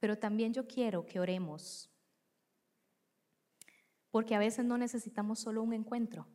Pero 0.00 0.18
también 0.18 0.52
yo 0.52 0.66
quiero 0.66 1.06
que 1.06 1.20
oremos, 1.20 1.90
porque 4.10 4.34
a 4.34 4.38
veces 4.38 4.64
no 4.64 4.76
necesitamos 4.76 5.38
solo 5.38 5.62
un 5.62 5.72
encuentro, 5.72 6.26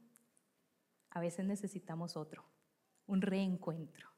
a 1.10 1.20
veces 1.20 1.46
necesitamos 1.46 2.16
otro, 2.16 2.46
un 3.08 3.22
reencuentro. 3.22 4.10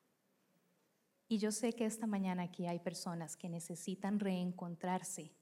Y 1.27 1.39
yo 1.39 1.51
sé 1.51 1.73
que 1.73 1.85
esta 1.85 2.07
mañana 2.07 2.43
aquí 2.43 2.67
hay 2.67 2.79
personas 2.79 3.35
que 3.35 3.49
necesitan 3.49 4.19
reencontrarse 4.19 5.33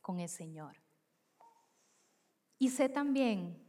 con 0.00 0.20
el 0.20 0.28
Señor. 0.28 0.76
Y 2.58 2.70
sé 2.70 2.88
también 2.88 3.62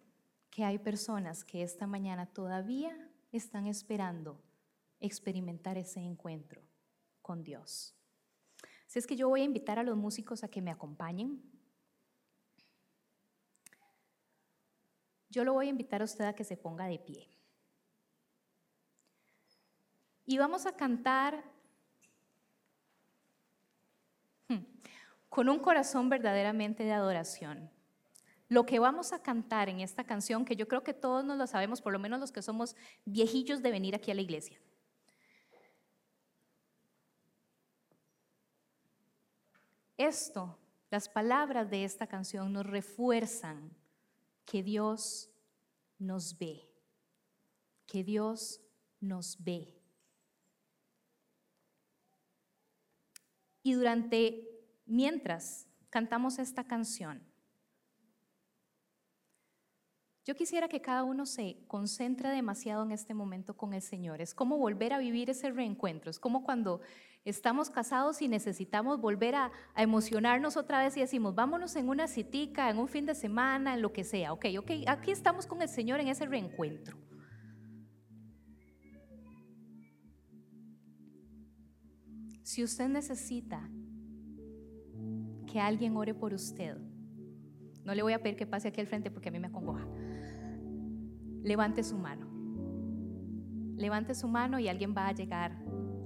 que 0.50 0.64
hay 0.64 0.78
personas 0.78 1.44
que 1.44 1.64
esta 1.64 1.88
mañana 1.88 2.28
todavía 2.28 2.96
están 3.32 3.68
esperando 3.68 4.42
experimentar 5.00 5.78
ese 5.78 6.00
encuentro 6.00 6.62
con 7.22 7.44
Dios. 7.44 7.97
Así 8.88 9.00
es 9.00 9.08
que 9.08 9.18
yo 9.18 9.28
voy 9.28 9.42
a 9.42 9.46
invitar 9.46 9.80
a 9.80 9.84
los 9.84 9.98
músicos 9.98 10.44
a 10.44 10.48
que 10.48 10.62
me 10.62 10.72
acompañen. 10.72 11.42
Yo 15.30 15.44
lo 15.44 15.54
voy 15.54 15.68
a 15.68 15.70
invitar 15.70 16.02
a 16.02 16.06
usted 16.06 16.26
a 16.26 16.34
que 16.34 16.46
se 16.46 16.56
ponga 16.56 16.86
de 16.86 16.98
pie. 16.98 17.28
Y 20.26 20.38
vamos 20.38 20.66
a 20.66 20.76
cantar 20.76 21.44
hmm, 24.48 24.64
con 25.30 25.50
un 25.50 25.60
corazón 25.60 26.10
verdaderamente 26.10 26.84
de 26.84 26.94
adoración. 26.94 27.70
Lo 28.50 28.66
que 28.66 28.80
vamos 28.80 29.12
a 29.12 29.22
cantar 29.22 29.68
en 29.68 29.82
esta 29.82 30.06
canción, 30.06 30.46
que 30.46 30.56
yo 30.56 30.70
creo 30.70 30.84
que 30.84 30.94
todos 30.94 31.26
nos 31.26 31.38
lo 31.38 31.46
sabemos, 31.46 31.82
por 31.82 31.92
lo 31.92 32.00
menos 32.00 32.22
los 32.22 32.32
que 32.32 32.42
somos 32.42 32.76
viejillos 33.04 33.62
de 33.62 33.72
venir 33.72 33.96
aquí 33.96 34.12
a 34.12 34.16
la 34.16 34.22
iglesia. 34.22 34.58
Esto, 39.98 40.60
las 40.91 41.10
palabras 41.10 41.70
de 41.70 41.84
esta 41.84 42.08
canción 42.08 42.54
nos 42.54 42.66
refuerzan 42.66 43.76
que 44.45 44.64
Dios 44.64 45.30
nos 45.98 46.38
ve, 46.38 46.70
que 47.88 48.04
Dios 48.04 48.62
nos 49.00 49.43
ve. 49.43 49.74
Y 53.64 53.74
durante, 53.74 54.48
mientras 54.86 55.68
cantamos 55.89 56.39
esta 56.39 56.64
canción, 56.64 57.22
yo 60.28 60.36
quisiera 60.36 60.68
que 60.68 60.82
cada 60.82 61.04
uno 61.04 61.26
se 61.26 61.64
concentre 61.68 62.30
demasiado 62.30 62.84
en 62.84 62.91
este 62.91 63.14
momento 63.14 63.56
con 63.56 63.74
el 63.74 63.82
Señor. 63.82 64.22
Es 64.22 64.34
como 64.34 64.58
volver 64.58 64.91
a 64.91 65.00
vivir 65.00 65.30
ese 65.30 65.52
reencuentro. 65.52 66.12
Es 66.12 66.20
como 66.20 66.43
cuando 66.43 66.82
estamos 67.30 67.70
casados 67.70 68.22
y 68.22 68.28
necesitamos 68.28 69.00
volver 69.00 69.36
a, 69.36 69.52
emocionarnos 69.76 70.58
otra 70.58 70.84
vez 70.84 70.96
y 70.98 71.02
decimos, 71.02 71.36
vámonos 71.36 71.76
en 71.76 71.90
una 71.90 72.08
citica, 72.08 72.70
en 72.70 72.78
un 72.78 72.88
fin 72.88 73.06
de 73.06 73.16
semana, 73.16 73.74
en 73.74 73.82
lo 73.82 73.94
que 73.94 74.04
sea. 74.04 74.34
Ok, 74.34 74.46
ok, 74.58 74.72
aquí 74.88 75.12
estamos 75.12 75.46
con 75.46 75.62
el 75.62 75.70
Señor 75.70 76.00
en 76.00 76.08
ese 76.08 76.26
reencuentro. 76.26 76.98
Si 82.44 82.64
usted 82.64 82.88
necesita 82.88 83.70
que 85.46 85.60
alguien 85.60 85.96
ore 85.98 86.14
por 86.14 86.34
usted, 86.34 86.78
no 87.84 87.94
le 87.94 88.04
voy 88.04 88.14
a 88.14 88.22
pedir 88.22 88.38
que 88.38 88.48
pase 88.48 88.70
aquí 88.70 88.82
al 88.82 88.88
frente 88.88 89.12
porque 89.12 89.30
a 89.30 89.32
mí 89.32 89.40
me 89.40 89.48
acongoja 89.48 89.86
levante 91.48 91.84
su 91.84 91.98
mano. 91.98 92.28
Levante 93.78 94.14
su 94.14 94.28
mano 94.28 94.60
y 94.60 94.68
alguien 94.68 94.94
va 94.96 95.08
a 95.08 95.14
llegar 95.14 95.58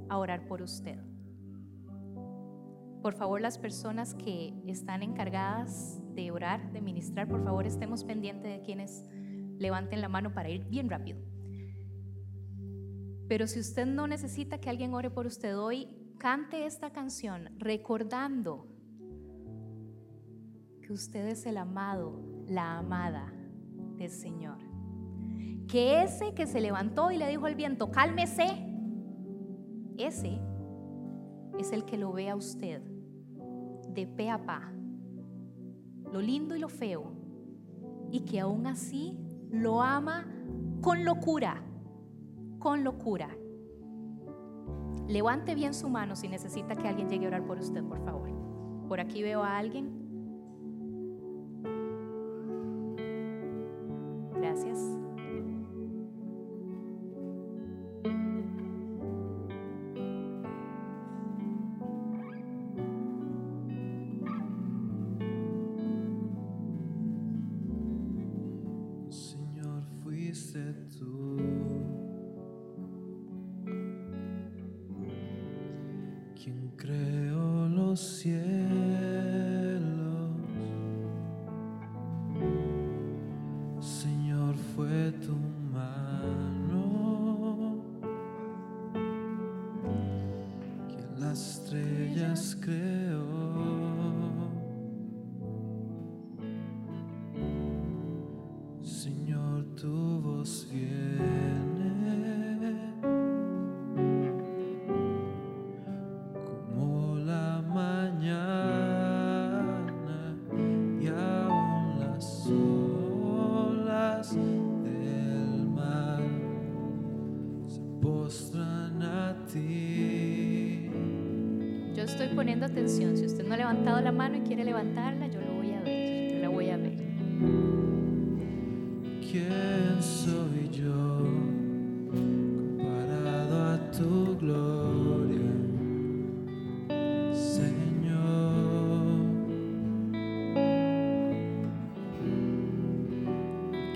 a 0.09 0.17
orar 0.17 0.45
por 0.47 0.61
usted. 0.61 0.99
Por 3.01 3.13
favor, 3.13 3.41
las 3.41 3.57
personas 3.57 4.13
que 4.13 4.53
están 4.67 5.01
encargadas 5.03 5.99
de 6.13 6.31
orar, 6.31 6.71
de 6.71 6.81
ministrar, 6.81 7.27
por 7.27 7.43
favor 7.43 7.65
estemos 7.65 8.03
pendientes 8.03 8.51
de 8.51 8.61
quienes 8.61 9.05
levanten 9.57 10.01
la 10.01 10.07
mano 10.07 10.33
para 10.33 10.49
ir 10.49 10.65
bien 10.65 10.89
rápido. 10.89 11.19
Pero 13.27 13.47
si 13.47 13.59
usted 13.59 13.85
no 13.85 14.07
necesita 14.07 14.59
que 14.59 14.69
alguien 14.69 14.93
ore 14.93 15.09
por 15.09 15.25
usted 15.25 15.57
hoy, 15.57 15.87
cante 16.19 16.65
esta 16.65 16.91
canción 16.91 17.49
recordando 17.57 18.67
que 20.81 20.93
usted 20.93 21.27
es 21.27 21.45
el 21.45 21.57
amado, 21.57 22.21
la 22.47 22.77
amada 22.77 23.33
del 23.97 24.11
Señor 24.11 24.71
que 25.71 26.03
ese 26.03 26.33
que 26.33 26.47
se 26.47 26.59
levantó 26.59 27.11
y 27.11 27.17
le 27.17 27.29
dijo 27.29 27.45
al 27.45 27.55
viento, 27.55 27.91
cálmese, 27.91 28.45
ese 29.97 30.37
es 31.59 31.71
el 31.71 31.85
que 31.85 31.97
lo 31.97 32.11
ve 32.11 32.29
a 32.29 32.35
usted 32.35 32.81
de 33.89 34.07
pe 34.07 34.29
a 34.29 34.43
pa, 34.45 34.71
lo 36.11 36.21
lindo 36.21 36.55
y 36.55 36.59
lo 36.59 36.69
feo, 36.69 37.11
y 38.11 38.21
que 38.21 38.39
aún 38.39 38.67
así 38.67 39.17
lo 39.49 39.81
ama 39.81 40.25
con 40.81 41.05
locura, 41.05 41.61
con 42.59 42.83
locura. 42.83 43.29
Levante 45.07 45.55
bien 45.55 45.73
su 45.73 45.89
mano 45.89 46.15
si 46.15 46.27
necesita 46.27 46.75
que 46.75 46.87
alguien 46.87 47.09
llegue 47.09 47.25
a 47.25 47.29
orar 47.29 47.45
por 47.45 47.59
usted, 47.59 47.83
por 47.83 48.03
favor. 48.03 48.29
Por 48.87 48.99
aquí 48.99 49.21
veo 49.21 49.43
a 49.43 49.57
alguien. 49.57 50.00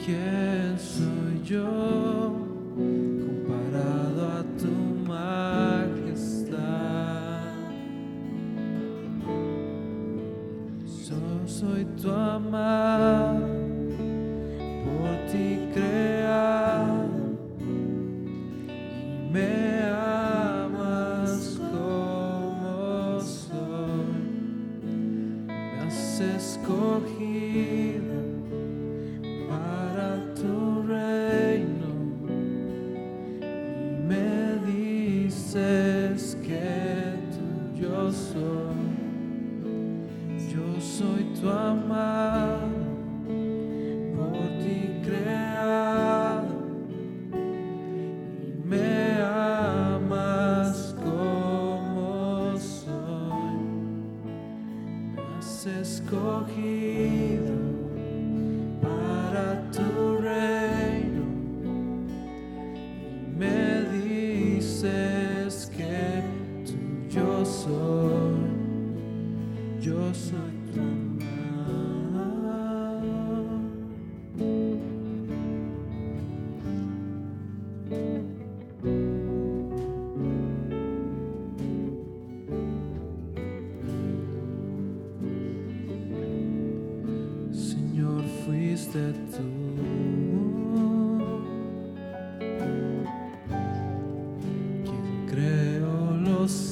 ¿Quién 0.06 0.78
soy 0.78 1.42
yo? 1.44 1.95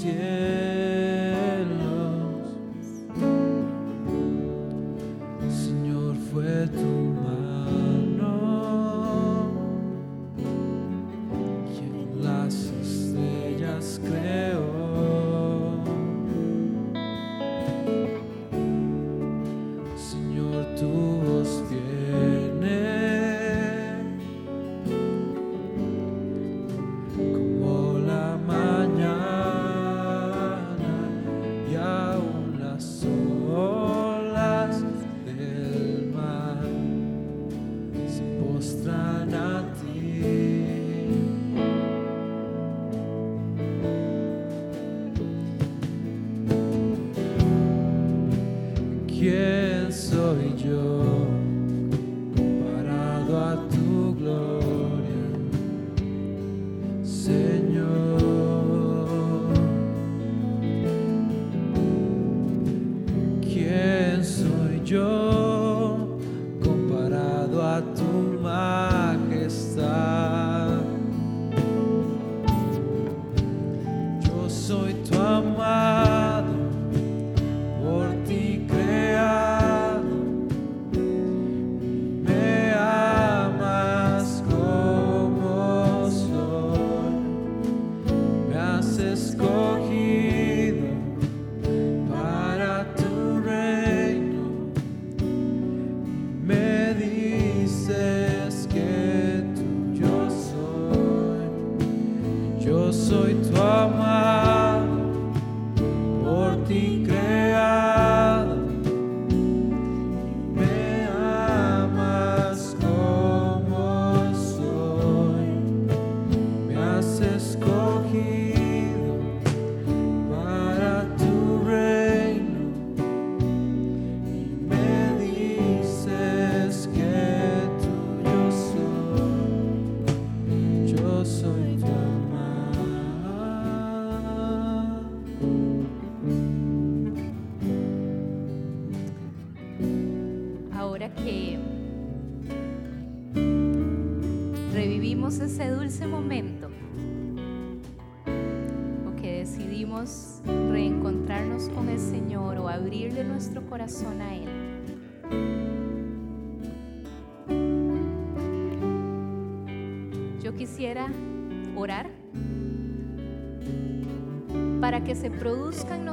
Los 0.06 0.73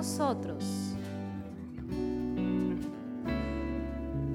nosotros 0.01 0.65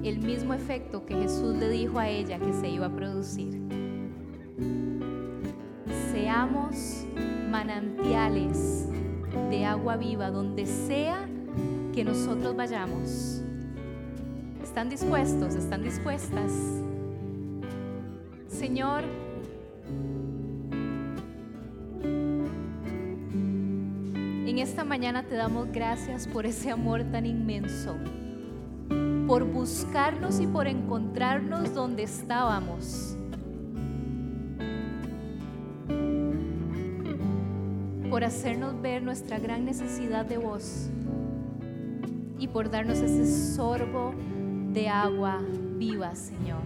el 0.03 0.19
mismo 0.19 0.53
efecto 0.53 1.07
que 1.07 1.15
Jesús 1.15 1.55
le 1.55 1.69
dijo 1.69 1.97
a 1.97 2.07
ella 2.07 2.37
que 2.37 2.53
se 2.53 2.69
iba 2.69 2.85
a 2.85 2.95
producir. 2.95 3.59
Seamos 6.11 7.07
manantiales 7.49 8.87
de 9.49 9.65
agua 9.65 9.97
viva 9.97 10.29
donde 10.29 10.67
sea 10.67 11.27
que 11.95 12.03
nosotros 12.03 12.55
vayamos. 12.55 13.41
¿Están 14.61 14.87
dispuestos? 14.87 15.55
¿Están 15.55 15.81
dispuestas? 15.81 16.51
Señor, 18.49 19.03
mañana 24.85 25.23
te 25.23 25.35
damos 25.35 25.71
gracias 25.71 26.27
por 26.27 26.45
ese 26.45 26.71
amor 26.71 27.03
tan 27.11 27.25
inmenso 27.25 27.95
por 29.27 29.43
buscarnos 29.43 30.39
y 30.39 30.47
por 30.47 30.67
encontrarnos 30.67 31.73
donde 31.73 32.03
estábamos. 32.03 33.17
Por 38.09 38.23
hacernos 38.23 38.79
ver 38.81 39.01
nuestra 39.01 39.39
gran 39.39 39.65
necesidad 39.65 40.25
de 40.25 40.37
voz 40.37 40.89
y 42.37 42.47
por 42.47 42.69
darnos 42.69 42.99
ese 42.99 43.25
sorbo 43.55 44.13
de 44.73 44.89
agua 44.89 45.41
viva, 45.77 46.15
Señor. 46.15 46.63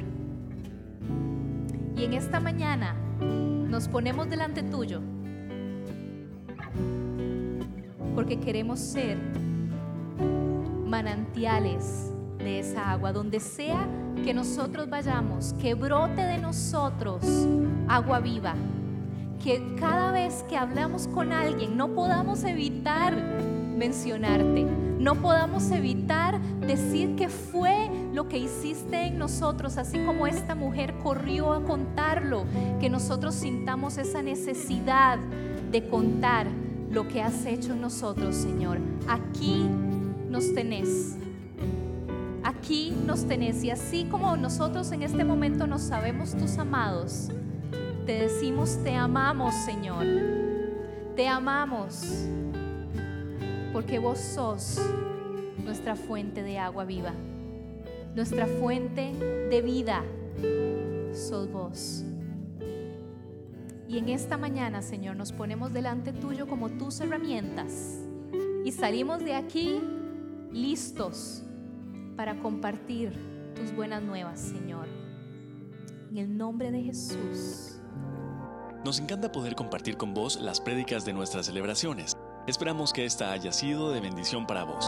Y 1.96 2.04
en 2.04 2.14
esta 2.14 2.40
mañana 2.40 2.94
nos 3.22 3.88
ponemos 3.88 4.30
delante 4.30 4.64
tuyo 4.64 5.02
porque 8.20 8.38
queremos 8.38 8.82
ser 8.82 9.18
manantiales 10.86 12.12
de 12.38 12.60
esa 12.60 12.92
agua, 12.92 13.14
donde 13.14 13.40
sea 13.40 13.88
que 14.26 14.34
nosotros 14.34 14.90
vayamos, 14.90 15.54
que 15.54 15.74
brote 15.74 16.22
de 16.24 16.38
nosotros 16.38 17.24
agua 17.88 18.20
viva, 18.20 18.56
que 19.42 19.74
cada 19.80 20.12
vez 20.12 20.44
que 20.50 20.58
hablamos 20.58 21.08
con 21.08 21.32
alguien 21.32 21.78
no 21.78 21.96
podamos 21.96 22.44
evitar 22.44 23.16
mencionarte, 23.16 24.66
no 25.00 25.16
podamos 25.16 25.72
evitar 25.72 26.42
decir 26.60 27.16
que 27.16 27.30
fue 27.30 27.90
lo 28.14 28.28
que 28.28 28.38
hiciste 28.38 29.04
en 29.04 29.18
nosotros, 29.18 29.78
así 29.78 29.98
como 30.00 30.28
esta 30.28 30.56
mujer 30.56 30.96
corrió 31.02 31.54
a 31.54 31.64
contarlo, 31.64 32.44
que 32.82 32.90
nosotros 32.90 33.34
sintamos 33.34 33.98
esa 33.98 34.22
necesidad 34.22 35.20
de 35.72 35.88
contar 35.88 36.48
lo 36.92 37.08
que 37.08 37.22
has 37.22 37.46
hecho 37.46 37.74
en 37.74 37.82
nosotros, 37.82 38.36
Señor. 38.36 38.80
Aquí 39.08 39.66
nos 40.30 40.54
tenés. 40.54 41.18
Aquí 42.44 42.96
nos 43.06 43.26
tenés 43.26 43.64
y 43.64 43.70
así 43.70 44.06
como 44.06 44.36
nosotros 44.36 44.92
en 44.92 45.04
este 45.04 45.24
momento 45.24 45.68
nos 45.68 45.82
sabemos 45.82 46.36
tus 46.36 46.58
amados, 46.58 47.30
te 48.06 48.14
decimos 48.14 48.80
te 48.84 48.96
amamos 48.96 49.54
Señor, 49.66 50.06
te 51.16 51.28
amamos 51.28 52.26
porque 53.72 54.00
vos 54.00 54.18
sos 54.20 54.80
nuestra 55.64 55.96
fuente 55.96 56.42
de 56.42 56.58
agua 56.58 56.86
viva, 56.86 57.14
nuestra 58.16 58.48
fuente 58.48 59.14
de 59.50 59.62
vida, 59.62 60.04
sos 61.14 61.52
vos. 61.52 62.04
Y 63.90 63.98
en 63.98 64.08
esta 64.10 64.38
mañana, 64.38 64.84
Señor, 64.84 65.16
nos 65.16 65.32
ponemos 65.32 65.74
delante 65.74 66.14
tuyo 66.14 66.48
como 66.48 66.70
tus 66.70 67.00
herramientas 67.02 67.98
y 68.64 68.72
salimos 68.72 69.18
de 69.26 69.34
aquí 69.34 69.82
listos 70.52 71.42
para 72.16 72.40
compartir 72.40 73.18
tus 73.56 73.76
buenas 73.76 74.04
nuevas, 74.04 74.40
Señor. 74.40 74.88
En 76.12 76.18
el 76.18 76.38
nombre 76.38 76.70
de 76.70 76.84
Jesús. 76.84 77.80
Nos 78.86 79.00
encanta 79.00 79.32
poder 79.32 79.56
compartir 79.56 79.98
con 79.98 80.14
vos 80.14 80.40
las 80.40 80.62
prédicas 80.62 81.04
de 81.04 81.14
nuestras 81.14 81.48
celebraciones. 81.48 82.16
Esperamos 82.46 82.94
que 82.94 83.06
esta 83.06 83.32
haya 83.32 83.52
sido 83.52 83.92
de 83.92 84.02
bendición 84.02 84.46
para 84.46 84.66
vos. 84.66 84.86